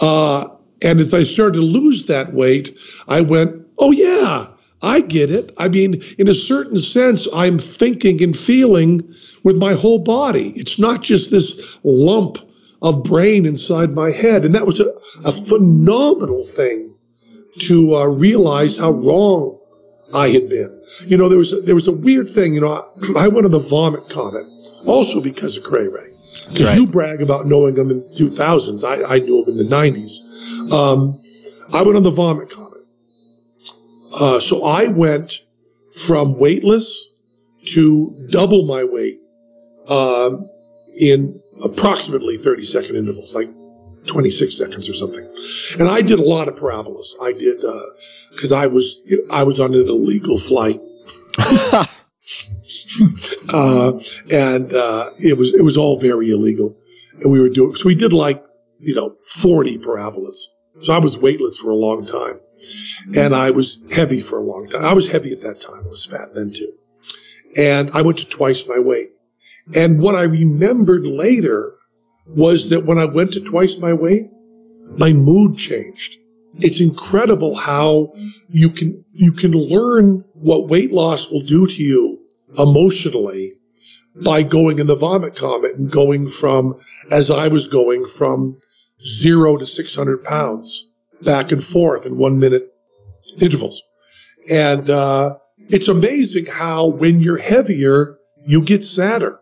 [0.00, 0.48] Uh,
[0.82, 2.76] and as I started to lose that weight,
[3.08, 4.48] I went, oh, yeah,
[4.82, 5.52] I get it.
[5.58, 10.52] I mean, in a certain sense, I'm thinking and feeling with my whole body.
[10.56, 12.38] It's not just this lump
[12.82, 14.44] of brain inside my head.
[14.44, 14.92] And that was a,
[15.24, 16.89] a phenomenal thing
[17.58, 19.58] to uh, realize how wrong
[20.14, 20.82] I had been.
[21.06, 22.54] You know, there was a, there was a weird thing.
[22.54, 22.80] You know, I,
[23.24, 24.46] I went on the vomit comet
[24.86, 26.10] also because of Cray Ray.
[26.48, 26.78] Because right.
[26.78, 30.72] you brag about knowing him in the 2000s, I, I knew him in the 90s.
[30.72, 31.22] Um,
[31.72, 32.80] I went on the vomit comet.
[34.12, 35.44] Uh, so I went
[35.94, 37.08] from weightless
[37.66, 39.20] to double my weight
[39.88, 40.36] uh,
[40.96, 43.48] in approximately 30 second intervals, like
[44.06, 45.26] 26 seconds or something.
[45.78, 47.16] And I did a lot of parabolas.
[47.22, 47.60] I did
[48.30, 49.00] because uh, I was
[49.30, 50.80] I was on an illegal flight.
[53.48, 53.98] uh,
[54.30, 56.76] and uh, it was it was all very illegal,
[57.20, 58.44] and we were doing so we did like
[58.80, 60.48] you know 40 parabolas.
[60.80, 62.38] So I was weightless for a long time,
[63.14, 64.84] and I was heavy for a long time.
[64.84, 65.82] I was heavy at that time.
[65.84, 66.72] I was fat then too,
[67.56, 69.10] and I went to twice my weight.
[69.74, 71.76] And what I remembered later
[72.34, 74.30] was that when I went to twice my weight,
[74.96, 76.18] my mood changed.
[76.58, 78.14] It's incredible how
[78.48, 82.20] you can you can learn what weight loss will do to you
[82.58, 83.54] emotionally
[84.14, 86.80] by going in the vomit comet and going from
[87.10, 88.58] as I was going from
[89.04, 90.90] zero to 600 pounds
[91.22, 92.74] back and forth in one minute
[93.40, 93.82] intervals.
[94.50, 95.36] And uh,
[95.68, 99.38] it's amazing how when you're heavier, you get sadder.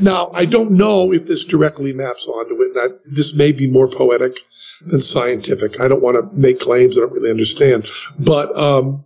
[0.00, 2.76] Now, I don't know if this directly maps onto it.
[2.76, 4.38] I, this may be more poetic
[4.86, 5.80] than scientific.
[5.80, 7.88] I don't want to make claims I don't really understand.
[8.18, 9.04] But um,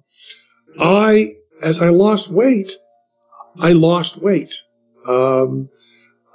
[0.79, 2.73] I, as I lost weight,
[3.61, 4.55] I lost weight.
[5.09, 5.69] Um,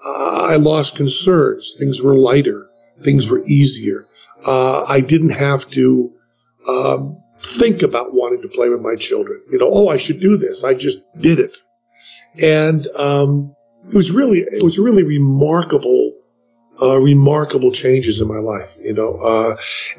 [0.05, 1.75] I lost concerns.
[1.77, 2.67] Things were lighter.
[3.03, 4.05] Things were easier.
[4.45, 6.13] Uh, I didn't have to
[6.67, 9.41] um, think about wanting to play with my children.
[9.51, 10.63] You know, oh, I should do this.
[10.63, 11.57] I just did it.
[12.41, 13.55] And um,
[13.89, 16.13] it was really it was really remarkable
[16.81, 19.55] uh, remarkable changes in my life you know uh,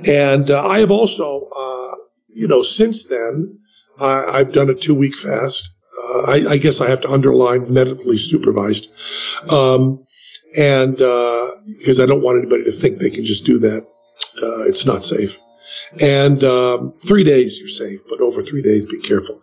[0.08, 1.94] and uh, i have also uh,
[2.28, 3.58] you know since then
[4.00, 5.74] I, have done a two week fast.
[6.02, 8.90] Uh, I, I, guess i have to underline medically supervised
[9.52, 10.04] um,
[10.56, 13.86] and because uh, i don't want anybody to think they can just do that.
[14.68, 15.38] It's not safe.
[16.00, 19.42] And um, three days you're safe, but over three days, be careful.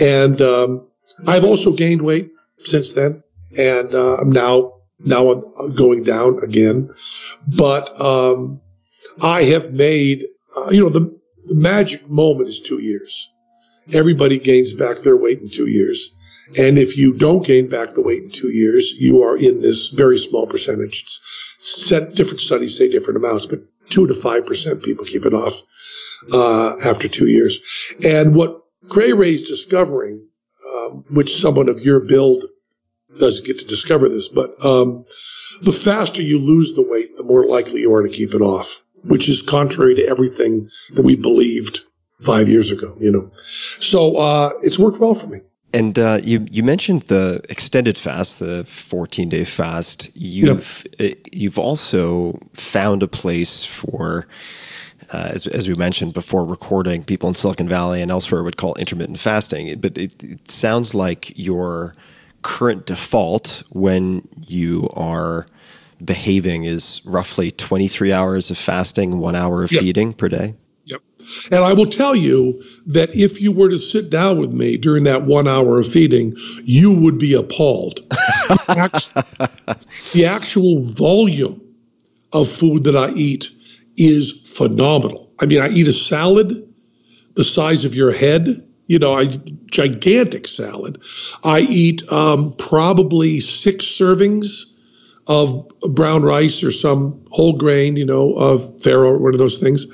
[0.00, 0.88] And um,
[1.26, 2.30] I've also gained weight
[2.64, 3.22] since then,
[3.58, 6.90] and uh, I'm now now I'm going down again.
[7.46, 8.60] But um,
[9.20, 10.26] I have made,
[10.56, 13.32] uh, you know, the, the magic moment is two years.
[13.92, 16.14] Everybody gains back their weight in two years.
[16.56, 19.90] And if you don't gain back the weight in two years, you are in this
[19.90, 21.02] very small percentage.
[21.02, 23.60] It's set, different studies say different amounts, but
[23.90, 25.62] two to five percent people keep it off
[26.32, 27.58] uh, after two years.
[28.02, 30.26] And what Cray Ray's discovering,
[30.66, 32.44] um, which someone of your build
[33.18, 35.04] doesn't get to discover this, but um,
[35.62, 38.82] the faster you lose the weight, the more likely you are to keep it off,
[39.04, 41.82] which is contrary to everything that we believed
[42.24, 42.96] five years ago.
[43.00, 43.30] You know,
[43.80, 45.40] so uh, it's worked well for me.
[45.72, 50.10] And uh, you you mentioned the extended fast, the 14 day fast.
[50.14, 51.12] You've yep.
[51.12, 54.26] uh, you've also found a place for,
[55.12, 58.74] uh, as as we mentioned before, recording people in Silicon Valley and elsewhere would call
[58.76, 59.78] intermittent fasting.
[59.78, 61.94] But it, it sounds like your
[62.42, 65.46] current default when you are
[66.04, 69.82] behaving is roughly 23 hours of fasting, one hour of yep.
[69.82, 70.54] feeding per day.
[70.84, 71.02] Yep.
[71.50, 75.04] And I will tell you that if you were to sit down with me during
[75.04, 78.00] that one hour of feeding, you would be appalled.
[80.12, 81.60] the actual volume
[82.32, 83.50] of food that I eat
[83.96, 85.32] is phenomenal.
[85.40, 86.68] I mean, I eat a salad
[87.38, 91.00] the size of your head, you know, a gigantic salad.
[91.44, 94.72] I eat um, probably six servings
[95.28, 99.58] of brown rice or some whole grain, you know, of farro or one of those
[99.58, 99.86] things.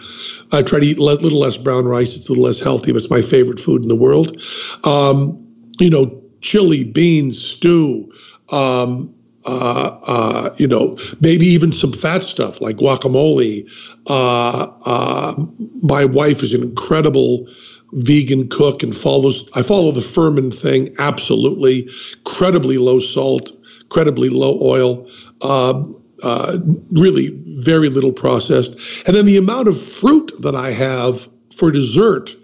[0.53, 2.17] I try to eat a little less brown rice.
[2.17, 4.41] It's a little less healthy, but it's my favorite food in the world.
[4.85, 5.45] Um,
[5.81, 8.13] you know, chili, beans, stew,
[8.53, 9.13] um,
[9.45, 13.69] uh, uh, you know, maybe even some fat stuff like guacamole.
[14.07, 15.47] Uh, uh
[15.83, 17.49] my wife is an incredible
[17.95, 19.49] vegan cook and follows.
[19.55, 21.89] I follow the Fuhrman thing absolutely.
[22.19, 23.53] Incredibly low salt,
[23.83, 25.09] incredibly low oil.
[25.41, 25.85] Uh,
[26.23, 26.59] uh,
[26.93, 29.07] really very little processed.
[29.07, 32.35] And then the amount of fruit that I have for dessert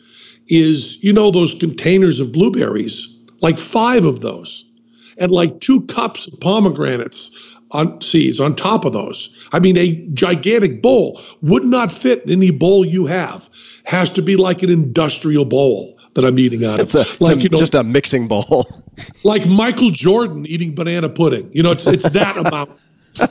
[0.48, 4.70] is, you know, those containers of blueberries, like five of those,
[5.16, 9.49] and like two cups of pomegranates on seeds on top of those.
[9.53, 13.49] I mean, a gigantic bowl would not fit in any bowl you have.
[13.85, 16.87] Has to be like an industrial bowl that I'm eating out of.
[16.87, 18.69] It's a, like, it's a, you know, just a mixing bowl.
[19.25, 21.51] like Michael Jordan eating banana pudding.
[21.53, 22.79] You know, it's it's that amount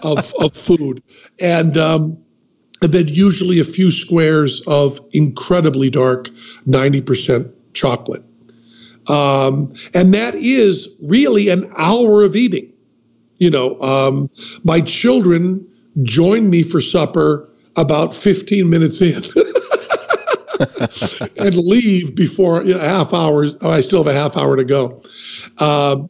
[0.03, 1.03] of, of food.
[1.39, 2.23] And, um,
[2.81, 6.29] and then usually a few squares of incredibly dark
[6.67, 8.23] 90% chocolate.
[9.09, 12.73] Um, and that is really an hour of eating.
[13.39, 14.29] You know, um,
[14.63, 15.67] my children
[16.03, 19.13] join me for supper about 15 minutes in
[21.37, 23.55] and leave before you know, half hours.
[23.61, 25.01] Oh, I still have a half hour to go.
[25.57, 26.09] Um,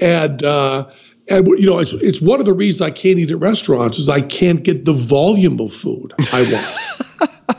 [0.00, 0.90] and, uh,
[1.28, 4.08] and you know, it's, it's one of the reasons I can't eat at restaurants is
[4.08, 6.76] I can't get the volume of food I want.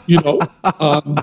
[0.08, 0.40] you know,
[0.80, 1.18] um,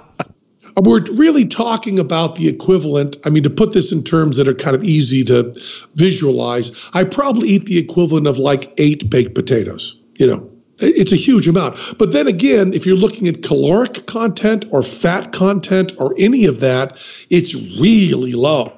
[0.85, 3.17] we're really talking about the equivalent.
[3.25, 5.55] I mean, to put this in terms that are kind of easy to
[5.95, 10.01] visualize, I probably eat the equivalent of like eight baked potatoes.
[10.19, 11.79] You know, it's a huge amount.
[11.99, 16.61] But then again, if you're looking at caloric content or fat content or any of
[16.61, 16.99] that,
[17.31, 18.75] it's really low.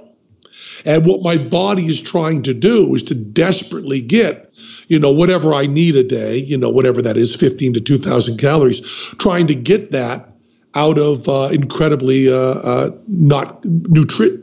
[0.85, 4.55] And what my body is trying to do is to desperately get,
[4.89, 8.39] you know, whatever I need a day, you know, whatever that is, 15 to 2,000
[8.39, 8.81] calories,
[9.19, 10.31] trying to get that
[10.75, 14.43] out of uh, incredibly uh, uh, not nutri-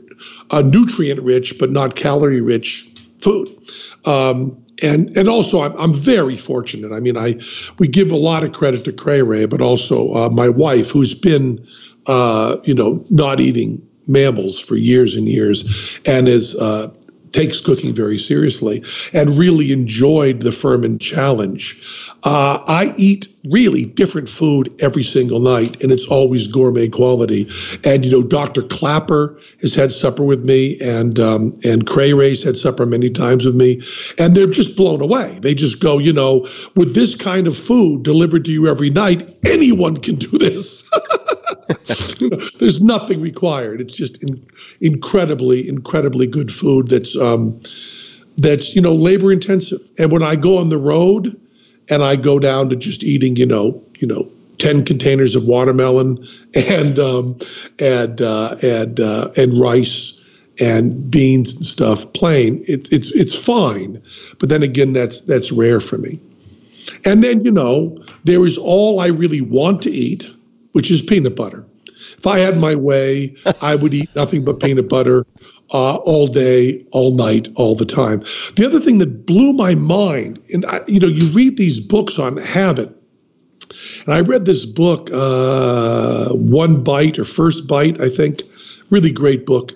[0.50, 2.90] uh, nutrient rich, but not calorie rich
[3.20, 3.48] food.
[4.04, 6.92] Um, and and also I'm, I'm very fortunate.
[6.92, 7.40] I mean, I
[7.78, 11.14] we give a lot of credit to Cray Ray, but also uh, my wife, who's
[11.14, 11.66] been
[12.06, 16.88] uh, you know not eating mammals for years and years, and is uh,
[17.32, 21.80] takes cooking very seriously, and really enjoyed the Fuhrman challenge.
[22.24, 27.50] Uh, I eat really different food every single night, and it's always gourmet quality.
[27.84, 28.62] And you know, Dr.
[28.62, 33.44] Klaper has had supper with me, and um, and Cray Ray's had supper many times
[33.44, 33.82] with me,
[34.18, 35.38] and they're just blown away.
[35.40, 36.40] They just go, you know,
[36.74, 40.88] with this kind of food delivered to you every night, anyone can do this.
[42.58, 43.80] there's nothing required.
[43.80, 44.46] It's just in,
[44.80, 46.88] incredibly, incredibly good food.
[46.88, 47.60] That's um,
[48.36, 49.80] that's you know labor intensive.
[49.98, 51.38] And when I go on the road,
[51.90, 56.26] and I go down to just eating, you know, you know, ten containers of watermelon
[56.54, 57.38] and um,
[57.78, 60.14] and uh, and uh, and rice
[60.60, 62.64] and beans and stuff plain.
[62.66, 64.02] It's it's it's fine,
[64.38, 66.20] but then again, that's that's rare for me.
[67.04, 70.32] And then you know, there is all I really want to eat
[70.72, 71.66] which is peanut butter.
[72.16, 75.26] If I had my way, I would eat nothing but peanut butter
[75.72, 78.20] uh, all day, all night, all the time.
[78.56, 82.18] The other thing that blew my mind, and I, you know, you read these books
[82.18, 82.94] on habit,
[84.04, 88.42] and I read this book, uh, One Bite or First Bite, I think,
[88.90, 89.72] really great book.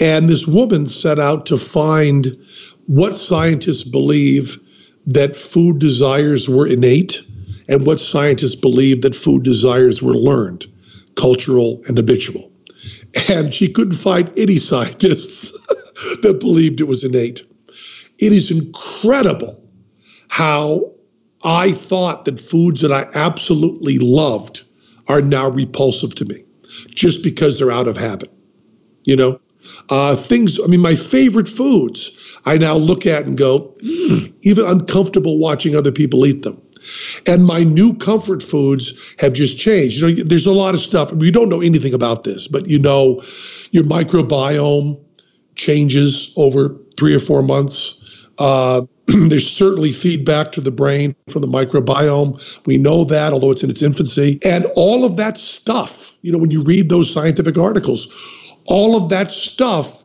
[0.00, 2.44] And this woman set out to find
[2.86, 4.58] what scientists believe
[5.06, 7.22] that food desires were innate
[7.68, 10.66] and what scientists believe that food desires were learned,
[11.16, 12.50] cultural and habitual.
[13.28, 15.50] And she couldn't find any scientists
[16.22, 17.42] that believed it was innate.
[18.18, 19.62] It is incredible
[20.28, 20.92] how
[21.42, 24.62] I thought that foods that I absolutely loved
[25.08, 26.44] are now repulsive to me
[26.90, 28.30] just because they're out of habit.
[29.04, 29.40] You know,
[29.90, 34.64] uh, things, I mean, my favorite foods, I now look at and go, "Mm," even
[34.64, 36.60] uncomfortable watching other people eat them.
[37.26, 40.00] And my new comfort foods have just changed.
[40.00, 41.12] You know, there's a lot of stuff.
[41.12, 43.22] We don't know anything about this, but you know,
[43.70, 45.00] your microbiome
[45.54, 48.00] changes over three or four months.
[48.38, 52.66] Uh, there's certainly feedback to the brain from the microbiome.
[52.66, 54.38] We know that, although it's in its infancy.
[54.44, 58.08] And all of that stuff, you know, when you read those scientific articles,
[58.66, 60.03] all of that stuff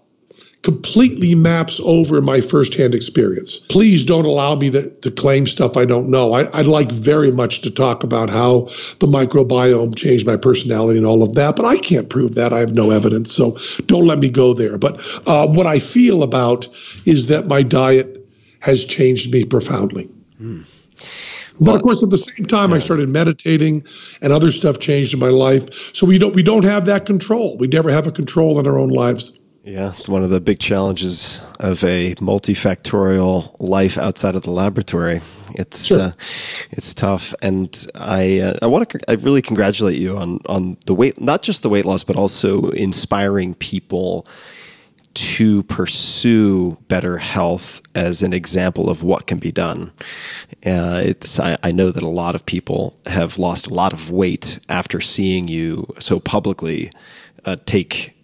[0.62, 3.60] completely maps over my firsthand experience.
[3.70, 6.34] Please don't allow me to, to claim stuff I don't know.
[6.34, 8.62] I, would like very much to talk about how
[9.00, 12.52] the microbiome changed my personality and all of that, but I can't prove that.
[12.52, 13.32] I have no evidence.
[13.32, 14.78] So don't let me go there.
[14.78, 16.68] But uh, what I feel about
[17.06, 18.28] is that my diet
[18.60, 20.10] has changed me profoundly.
[21.62, 23.86] But of course, at the same time, I started meditating,
[24.22, 25.94] and other stuff changed in my life.
[25.94, 27.58] So we don't we don't have that control.
[27.58, 29.34] We never have a control in our own lives.
[29.70, 35.22] Yeah, it's one of the big challenges of a multifactorial life outside of the laboratory.
[35.54, 36.00] It's Sure.
[36.00, 36.12] uh,
[36.72, 40.96] it's tough, and I uh, I want to I really congratulate you on on the
[40.96, 44.26] weight, not just the weight loss, but also inspiring people
[45.14, 49.92] to pursue better health as an example of what can be done.
[50.66, 54.10] Uh, it's, I, I know that a lot of people have lost a lot of
[54.10, 56.92] weight after seeing you so publicly
[57.46, 58.16] uh, take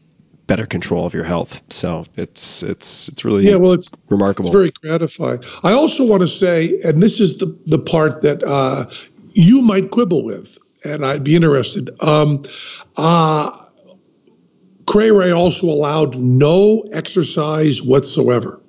[0.48, 1.62] better control of your health.
[1.70, 4.48] So it's it's it's really Yeah, well, it's remarkable.
[4.48, 5.44] It's very gratifying.
[5.64, 8.86] I also want to say, and this is the the part that uh,
[9.34, 11.90] you might quibble with, and I'd be interested.
[12.02, 12.44] Um,
[12.98, 13.66] uh,
[14.88, 18.62] Cray Ray also allowed no exercise whatsoever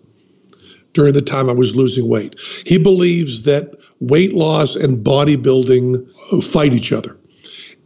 [0.92, 2.40] during the time I was losing weight.
[2.64, 3.70] He believes that
[4.00, 7.18] weight loss and bodybuilding fight each other.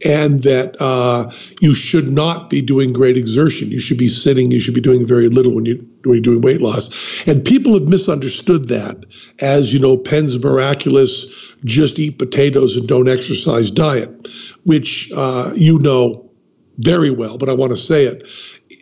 [0.03, 3.69] And that uh, you should not be doing great exertion.
[3.69, 4.51] You should be sitting.
[4.51, 7.27] You should be doing very little when, you, when you're doing weight loss.
[7.27, 9.05] And people have misunderstood that
[9.39, 14.27] as, you know, Penn's miraculous just eat potatoes and don't exercise diet,
[14.63, 16.31] which uh, you know
[16.77, 18.27] very well, but I want to say it,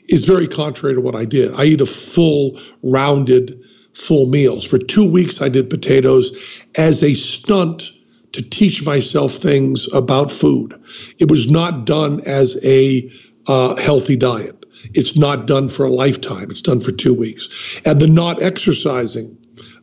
[0.08, 1.54] is very contrary to what I did.
[1.54, 3.62] I eat a full, rounded,
[3.94, 4.64] full meals.
[4.64, 7.92] For two weeks, I did potatoes as a stunt
[8.34, 10.82] to teach myself things about food.
[11.18, 13.12] It was not done as a
[13.48, 14.66] uh, healthy diet.
[14.94, 16.52] It's not done for a lifetime.
[16.52, 17.82] It's done for two weeks.
[17.86, 19.38] And the not exercising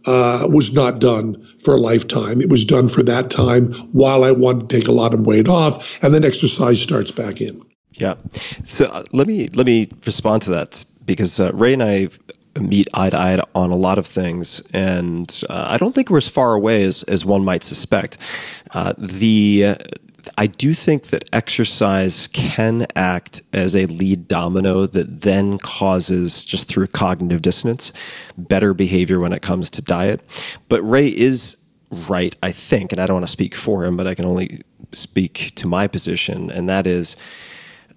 [0.06, 2.40] uh, was not done for a lifetime.
[2.40, 5.48] It was done for that time while I wanted to take a lot of weight
[5.48, 7.62] off, and then exercise starts back in.
[7.94, 8.14] Yeah.
[8.66, 12.09] So uh, let me let me respond to that because uh, Ray and I
[12.60, 16.18] meet eye to eye on a lot of things, and uh, I don't think we're
[16.18, 18.18] as far away as as one might suspect.
[18.72, 19.76] Uh, the
[20.38, 26.68] I do think that exercise can act as a lead domino that then causes, just
[26.68, 27.92] through cognitive dissonance,
[28.36, 30.20] better behavior when it comes to diet.
[30.68, 31.56] But Ray is
[32.08, 34.60] right, I think, and I don't want to speak for him, but I can only
[34.92, 37.16] speak to my position, and that is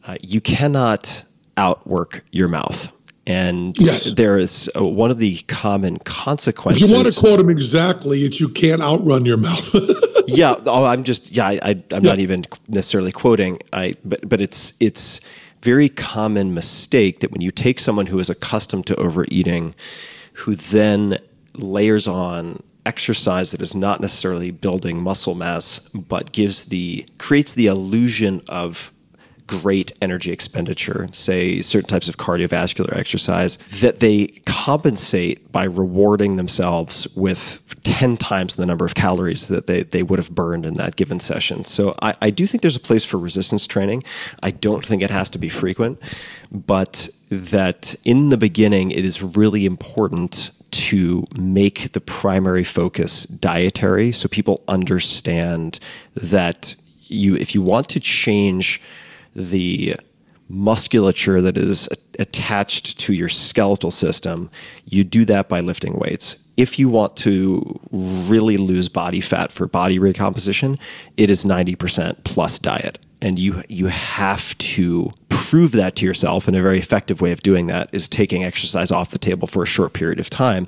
[0.05, 1.25] uh, you cannot
[1.57, 2.91] outwork your mouth.
[3.29, 4.13] And Yes.
[4.13, 6.81] there is uh, one of the common consequences.
[6.81, 9.75] If you want to quote him exactly, it's you can't outrun your mouth.
[10.27, 13.59] yeah, oh, I'm just yeah, I, I I'm not even necessarily quoting.
[13.71, 15.21] I but but it's it's
[15.61, 19.75] very common mistake that when you take someone who is accustomed to overeating,
[20.33, 21.19] who then
[21.53, 27.67] layers on exercise that is not necessarily building muscle mass, but gives the creates the
[27.67, 28.91] illusion of
[29.49, 37.07] great energy expenditure, say certain types of cardiovascular exercise, that they compensate by rewarding themselves
[37.15, 40.95] with 10 times the number of calories that they, they would have burned in that
[40.97, 41.65] given session.
[41.65, 44.03] So I, I do think there's a place for resistance training.
[44.43, 45.99] I don't think it has to be frequent,
[46.51, 54.11] but that in the beginning, it is really important to make the primary focus dietary
[54.11, 55.79] so people understand
[56.13, 56.75] that
[57.07, 58.79] you if you want to change
[59.39, 59.95] the
[60.49, 61.87] musculature that is
[62.17, 64.49] attached to your skeletal system,
[64.85, 66.35] you do that by lifting weights.
[66.57, 70.77] If you want to really lose body fat for body recomposition,
[71.15, 72.99] it is 90% plus diet.
[73.21, 77.41] And you you have to prove that to yourself and a very effective way of
[77.43, 80.67] doing that is taking exercise off the table for a short period of time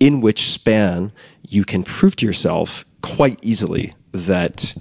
[0.00, 1.12] in which span
[1.48, 4.74] you can prove to yourself quite easily that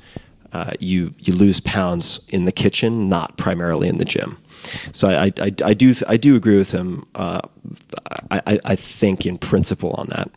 [0.53, 4.37] uh, you you lose pounds in the kitchen, not primarily in the gym.
[4.91, 7.05] So I, I, I do I do agree with him.
[7.15, 7.41] Uh,
[8.31, 10.29] I, I think in principle on that.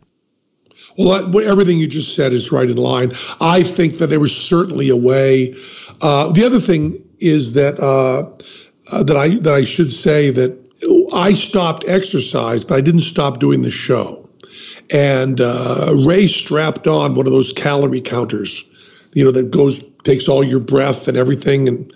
[0.99, 3.13] Well, everything you just said is right in line.
[3.41, 5.55] I think that there was certainly a way.
[6.01, 8.31] Uh, the other thing is that uh,
[8.91, 10.59] uh, that I that I should say that
[11.13, 14.29] I stopped exercise, but I didn't stop doing the show.
[14.91, 18.65] And uh, Ray strapped on one of those calorie counters,
[19.15, 21.93] you know, that goes takes all your breath and everything, and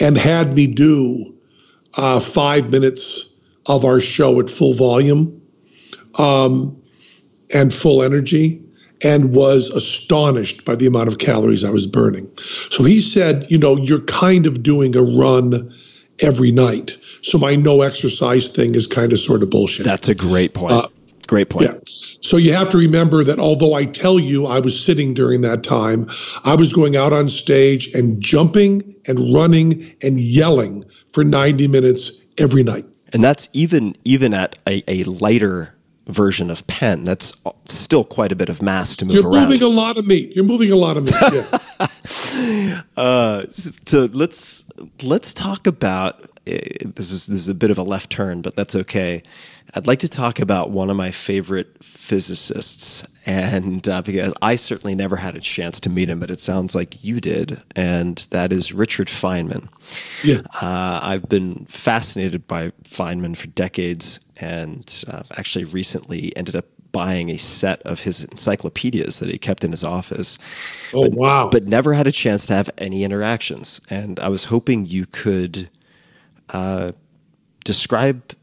[0.00, 1.34] and had me do
[1.96, 3.30] uh, five minutes
[3.66, 5.40] of our show at full volume.
[6.18, 6.80] Um,
[7.52, 8.62] and full energy
[9.02, 12.30] and was astonished by the amount of calories I was burning.
[12.70, 15.72] So he said, you know, you're kind of doing a run
[16.20, 16.96] every night.
[17.22, 19.84] So my no exercise thing is kind of sort of bullshit.
[19.84, 20.72] That's a great point.
[20.72, 20.88] Uh,
[21.34, 21.66] great point.
[21.66, 21.80] Yeah.
[22.20, 25.64] So you have to remember that although I tell you I was sitting during that
[25.64, 26.08] time,
[26.44, 32.12] I was going out on stage and jumping and running and yelling for 90 minutes
[32.38, 32.86] every night.
[33.12, 35.74] And that's even even at a, a lighter
[36.06, 37.02] version of Penn.
[37.04, 37.32] That's
[37.68, 39.22] still quite a bit of mass to move around.
[39.22, 39.50] You're around.
[39.50, 40.34] moving a lot of meat.
[40.36, 41.14] You're moving a lot of meat.
[41.32, 42.82] Yeah.
[42.96, 44.64] uh, so let's
[45.02, 46.58] let's talk about uh,
[46.94, 49.22] this is this is a bit of a left turn, but that's okay.
[49.76, 54.94] I'd like to talk about one of my favorite physicists, and uh, because I certainly
[54.94, 58.52] never had a chance to meet him, but it sounds like you did, and that
[58.52, 59.68] is Richard Feynman.
[60.22, 66.66] Yeah, uh, I've been fascinated by Feynman for decades, and uh, actually recently ended up
[66.92, 70.38] buying a set of his encyclopedias that he kept in his office.
[70.92, 71.48] Oh but, wow!
[71.50, 75.68] But never had a chance to have any interactions, and I was hoping you could
[76.50, 76.92] uh,
[77.64, 78.34] describe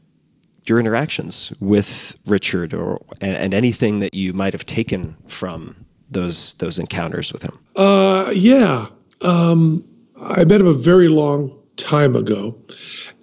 [0.64, 6.54] your interactions with Richard or and, and, anything that you might have taken from those
[6.54, 7.58] those encounters with him?
[7.76, 8.86] Uh, yeah,
[9.22, 9.84] um,
[10.20, 12.56] I met him a very long time ago.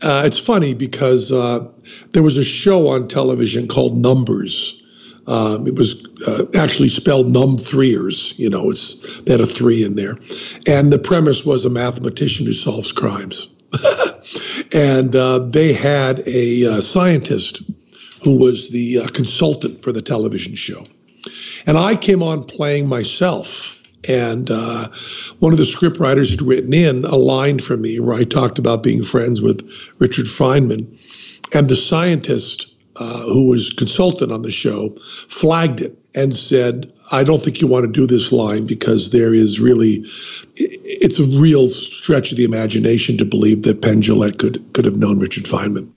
[0.01, 1.67] Uh, it's funny because uh,
[2.11, 4.81] there was a show on television called Numbers.
[5.27, 8.33] Um, it was uh, actually spelled num threeers.
[8.37, 10.17] You know, it's they had a three in there,
[10.65, 13.47] and the premise was a mathematician who solves crimes.
[14.73, 17.61] and uh, they had a uh, scientist
[18.23, 20.85] who was the uh, consultant for the television show.
[21.65, 23.75] And I came on playing myself.
[24.07, 24.87] And uh,
[25.39, 28.81] one of the scriptwriters had written in a line for me where I talked about
[28.81, 29.69] being friends with
[29.99, 30.97] Richard Feynman.
[31.53, 34.89] And the scientist uh, who was consultant on the show
[35.27, 39.33] flagged it and said, I don't think you want to do this line because there
[39.33, 40.05] is really,
[40.55, 44.97] it's a real stretch of the imagination to believe that Penn Jillette could, could have
[44.97, 45.91] known Richard Feynman.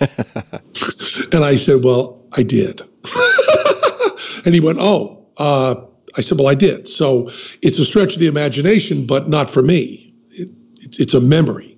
[1.32, 2.82] and I said, Well, I did.
[4.44, 5.76] and he went, Oh, uh,
[6.16, 6.88] I said, Well, I did.
[6.88, 7.28] So
[7.62, 10.14] it's a stretch of the imagination, but not for me.
[10.30, 10.50] It,
[10.80, 11.76] it, it's a memory.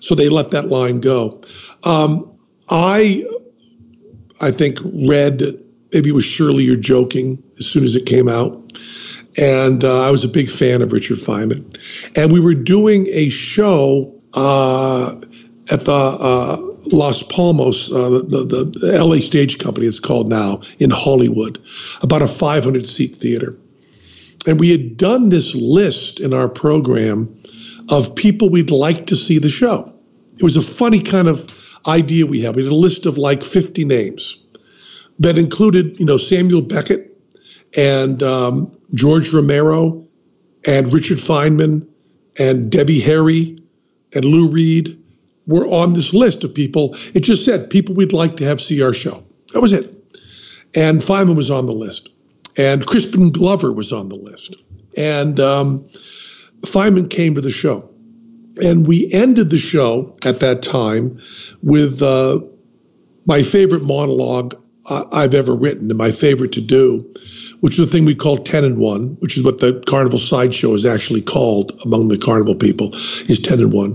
[0.00, 1.40] So they let that line go.
[1.84, 2.36] Um,
[2.68, 3.24] I,
[4.40, 5.61] I think, read
[5.92, 8.72] maybe it was Surely You're Joking as soon as it came out.
[9.38, 11.78] And uh, I was a big fan of Richard Feynman.
[12.16, 15.16] And we were doing a show uh,
[15.70, 16.56] at the uh,
[16.92, 21.62] Las Palmas, uh, the, the, the, LA Stage Company, it's called now, in Hollywood,
[22.02, 23.56] about a 500 seat theater.
[24.46, 27.40] And we had done this list in our program
[27.88, 29.92] of people we'd like to see the show.
[30.36, 32.56] It was a funny kind of idea we had.
[32.56, 34.42] We had a list of like 50 names
[35.22, 37.16] that included, you know, Samuel Beckett
[37.76, 40.06] and um, George Romero
[40.66, 41.86] and Richard Feynman
[42.38, 43.56] and Debbie Harry
[44.14, 45.02] and Lou Reed
[45.46, 46.94] were on this list of people.
[47.14, 49.24] It just said people we'd like to have see our show.
[49.52, 49.92] That was it.
[50.74, 52.08] And Feynman was on the list.
[52.56, 54.56] And Crispin Glover was on the list.
[54.96, 55.88] And um,
[56.60, 57.88] Feynman came to the show.
[58.62, 61.20] And we ended the show at that time
[61.62, 62.40] with uh,
[63.26, 67.12] my favorite monologue I've ever written and my favorite to do,
[67.60, 70.74] which is the thing we call 10 and 1, which is what the Carnival Sideshow
[70.74, 72.90] is actually called among the Carnival people,
[73.28, 73.90] is 10 and 1,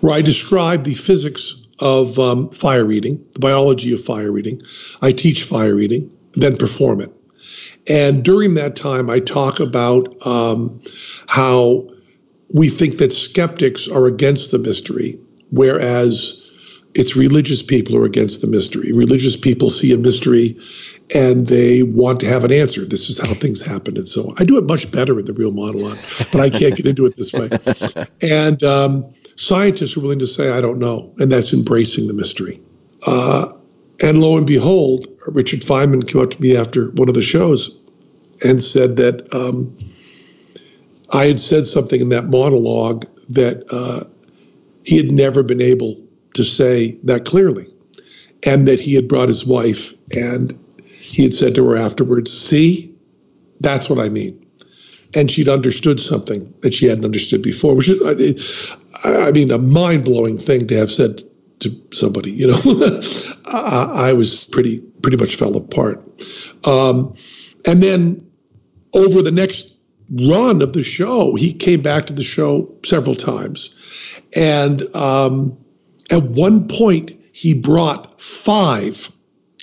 [0.00, 4.62] where I describe the physics of um, fire eating, the biology of fire eating.
[5.02, 7.12] I teach fire eating, then perform it.
[7.88, 10.80] And during that time, I talk about um,
[11.26, 11.88] how
[12.54, 15.18] we think that skeptics are against the mystery,
[15.50, 16.39] whereas
[16.94, 18.92] it's religious people who are against the mystery.
[18.92, 20.58] Religious people see a mystery
[21.14, 22.84] and they want to have an answer.
[22.84, 24.34] This is how things happen, and so on.
[24.38, 25.98] I do it much better in the real monologue,
[26.32, 27.48] but I can't get into it this way.
[28.22, 32.60] And um, scientists are willing to say, "I don't know," and that's embracing the mystery.
[33.04, 33.52] Uh,
[34.00, 37.76] and lo and behold, Richard Feynman came up to me after one of the shows
[38.44, 39.76] and said that um,
[41.12, 44.04] I had said something in that monologue that uh,
[44.84, 46.00] he had never been able
[46.34, 47.66] to say that clearly,
[48.44, 52.94] and that he had brought his wife and he had said to her afterwards, See,
[53.60, 54.46] that's what I mean.
[55.14, 59.58] And she'd understood something that she hadn't understood before, which is, I, I mean, a
[59.58, 61.22] mind blowing thing to have said
[61.60, 62.30] to somebody.
[62.30, 62.60] You know,
[63.46, 66.04] I, I, was pretty pretty much fell apart.
[66.64, 67.14] Um,
[67.66, 68.30] and then
[68.92, 69.76] over the next
[70.10, 73.74] run of the show, he came back to the show several times,
[74.34, 75.58] and um,
[76.10, 79.10] at one point he brought five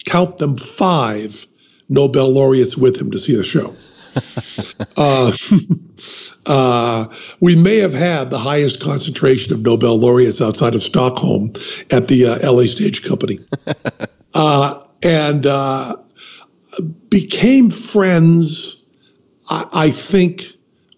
[0.07, 1.45] count them five
[1.89, 3.75] Nobel laureates with him to see the show.
[4.97, 5.31] uh,
[6.45, 7.07] uh,
[7.39, 11.53] we may have had the highest concentration of Nobel laureates outside of Stockholm
[11.91, 13.39] at the uh, LA Stage Company,
[14.33, 15.97] uh, and uh,
[17.09, 18.83] became friends.
[19.49, 20.45] I, I, think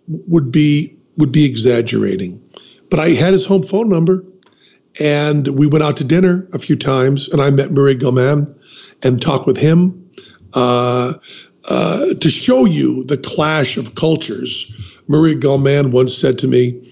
[0.08, 2.42] would be would be exaggerating,
[2.90, 4.24] but I had his home phone number,
[5.00, 8.56] and we went out to dinner a few times, and I met Murray Gell-Mann
[9.02, 10.12] and talked with him
[10.54, 11.14] uh,
[11.70, 15.02] uh, to show you the clash of cultures.
[15.08, 16.92] Murray Gell-Mann once said to me,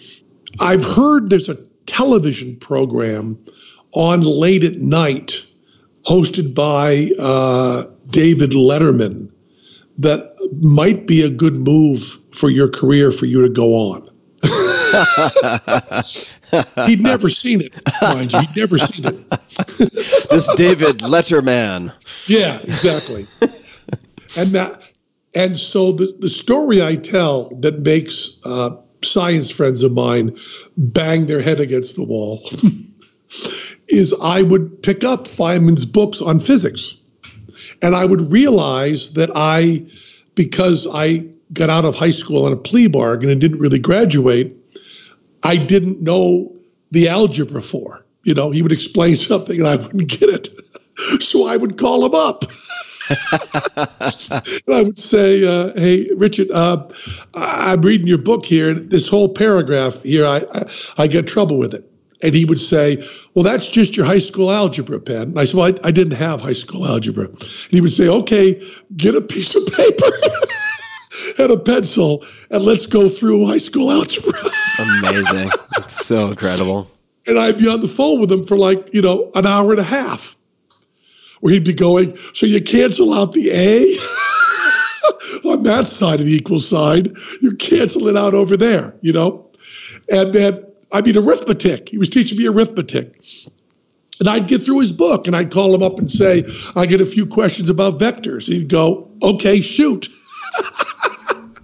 [0.60, 3.38] I've heard there's a television program
[3.92, 5.46] on late at night
[6.06, 9.32] hosted by uh, David Letterman
[9.98, 12.02] that might be a good move
[12.32, 14.10] for your career for you to go on.
[16.86, 18.40] He'd never seen it, mind you.
[18.40, 19.30] He'd never seen it.
[20.30, 21.94] this David Letterman.
[22.28, 23.28] Yeah, exactly.
[24.36, 24.91] and that,
[25.36, 30.38] and so the the story I tell that makes uh, science friends of mine
[30.76, 32.41] bang their head against the wall
[33.88, 36.98] is I would pick up Feynman's books on physics,
[37.82, 39.88] and I would realize that I,
[40.36, 44.66] because I got out of high school on a plea bargain and didn't really graduate,
[45.44, 46.56] I didn't know
[46.92, 48.06] the algebra for.
[48.24, 50.50] You know, he would explain something and I wouldn't get it.
[51.20, 52.44] So I would call him up.
[53.32, 56.88] I would say, uh, "Hey, Richard, uh,
[57.36, 58.72] I'm reading your book here.
[58.72, 60.64] and This whole paragraph here, I, I,
[60.98, 61.88] I get trouble with it."
[62.24, 63.04] And he would say,
[63.36, 66.16] "Well, that's just your high school algebra, Penn." And I said, "Well, I, I didn't
[66.16, 68.60] have high school algebra." And he would say, "Okay,
[68.96, 70.12] get a piece of paper."
[71.38, 74.34] and a pencil and let's go through high school algebra.
[74.80, 75.52] Amazing.
[75.77, 76.91] It's so incredible.
[77.26, 79.80] And I'd be on the phone with him for like, you know, an hour and
[79.80, 80.35] a half.
[81.39, 83.98] Where he'd be going, so you cancel out the A
[85.49, 89.52] on that side of the equal sign, you cancel it out over there, you know?
[90.10, 91.89] And then, I mean, arithmetic.
[91.89, 93.23] He was teaching me arithmetic.
[94.19, 96.45] And I'd get through his book and I'd call him up and say,
[96.76, 98.48] I get a few questions about vectors.
[98.48, 100.10] And he'd go, okay, shoot.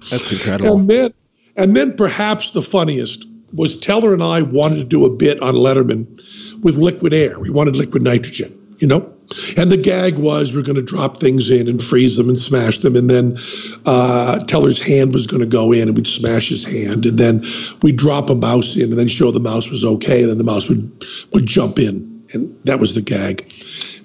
[0.10, 0.78] That's incredible.
[0.78, 1.14] And then,
[1.56, 5.56] and then perhaps the funniest was Teller and I wanted to do a bit on
[5.56, 7.40] Letterman with liquid air.
[7.40, 9.14] We wanted liquid nitrogen, you know?
[9.58, 12.80] And the gag was we're going to drop things in and freeze them and smash
[12.80, 12.96] them.
[12.96, 13.38] And then
[13.86, 17.06] uh, Teller's hand was going to go in and we'd smash his hand.
[17.06, 17.44] And then
[17.82, 20.22] we'd drop a mouse in and then show the mouse was okay.
[20.22, 22.26] And then the mouse would, would jump in.
[22.34, 23.50] And that was the gag.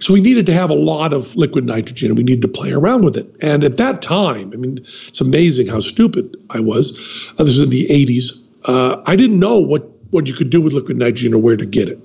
[0.00, 2.72] So we needed to have a lot of liquid nitrogen and we needed to play
[2.72, 3.34] around with it.
[3.42, 7.32] And at that time, I mean, it's amazing how stupid I was.
[7.38, 8.42] Uh, this was in the 80s.
[8.64, 11.66] Uh, I didn't know what, what you could do with liquid nitrogen or where to
[11.66, 12.00] get it.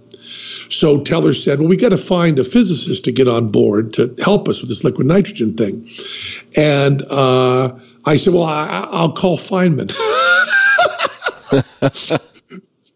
[0.69, 4.15] So Teller said, well, we got to find a physicist to get on board to
[4.23, 5.89] help us with this liquid nitrogen thing.
[6.57, 9.93] And uh, I said, well, I, I'll call Feynman.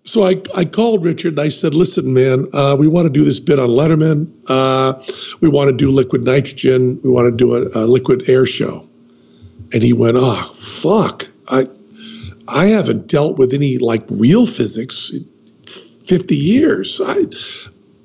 [0.08, 3.26] so I, I called Richard and I said, listen, man, uh, we want to do
[3.26, 4.32] this bit on Letterman.
[4.48, 5.04] Uh,
[5.42, 7.02] we want to do liquid nitrogen.
[7.04, 8.88] We want to do a, a, liquid air show.
[9.74, 11.28] And he went, oh, fuck.
[11.50, 11.68] I,
[12.48, 15.28] I haven't dealt with any like real physics in
[16.06, 17.02] 50 years.
[17.04, 17.26] I,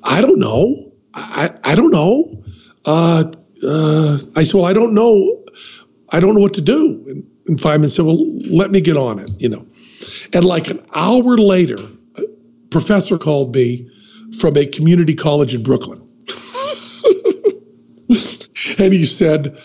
[0.02, 0.90] I don't know.
[1.14, 2.42] I, I don't know.
[2.84, 3.30] Uh,
[3.64, 5.40] uh, I said, well, I don't know.
[6.10, 7.04] I don't know what to do.
[7.06, 9.64] And, and Feynman said, well, let me get on it, you know.
[10.32, 11.76] And like an hour later,
[12.16, 12.22] a
[12.70, 13.88] professor called me
[14.38, 16.00] from a community college in Brooklyn.
[18.08, 19.58] and he said,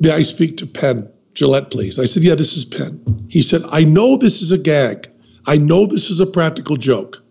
[0.00, 1.98] May I speak to Penn Jillette, please?
[1.98, 3.26] I said, Yeah, this is Penn.
[3.28, 5.10] He said, I know this is a gag.
[5.46, 7.22] I know this is a practical joke,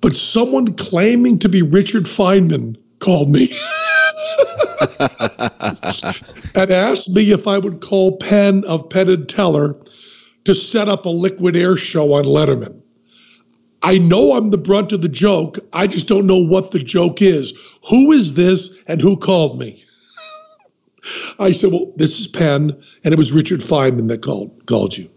[0.00, 3.48] but someone claiming to be Richard Feynman called me
[6.54, 9.76] and asked me if I would call Penn of Penn and Teller
[10.44, 12.82] to set up a liquid air show on Letterman.
[13.82, 15.58] I know I'm the brunt of the joke.
[15.72, 17.52] I just don't know what the joke is.
[17.90, 19.82] Who is this and who called me?
[21.38, 25.10] I said, Well, this is Penn, and it was Richard Feynman that called called you.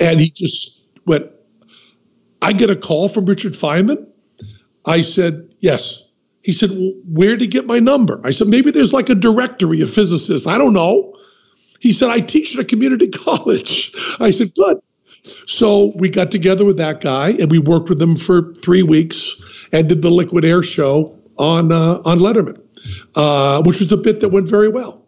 [0.00, 1.30] And he just went,
[2.42, 4.08] I get a call from Richard Feynman?
[4.84, 6.08] I said, Yes.
[6.42, 8.20] He said, well, Where did he get my number?
[8.24, 10.46] I said, Maybe there's like a directory of physicists.
[10.46, 11.09] I don't know.
[11.80, 13.92] He said, I teach at a community college.
[14.20, 14.80] I said, Good.
[15.46, 19.36] So we got together with that guy and we worked with him for three weeks
[19.72, 22.60] and did the liquid air show on uh, on Letterman,
[23.14, 24.99] uh, which was a bit that went very well.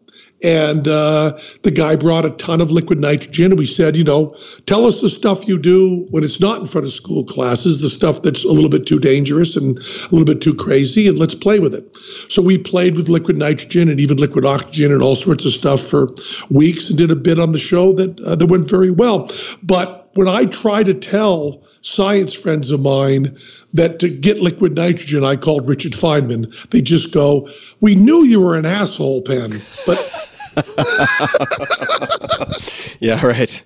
[0.42, 4.34] And uh, the guy brought a ton of liquid nitrogen, and we said, you know,
[4.66, 7.88] tell us the stuff you do when it's not in front of school classes, the
[7.88, 11.36] stuff that's a little bit too dangerous and a little bit too crazy, and let's
[11.36, 11.96] play with it.
[12.28, 15.80] So we played with liquid nitrogen and even liquid oxygen and all sorts of stuff
[15.80, 16.08] for
[16.50, 19.30] weeks, and did a bit on the show that uh, that went very well.
[19.62, 23.38] But when I try to tell science friends of mine
[23.74, 26.68] that to get liquid nitrogen, I called Richard Feynman.
[26.70, 27.48] They just go,
[27.80, 30.28] "We knew you were an asshole, Penn, but."
[33.00, 33.62] yeah, right.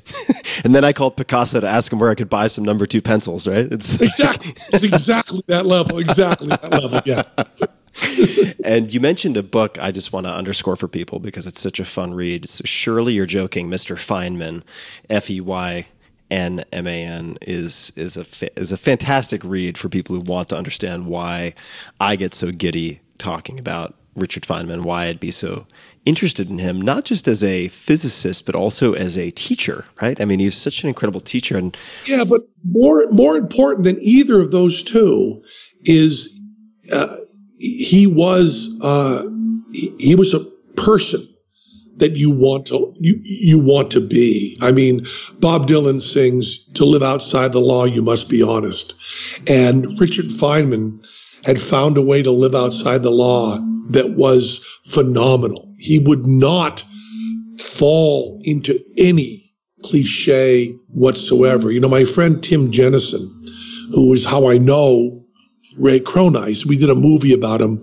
[0.65, 3.03] and then I called Picasso to ask him where I could buy some number two
[3.03, 3.47] pencils.
[3.47, 3.71] Right?
[3.71, 5.99] It's exactly, it's exactly that level.
[5.99, 7.01] Exactly that level.
[7.05, 7.25] Yeah.
[8.65, 11.81] and you mentioned a book I just want to underscore for people because it's such
[11.81, 12.49] a fun read.
[12.49, 13.97] So surely you're joking, Mr.
[13.97, 14.63] Feynman,
[15.09, 15.87] F E Y
[16.31, 20.23] N M A N is is a fa- is a fantastic read for people who
[20.23, 21.55] want to understand why
[22.01, 25.67] I get so giddy talking about Richard Feynman, why I'd be so
[26.07, 30.21] interested in him, not just as a physicist, but also as a teacher, right?
[30.21, 31.57] I mean, he's such an incredible teacher.
[31.57, 31.77] And
[32.07, 35.43] yeah, but more more important than either of those two
[35.85, 36.41] is
[36.93, 37.15] uh,
[37.59, 39.25] he was uh,
[39.73, 40.45] he, was a
[40.77, 41.27] person
[41.97, 44.59] that you want to you you want to be.
[44.63, 45.07] I mean,
[45.39, 48.95] Bob Dylan sings to live outside the law you must be honest.
[49.49, 51.07] And Richard Feynman
[51.45, 53.59] had found a way to live outside the law
[53.91, 55.75] that was phenomenal.
[55.79, 56.85] He would not
[57.59, 59.53] fall into any
[59.83, 61.71] cliche whatsoever.
[61.71, 63.47] You know, my friend Tim Jenison,
[63.93, 65.25] who is how I know
[65.79, 67.83] Ray Cronise, we did a movie about him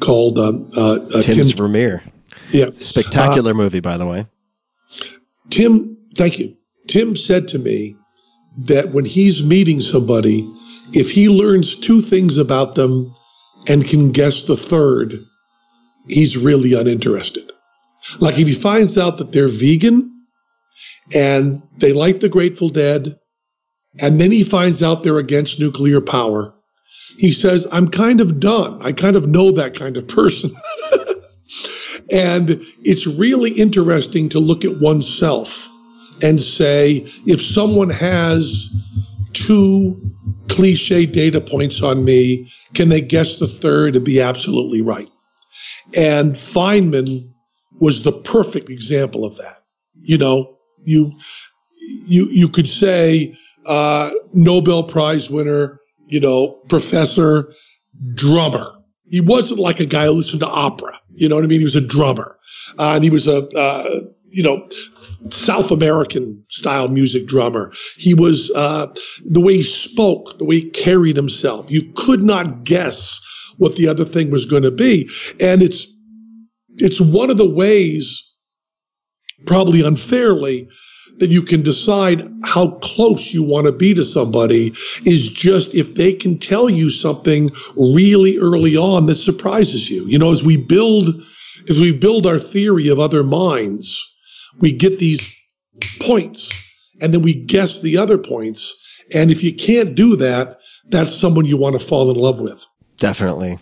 [0.00, 2.02] called uh, uh, uh, Tim's Tim, Vermeer.
[2.50, 2.70] Yeah.
[2.76, 4.26] Spectacular uh, movie, by the way.
[5.50, 6.56] Tim, thank you.
[6.86, 7.96] Tim said to me
[8.66, 10.48] that when he's meeting somebody,
[10.92, 13.12] if he learns two things about them
[13.68, 15.24] and can guess the third,
[16.08, 17.52] he's really uninterested.
[18.18, 20.10] Like if he finds out that they're vegan
[21.14, 23.18] and they like the Grateful Dead,
[24.00, 26.54] and then he finds out they're against nuclear power,
[27.18, 28.80] he says, I'm kind of done.
[28.82, 30.54] I kind of know that kind of person.
[32.12, 35.68] and it's really interesting to look at oneself
[36.22, 38.70] and say, if someone has
[39.32, 40.00] two
[40.48, 45.10] cliche data points on me, can they guess the third and be absolutely right?
[45.96, 47.30] And Feynman
[47.80, 49.64] was the perfect example of that.
[50.00, 51.18] You know, you
[52.06, 53.34] you you could say
[53.66, 57.52] uh, Nobel Prize winner, you know, professor,
[58.14, 58.72] drummer.
[59.08, 60.98] He wasn't like a guy who listened to opera.
[61.14, 61.60] You know what I mean?
[61.60, 62.38] He was a drummer,
[62.78, 64.00] uh, and he was a uh,
[64.30, 64.68] you know
[65.30, 67.72] South American style music drummer.
[67.96, 68.92] He was uh,
[69.24, 71.70] the way he spoke, the way he carried himself.
[71.70, 73.20] You could not guess
[73.58, 75.10] what the other thing was going to be,
[75.40, 75.86] and it's
[76.76, 78.32] it's one of the ways,
[79.46, 80.68] probably unfairly,
[81.18, 84.72] that you can decide how close you want to be to somebody
[85.04, 90.06] is just if they can tell you something really early on that surprises you.
[90.06, 91.24] You know, as we build
[91.68, 94.12] as we build our theory of other minds,
[94.58, 95.32] we get these
[96.00, 96.52] points
[97.00, 98.78] and then we guess the other points.
[99.14, 102.66] And if you can't do that, that's someone you want to fall in love with.
[103.02, 103.58] Definitely.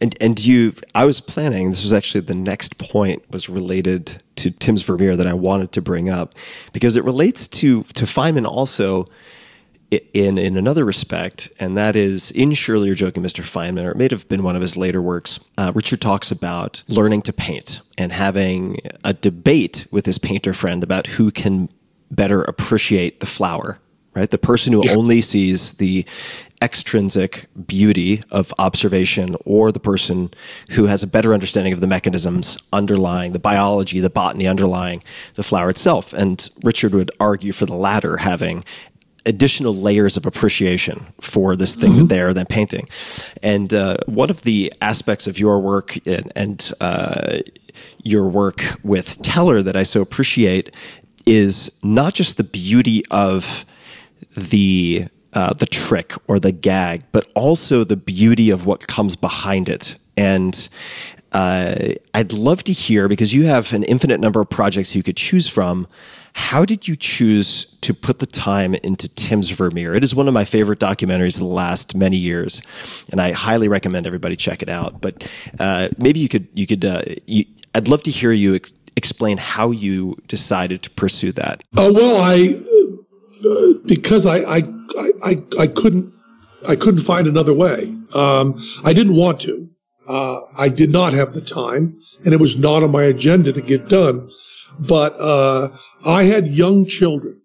[0.00, 1.70] And and you, I was planning.
[1.70, 5.82] This was actually the next point was related to Tim's Vermeer that I wanted to
[5.82, 6.36] bring up
[6.72, 9.08] because it relates to to Feynman also
[9.90, 13.42] in in another respect, and that is in Surely You're Joking, Mr.
[13.42, 15.40] Feynman, or it may have been one of his later works.
[15.56, 20.84] Uh, Richard talks about learning to paint and having a debate with his painter friend
[20.84, 21.68] about who can
[22.12, 23.80] better appreciate the flower
[24.18, 24.30] right?
[24.30, 24.94] The person who yeah.
[24.94, 26.04] only sees the
[26.60, 30.32] extrinsic beauty of observation or the person
[30.70, 35.02] who has a better understanding of the mechanisms underlying the biology, the botany underlying
[35.34, 36.12] the flower itself.
[36.12, 38.64] And Richard would argue for the latter, having
[39.26, 42.88] additional layers of appreciation for this thing that they're then painting.
[43.42, 47.40] And uh, one of the aspects of your work and, and uh,
[48.02, 50.74] your work with Teller that I so appreciate
[51.26, 53.66] is not just the beauty of
[54.34, 55.06] the
[55.38, 59.96] uh, the trick or the gag, but also the beauty of what comes behind it.
[60.16, 60.68] And
[61.30, 65.16] uh, I'd love to hear because you have an infinite number of projects you could
[65.16, 65.86] choose from.
[66.32, 69.94] How did you choose to put the time into Tim's Vermeer?
[69.94, 72.60] It is one of my favorite documentaries of the last many years,
[73.12, 75.00] and I highly recommend everybody check it out.
[75.00, 75.28] But
[75.60, 77.44] uh, maybe you could you could uh, you,
[77.76, 81.62] I'd love to hear you ex- explain how you decided to pursue that.
[81.76, 82.60] Oh well, I
[83.84, 84.62] because I, I
[84.98, 86.14] I I I couldn't
[86.66, 87.94] I couldn't find another way.
[88.14, 89.68] Um, I didn't want to.
[90.08, 93.60] Uh, I did not have the time, and it was not on my agenda to
[93.60, 94.30] get done.
[94.78, 97.42] But uh, I had young children,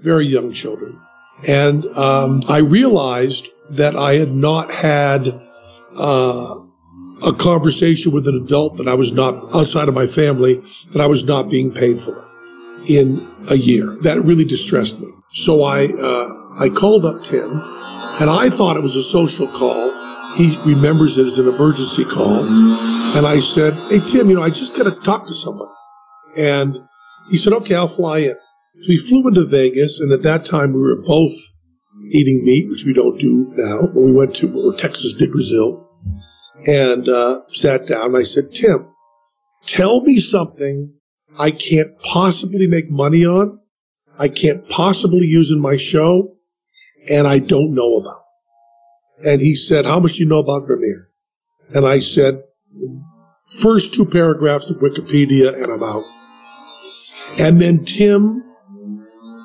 [0.00, 1.00] very young children,
[1.46, 5.40] and um, I realized that I had not had
[5.96, 6.58] uh,
[7.24, 11.06] a conversation with an adult that I was not outside of my family that I
[11.06, 12.28] was not being paid for
[12.86, 13.96] in a year.
[14.02, 15.08] That really distressed me.
[15.32, 16.28] So I uh,
[16.58, 19.90] I called up Tim, and I thought it was a social call.
[20.36, 24.50] He remembers it as an emergency call, and I said, "Hey Tim, you know I
[24.50, 25.70] just got to talk to somebody."
[26.38, 26.76] And
[27.30, 28.36] he said, "Okay, I'll fly in."
[28.80, 31.32] So we flew into Vegas, and at that time we were both
[32.10, 33.82] eating meat, which we don't do now.
[33.82, 35.88] When we went to or Texas de Brazil,
[36.66, 38.88] and uh, sat down, I said, "Tim,
[39.66, 40.94] tell me something
[41.38, 43.60] I can't possibly make money on,
[44.18, 46.36] I can't possibly use in my show,
[47.10, 48.22] and I don't know about.
[49.24, 51.08] And he said, How much do you know about Vermeer?
[51.74, 52.42] And I said,
[53.60, 56.04] First two paragraphs of Wikipedia, and I'm out.
[57.38, 58.42] And then Tim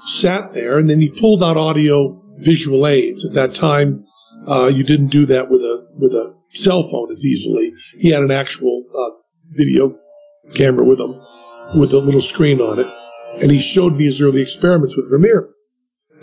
[0.05, 3.25] sat there, and then he pulled out audio visual aids.
[3.25, 4.05] At that time,
[4.47, 7.73] uh, you didn't do that with a with a cell phone as easily.
[7.97, 9.11] He had an actual uh,
[9.51, 9.97] video
[10.53, 11.21] camera with him
[11.75, 12.87] with a little screen on it.
[13.41, 15.49] And he showed me his early experiments with Vermeer.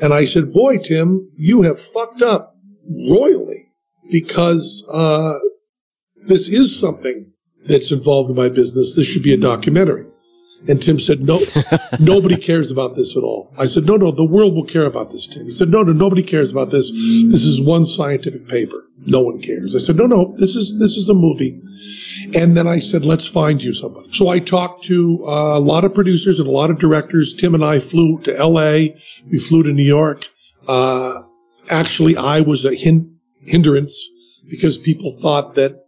[0.00, 2.54] And I said, Boy, Tim, you have fucked up
[3.08, 3.66] royally
[4.10, 5.38] because uh,
[6.26, 7.32] this is something
[7.66, 8.96] that's involved in my business.
[8.96, 10.06] This should be a documentary.
[10.66, 11.41] And Tim said, No,
[12.01, 13.53] nobody cares about this at all.
[13.59, 15.45] I said, No, no, the world will care about this, Tim.
[15.45, 16.91] He said, No, no, nobody cares about this.
[16.91, 18.85] This is one scientific paper.
[19.07, 19.77] No one cares.
[19.77, 21.62] I said, No, no, this is this is a movie.
[22.35, 24.12] And then I said, let's find you somebody.
[24.12, 27.35] So I talked to uh, a lot of producers and a lot of directors.
[27.35, 28.95] Tim and I flew to LA.
[29.31, 30.24] We flew to New York.
[30.66, 31.23] Uh,
[31.69, 34.09] actually, I was a hin- hindrance
[34.49, 35.84] because people thought that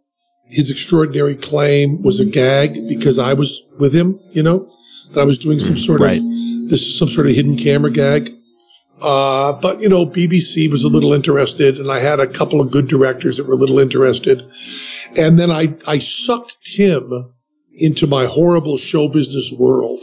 [0.49, 4.71] his extraordinary claim was a gag because I was with him, you know,
[5.13, 6.19] that I was doing some sort Right.
[6.19, 6.25] of,
[6.71, 8.33] this is some sort of hidden camera gag.
[9.01, 12.71] Uh, but, you know, BBC was a little interested and I had a couple of
[12.71, 14.43] good directors that were a little interested.
[15.17, 17.33] And then I, I sucked Tim
[17.75, 20.03] into my horrible show business world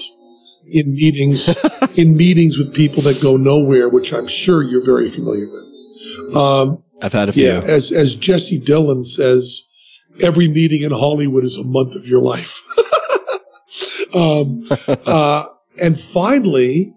[0.69, 1.49] in meetings,
[1.95, 6.35] in meetings with people that go nowhere, which I'm sure you're very familiar with.
[6.35, 7.45] Um, I've had a few.
[7.45, 9.69] yeah, as, as Jesse Dylan says,
[10.21, 12.61] every meeting in Hollywood is a month of your life.
[14.15, 14.63] um,
[15.05, 15.45] uh,
[15.81, 16.93] and finally,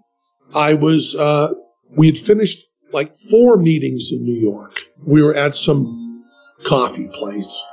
[0.54, 1.52] I was, uh,
[1.96, 4.80] we had finished like four meetings in New York.
[5.06, 6.24] We were at some
[6.64, 7.64] coffee place.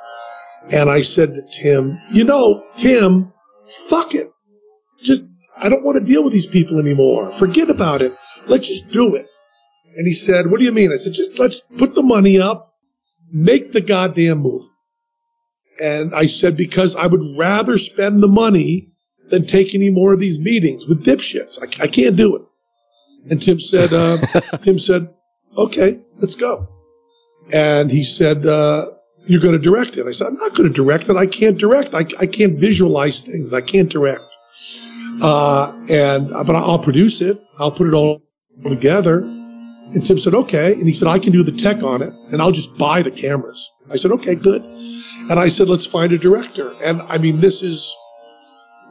[0.72, 3.34] And I said to Tim, you know, Tim,
[3.90, 4.32] fuck it.
[5.02, 5.24] Just,
[5.58, 7.32] I don't want to deal with these people anymore.
[7.32, 8.14] Forget about it.
[8.48, 9.28] Let's just do it.
[9.96, 10.92] And he said, what do you mean?
[10.92, 12.66] I said, just let's put the money up,
[13.32, 14.66] make the goddamn movie.
[15.82, 18.92] And I said, because I would rather spend the money
[19.30, 21.58] than take any more of these meetings with dipshits.
[21.62, 22.44] I, I can't do it.
[23.30, 24.18] And Tim said, uh,
[24.62, 25.14] Tim said,
[25.58, 26.68] okay, let's go.
[27.54, 28.86] And he said, uh,
[29.26, 30.06] you're going to direct it.
[30.06, 31.16] I said, I'm not going to direct it.
[31.16, 31.94] I can't direct.
[31.96, 33.54] I, I can't visualize things.
[33.54, 34.36] I can't direct.
[35.22, 37.42] Uh, and, but I'll produce it.
[37.58, 38.24] I'll put it all
[38.64, 39.20] together.
[39.20, 40.74] And Tim said, okay.
[40.74, 43.12] And he said, I can do the tech on it and I'll just buy the
[43.12, 43.70] cameras.
[43.92, 44.64] I said, okay, good.
[45.30, 46.74] And I said, let's find a director.
[46.84, 47.96] And I mean, this is,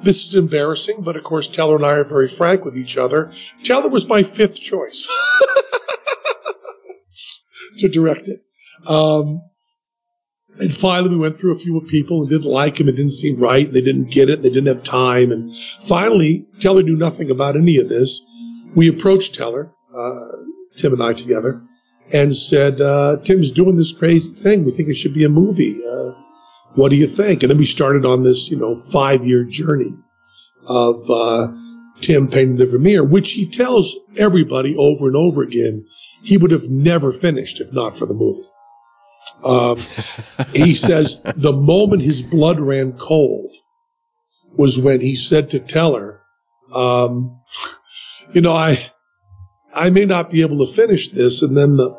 [0.03, 3.31] this is embarrassing, but of course, Teller and I are very frank with each other.
[3.63, 5.09] Teller was my fifth choice
[7.79, 8.43] to direct it.
[8.87, 9.43] Um,
[10.59, 12.89] and finally, we went through a few people and didn't like him.
[12.89, 13.67] It didn't seem right.
[13.67, 14.43] And they didn't get it.
[14.43, 15.31] They didn't have time.
[15.31, 18.23] And finally, Teller knew nothing about any of this.
[18.75, 20.29] We approached Teller, uh,
[20.77, 21.63] Tim and I together,
[22.13, 24.65] and said, uh, Tim's doing this crazy thing.
[24.65, 25.81] We think it should be a movie.
[25.87, 26.13] Uh,
[26.75, 27.43] what do you think?
[27.43, 29.95] And then we started on this, you know, five year journey
[30.67, 31.49] of uh,
[32.01, 35.87] Tim painting the Vermeer, which he tells everybody over and over again
[36.23, 38.49] he would have never finished if not for the movie.
[39.45, 39.79] Um,
[40.55, 43.55] he says the moment his blood ran cold
[44.57, 46.21] was when he said to Teller,
[46.75, 47.41] um,
[48.33, 48.79] "You know, I
[49.75, 51.97] I may not be able to finish this," and then the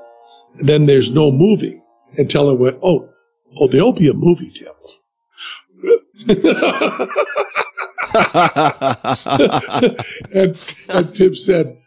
[0.55, 1.81] then there's no movie.
[2.17, 3.09] And Teller went, "Oh,
[3.57, 4.73] oh, there'll be a movie, Tim."
[10.33, 10.57] and,
[10.89, 11.77] and Tim said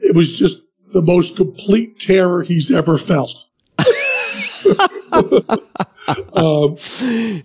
[0.00, 3.46] it was just the most complete terror he's ever felt.
[5.12, 6.76] um,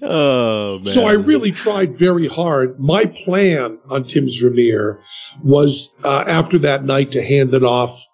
[0.02, 0.86] oh man.
[0.86, 2.80] so I really tried very hard.
[2.80, 5.00] My plan on Tim's Vermeer
[5.44, 8.06] was uh, after that night to hand it off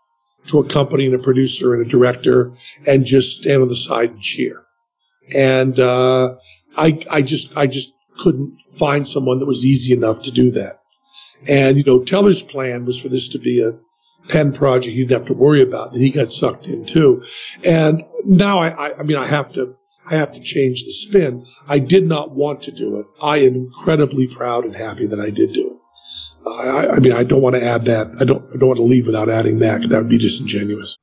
[0.48, 2.54] to a company and a producer and a director
[2.86, 4.64] and just stand on the side and cheer.
[5.36, 6.36] And uh,
[6.76, 10.80] I, I just, I just couldn't find someone that was easy enough to do that.
[11.48, 13.74] And you know, Teller's plan was for this to be a
[14.30, 15.94] Penn project he didn't have to worry about.
[15.94, 17.24] That he got sucked in too.
[17.66, 19.76] And now I, I, I mean, I have to,
[20.06, 21.46] I have to change the spin.
[21.68, 23.06] I did not want to do it.
[23.22, 25.78] I am incredibly proud and happy that I did do it.
[26.48, 28.16] I, I mean, I don't want to add that.
[28.20, 29.90] I don't, I don't want to leave without adding that.
[29.90, 30.98] That would be disingenuous.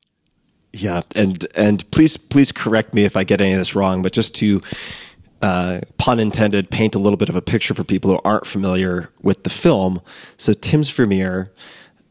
[0.72, 4.12] Yeah, and and please please correct me if I get any of this wrong, but
[4.12, 4.59] just to
[5.40, 9.10] uh, pun intended, paint a little bit of a picture for people who aren't familiar
[9.22, 10.01] with the film.
[10.36, 11.52] So Tim's Vermeer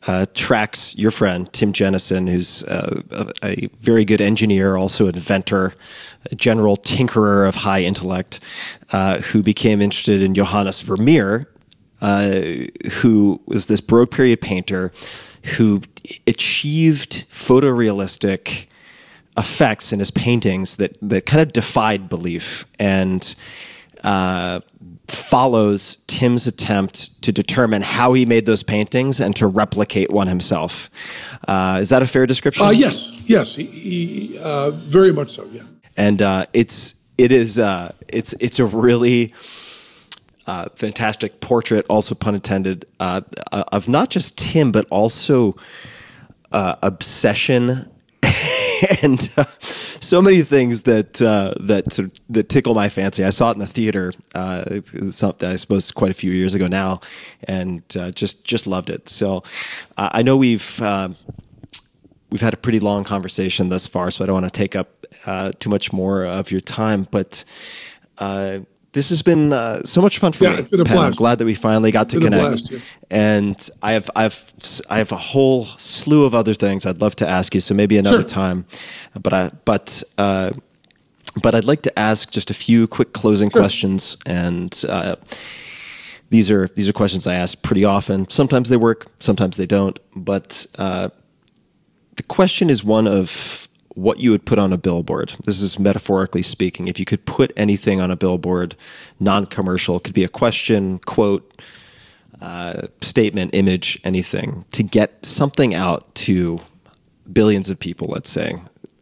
[0.08, 5.74] uh, tracks your friend Tim Jenison, who's uh, a, a, very good engineer, also inventor,
[6.32, 8.40] a general tinkerer of high intellect,
[8.92, 11.48] uh, who became interested in Johannes Vermeer,
[12.02, 12.42] uh,
[12.92, 14.92] who was this Baroque period painter
[15.58, 15.82] who
[16.28, 18.68] achieved photorealistic
[19.38, 23.36] effects in his paintings that that kind of defied belief and
[24.04, 24.60] uh,
[25.08, 30.90] follows Tim's attempt to determine how he made those paintings and to replicate one himself.
[31.48, 32.66] Uh, is that a fair description?
[32.66, 35.46] Uh, yes, yes, he, he, uh, very much so.
[35.52, 35.64] Yeah,
[35.96, 39.34] and uh, it's it is uh, it's it's a really
[40.48, 45.56] uh, fantastic portrait, also pun intended, of not just Tim but also
[46.52, 47.90] obsession
[49.02, 52.00] and uh, so many things that uh, that
[52.30, 53.24] that tickle my fancy.
[53.24, 56.68] I saw it in the theater, uh, something I suppose quite a few years ago
[56.68, 57.02] now,
[57.46, 59.10] and uh, just just loved it.
[59.10, 59.44] So
[59.98, 61.10] uh, I know we've uh,
[62.30, 65.06] we've had a pretty long conversation thus far, so I don't want to take up
[65.60, 67.46] too much more of your time, but
[68.94, 70.60] this has been uh, so much fun for yeah, me.
[70.60, 70.96] It's been a Pat.
[70.96, 71.20] blast.
[71.20, 72.42] I'm glad that we finally got to connect.
[72.42, 72.80] blast, yeah.
[73.10, 74.54] And I have, I have,
[74.90, 77.62] I have a whole slew of other things I'd love to ask you.
[77.62, 78.28] So maybe another Sure.
[78.30, 78.66] time.
[79.22, 80.52] But I, but, uh,
[81.42, 85.16] but I'd like to ask just a few quick closing questions, and uh,
[86.30, 88.30] these are these are questions I ask pretty often.
[88.30, 89.98] Sometimes they work, sometimes they don't.
[90.16, 91.10] But uh,
[92.18, 95.34] the question is one of what you would put on a billboard.
[95.46, 96.88] This is metaphorically speaking.
[96.88, 98.76] If you could put anything on a billboard,
[99.20, 101.62] non-commercial, it could be a question, quote,
[102.42, 106.60] uh, statement, image, anything, to get something out to
[107.32, 108.08] billions of people.
[108.08, 108.56] Let's say.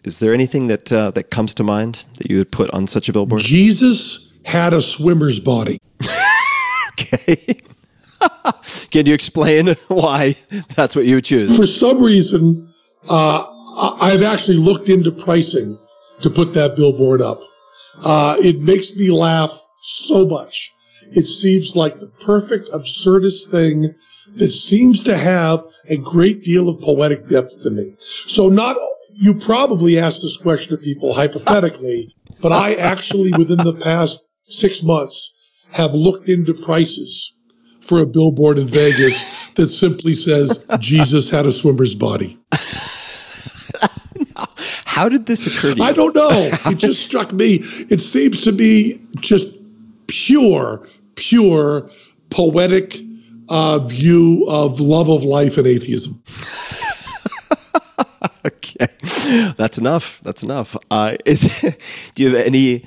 [0.04, 3.08] Is there anything that uh, that comes to mind that you would put on such
[3.08, 3.42] a billboard?
[3.42, 5.80] Jesus had a swimmer's body.
[7.02, 7.62] Okay.
[8.92, 10.36] Can you explain why
[10.76, 11.56] that's what you would choose?
[11.58, 12.70] For some reason,
[13.10, 13.46] uh,
[13.82, 15.80] I've actually looked into pricing
[16.22, 17.42] to put that billboard up.
[18.04, 19.52] Uh, it makes me laugh
[19.82, 20.72] so much.
[21.14, 23.96] It seems like the perfect absurdist thing
[24.36, 27.96] that seems to have a great deal of poetic depth to me.
[28.00, 28.78] So not,
[29.20, 34.84] you probably asked this question to people hypothetically, but I actually within the past six
[34.84, 35.32] months
[35.72, 37.34] have looked into prices
[37.82, 42.38] for a billboard in Vegas that simply says Jesus had a swimmer's body.
[45.02, 45.84] How did this occur to you?
[45.84, 46.52] I don't know.
[46.72, 47.62] It just struck me.
[47.90, 49.58] It seems to be just
[50.06, 51.90] pure, pure
[52.30, 53.02] poetic
[53.50, 56.22] uh, view of love of life and atheism.
[58.46, 58.90] okay,
[59.58, 60.22] that's enough.
[60.22, 60.78] That's enough.
[60.92, 61.50] Uh, is
[62.14, 62.86] do you have any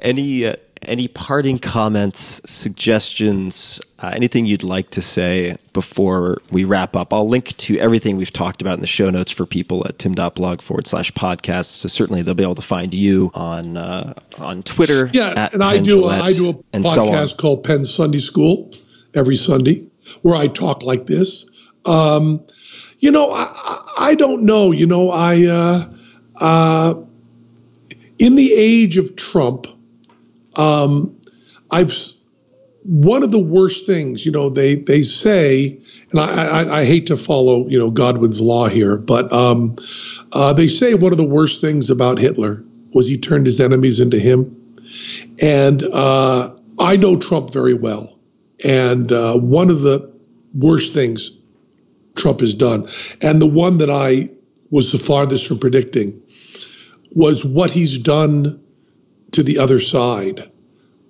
[0.00, 0.54] any uh,
[0.86, 7.12] any parting comments, suggestions, uh, anything you'd like to say before we wrap up?
[7.12, 10.62] I'll link to everything we've talked about in the show notes for people at tim.blog
[10.62, 11.66] forward slash podcast.
[11.66, 15.10] So certainly they'll be able to find you on uh, on Twitter.
[15.12, 16.02] Yeah, and I do.
[16.02, 18.70] Jillette, I do a and so podcast called Penn Sunday School
[19.14, 19.86] every Sunday,
[20.22, 21.46] where I talk like this.
[21.84, 22.44] Um,
[22.98, 24.72] you know, I, I I don't know.
[24.72, 25.84] You know, I uh,
[26.40, 26.94] uh,
[28.18, 29.66] in the age of Trump,
[30.56, 31.20] um,
[31.70, 31.92] I've
[32.86, 35.78] one of the worst things, you know, they they say,
[36.10, 39.76] and I, I, I hate to follow, you know, Godwin's law here, but um,
[40.32, 42.62] uh, they say one of the worst things about Hitler
[42.92, 44.52] was he turned his enemies into him.
[45.42, 48.18] And uh, I know Trump very well,
[48.64, 50.12] and uh, one of the
[50.54, 51.32] worst things
[52.14, 52.88] Trump has done,
[53.20, 54.30] and the one that I
[54.70, 56.22] was the farthest from predicting,
[57.12, 58.62] was what he's done
[59.36, 60.50] to the other side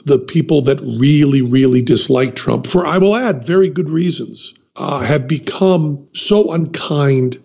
[0.07, 5.01] the people that really, really dislike Trump, for I will add very good reasons, uh,
[5.01, 7.43] have become so unkind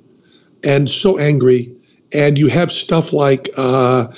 [0.64, 1.76] and so angry.
[2.14, 4.10] And you have stuff like uh,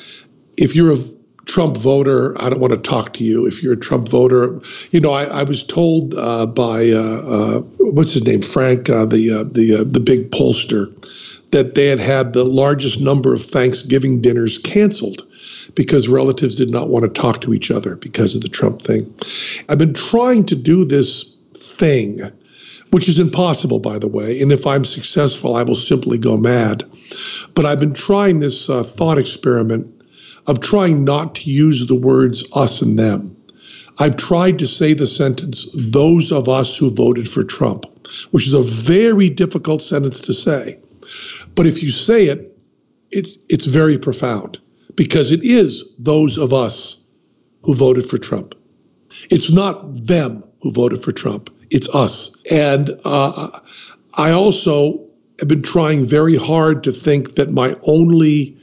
[0.57, 0.97] if you're a
[1.45, 3.47] Trump voter, I don't want to talk to you.
[3.47, 4.59] If you're a Trump voter,
[4.91, 9.05] you know, I, I was told uh, by uh, uh, what's his name, Frank, uh,
[9.05, 10.91] the the the big pollster,
[11.51, 15.25] that they had had the largest number of Thanksgiving dinners canceled
[15.75, 19.13] because relatives did not want to talk to each other because of the Trump thing.
[19.69, 22.21] I've been trying to do this thing,
[22.91, 24.41] which is impossible, by the way.
[24.41, 26.83] And if I'm successful, I will simply go mad.
[27.55, 30.03] But I've been trying this uh, thought experiment
[30.47, 33.35] of trying not to use the words us and them.
[33.99, 37.85] I've tried to say the sentence, those of us who voted for Trump,
[38.31, 40.79] which is a very difficult sentence to say.
[41.55, 42.57] But if you say it,
[43.11, 44.59] it's, it's very profound
[44.95, 47.05] because it is those of us
[47.63, 48.55] who voted for Trump.
[49.29, 52.35] It's not them who voted for Trump, it's us.
[52.51, 53.59] And uh,
[54.17, 55.07] I also
[55.39, 58.57] have been trying very hard to think that my only,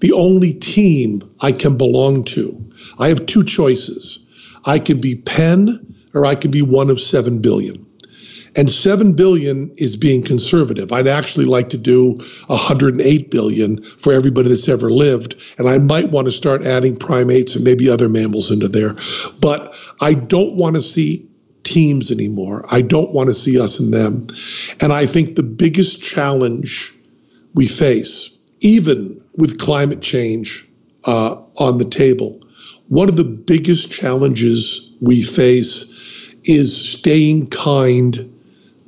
[0.00, 4.26] the only team I can belong to, I have two choices.
[4.64, 7.87] I can be Penn or I can be one of 7 billion
[8.58, 10.90] and 7 billion is being conservative.
[10.90, 12.14] I'd actually like to do
[12.48, 17.54] 108 billion for everybody that's ever lived, and I might want to start adding primates
[17.54, 18.96] and maybe other mammals into there.
[19.40, 21.28] But I don't want to see
[21.62, 22.64] teams anymore.
[22.68, 24.26] I don't want to see us and them.
[24.80, 26.92] And I think the biggest challenge
[27.54, 30.68] we face, even with climate change
[31.04, 32.40] uh, on the table,
[32.88, 35.94] one of the biggest challenges we face
[36.42, 38.34] is staying kind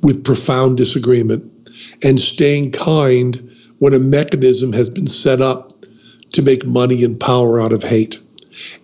[0.01, 1.69] with profound disagreement
[2.03, 5.85] and staying kind when a mechanism has been set up
[6.31, 8.19] to make money and power out of hate.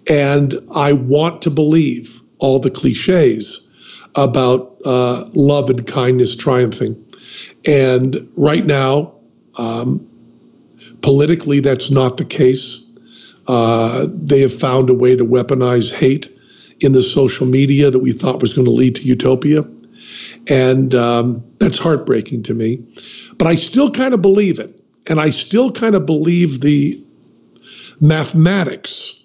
[0.09, 3.69] And I want to believe all the cliches
[4.15, 7.05] about uh, love and kindness triumphing.
[7.67, 9.15] And right now,
[9.57, 10.07] um,
[11.01, 12.85] politically, that's not the case.
[13.47, 16.35] Uh, they have found a way to weaponize hate
[16.79, 19.63] in the social media that we thought was going to lead to utopia.
[20.49, 22.85] And um, that's heartbreaking to me.
[23.37, 24.73] But I still kind of believe it.
[25.09, 27.03] And I still kind of believe the
[27.99, 29.23] mathematics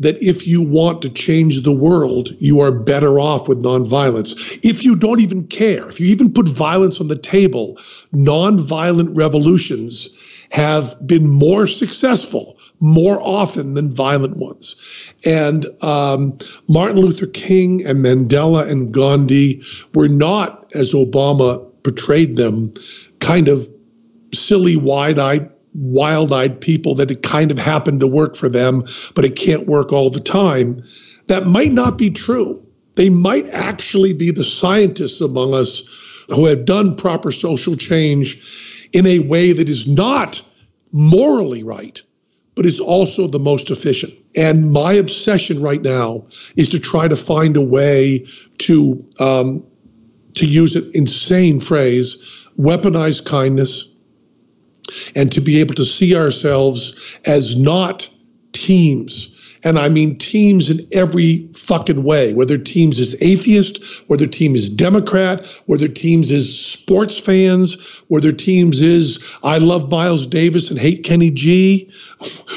[0.00, 4.64] that if you want to change the world, you are better off with nonviolence.
[4.64, 7.76] If you don't even care, if you even put violence on the table,
[8.12, 10.10] nonviolent revolutions
[10.50, 15.12] have been more successful more often than violent ones.
[15.24, 16.38] And um,
[16.68, 19.62] Martin Luther King and Mandela and Gandhi
[19.94, 22.72] were not, as Obama portrayed them,
[23.20, 23.68] kind of
[24.32, 28.84] silly, wide eyed, wild eyed people that it kind of happened to work for them,
[29.14, 30.82] but it can't work all the time.
[31.26, 32.64] That might not be true.
[32.94, 39.06] They might actually be the scientists among us who have done proper social change in
[39.06, 40.42] a way that is not
[40.90, 42.02] morally right
[42.58, 44.12] but is also the most efficient.
[44.34, 46.26] And my obsession right now
[46.56, 48.26] is to try to find a way
[48.58, 49.64] to, um,
[50.34, 52.16] to use an insane phrase,
[52.58, 53.94] weaponize kindness,
[55.14, 58.10] and to be able to see ourselves as not
[58.50, 64.54] teams and I mean teams in every fucking way, whether teams is atheist, whether team
[64.54, 70.78] is Democrat, whether teams is sports fans, whether teams is I love Miles Davis and
[70.78, 71.92] hate Kenny G,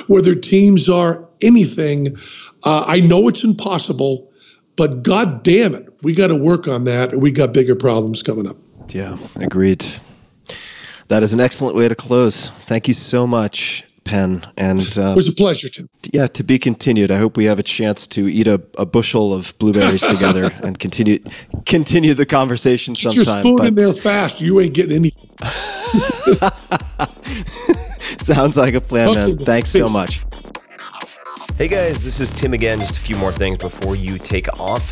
[0.08, 2.18] whether teams are anything.
[2.64, 4.32] Uh, I know it's impossible,
[4.76, 8.24] but god damn it, we got to work on that, or we got bigger problems
[8.24, 8.58] coming up.
[8.90, 9.86] Yeah, agreed.
[11.08, 12.50] That is an excellent way to close.
[12.66, 13.84] Thank you so much.
[14.04, 14.46] Penn.
[14.58, 15.88] And uh, it was a pleasure, Tim.
[16.12, 17.12] Yeah, to be continued.
[17.12, 20.80] I hope we have a chance to eat a, a bushel of blueberries together and
[20.80, 21.20] continue
[21.66, 23.24] continue the conversation Get sometime.
[23.24, 23.68] Your spoon but...
[23.68, 24.42] in there fast.
[24.42, 25.30] You ain't getting anything.
[28.26, 29.38] Sounds like a plan, man.
[29.38, 30.22] Thanks so much.
[31.57, 32.80] Hey guys, this is Tim again.
[32.80, 34.91] Just a few more things before you take off.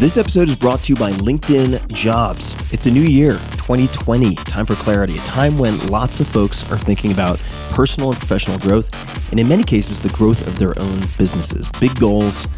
[0.00, 2.54] This episode is brought to you by LinkedIn Jobs.
[2.72, 6.78] It's a new year, 2020, time for clarity, a time when lots of folks are
[6.78, 7.38] thinking about
[7.72, 8.88] personal and professional growth,
[9.30, 11.68] and in many cases, the growth of their own businesses.
[11.80, 12.48] Big goals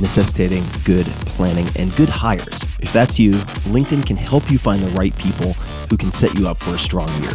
[0.00, 2.60] necessitating good planning and good hires.
[2.80, 3.34] If that's you,
[3.70, 5.52] LinkedIn can help you find the right people
[5.90, 7.34] who can set you up for a strong year.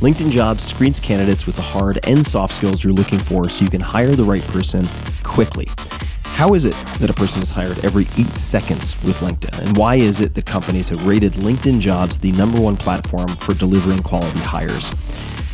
[0.00, 3.70] LinkedIn Jobs screens candidates with the hard and soft skills you're looking for so you
[3.70, 4.88] can hire the right person
[5.22, 5.68] quickly.
[6.34, 9.56] How is it that a person is hired every eight seconds with LinkedIn?
[9.56, 13.54] And why is it that companies have rated LinkedIn jobs the number one platform for
[13.54, 14.90] delivering quality hires?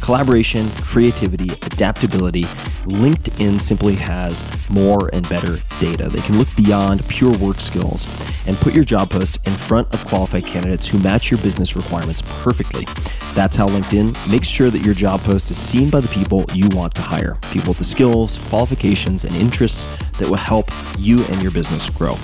[0.01, 2.45] Collaboration, creativity, adaptability.
[2.85, 6.09] LinkedIn simply has more and better data.
[6.09, 8.09] They can look beyond pure work skills
[8.47, 12.23] and put your job post in front of qualified candidates who match your business requirements
[12.43, 12.87] perfectly.
[13.35, 16.69] That's how LinkedIn makes sure that your job post is seen by the people you
[16.73, 19.87] want to hire people with the skills, qualifications, and interests
[20.19, 22.17] that will help you and your business grow.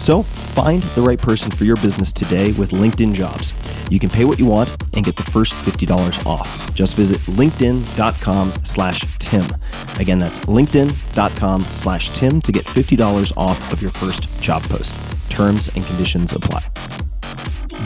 [0.00, 3.52] So find the right person for your business today with LinkedIn Jobs.
[3.90, 6.74] You can pay what you want and get the first $50 off.
[6.74, 9.46] Just visit linkedin.com slash Tim.
[9.98, 14.94] Again, that's linkedin.com slash Tim to get $50 off of your first job post.
[15.30, 16.62] Terms and conditions apply.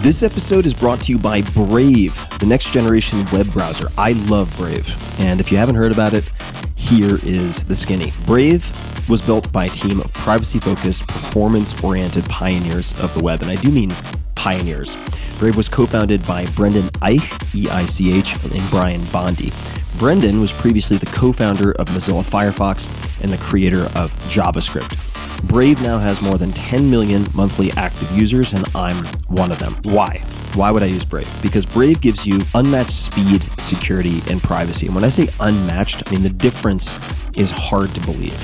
[0.03, 3.89] This episode is brought to you by Brave, the next generation web browser.
[3.97, 5.21] I love Brave.
[5.21, 6.31] And if you haven't heard about it,
[6.75, 8.13] here is the skinny.
[8.27, 8.71] Brave
[9.09, 13.41] was built by a team of privacy focused, performance oriented pioneers of the web.
[13.41, 13.95] And I do mean
[14.35, 14.97] pioneers.
[15.39, 19.53] Brave was co founded by Brendan Eich, E I C H, and Brian Bondy.
[19.97, 25.14] Brendan was previously the co founder of Mozilla Firefox and the creator of JavaScript.
[25.47, 29.77] Brave now has more than 10 million monthly active users, and I'm one of them.
[29.85, 30.19] Why?
[30.55, 31.29] Why would I use Brave?
[31.43, 34.87] Because Brave gives you unmatched speed, security, and privacy.
[34.87, 36.99] And when I say unmatched, I mean the difference
[37.37, 38.41] is hard to believe.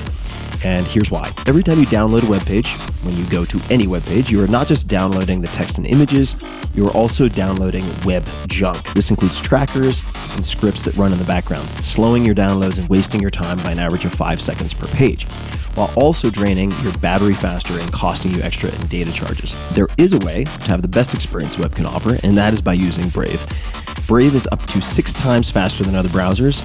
[0.65, 1.33] And here's why.
[1.47, 2.71] Every time you download a web page,
[3.03, 5.87] when you go to any web page, you are not just downloading the text and
[5.87, 6.37] images,
[6.75, 8.93] you are also downloading web junk.
[8.93, 10.05] This includes trackers
[10.35, 13.73] and scripts that run in the background, slowing your downloads and wasting your time by
[13.73, 15.25] an average of five seconds per page,
[15.75, 19.57] while also draining your battery faster and costing you extra in data charges.
[19.73, 22.61] There is a way to have the best experience web can offer, and that is
[22.61, 23.47] by using Brave.
[24.07, 26.61] Brave is up to six times faster than other browsers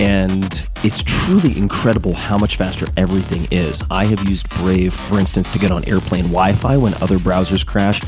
[0.00, 3.84] and it's truly incredible how much faster everything is.
[3.90, 7.64] I have used Brave, for instance, to get on airplane Wi Fi when other browsers
[7.66, 8.00] crash.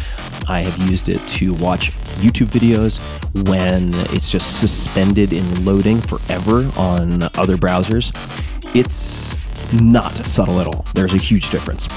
[0.49, 1.93] I have used it to watch
[2.23, 2.99] YouTube videos
[3.47, 8.11] when it's just suspended in loading forever on other browsers.
[8.75, 9.43] It's
[9.75, 10.87] not subtle at all.
[10.95, 11.89] There's a huge difference.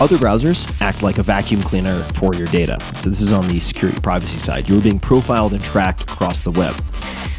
[0.00, 2.78] Other browsers act like a vacuum cleaner for your data.
[2.96, 4.68] So, this is on the security privacy side.
[4.68, 6.74] You're being profiled and tracked across the web.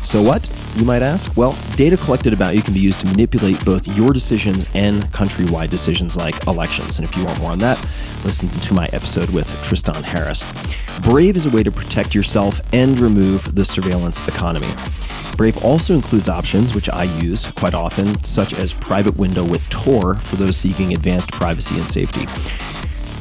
[0.03, 1.35] So, what, you might ask?
[1.37, 5.69] Well, data collected about you can be used to manipulate both your decisions and countrywide
[5.69, 6.99] decisions like elections.
[6.99, 7.77] And if you want more on that,
[8.23, 10.43] listen to my episode with Tristan Harris.
[11.01, 14.73] Brave is a way to protect yourself and remove the surveillance economy.
[15.37, 20.15] Brave also includes options, which I use quite often, such as Private Window with Tor
[20.15, 22.25] for those seeking advanced privacy and safety.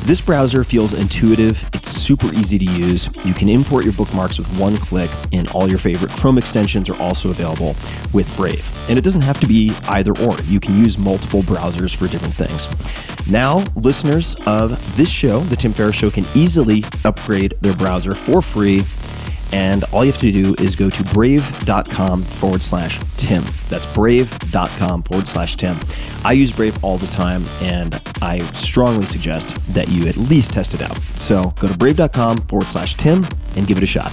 [0.05, 3.09] This browser feels intuitive, it's super easy to use.
[3.25, 6.97] You can import your bookmarks with one click, and all your favorite Chrome extensions are
[7.01, 7.75] also available
[8.13, 8.69] with Brave.
[8.91, 12.35] And it doesn't have to be either or, you can use multiple browsers for different
[12.35, 12.69] things.
[13.31, 18.43] Now, listeners of this show, The Tim Ferriss Show, can easily upgrade their browser for
[18.43, 18.83] free
[19.53, 23.45] and all you have to do is go to brave.com forward slash Tim.
[23.69, 25.77] That's brave.com forward slash Tim.
[26.25, 30.75] I use Brave all the time, and I strongly suggest that you at least test
[30.75, 30.97] it out.
[30.97, 33.27] So go to brave.com forward slash Tim
[33.57, 34.13] and give it a shot.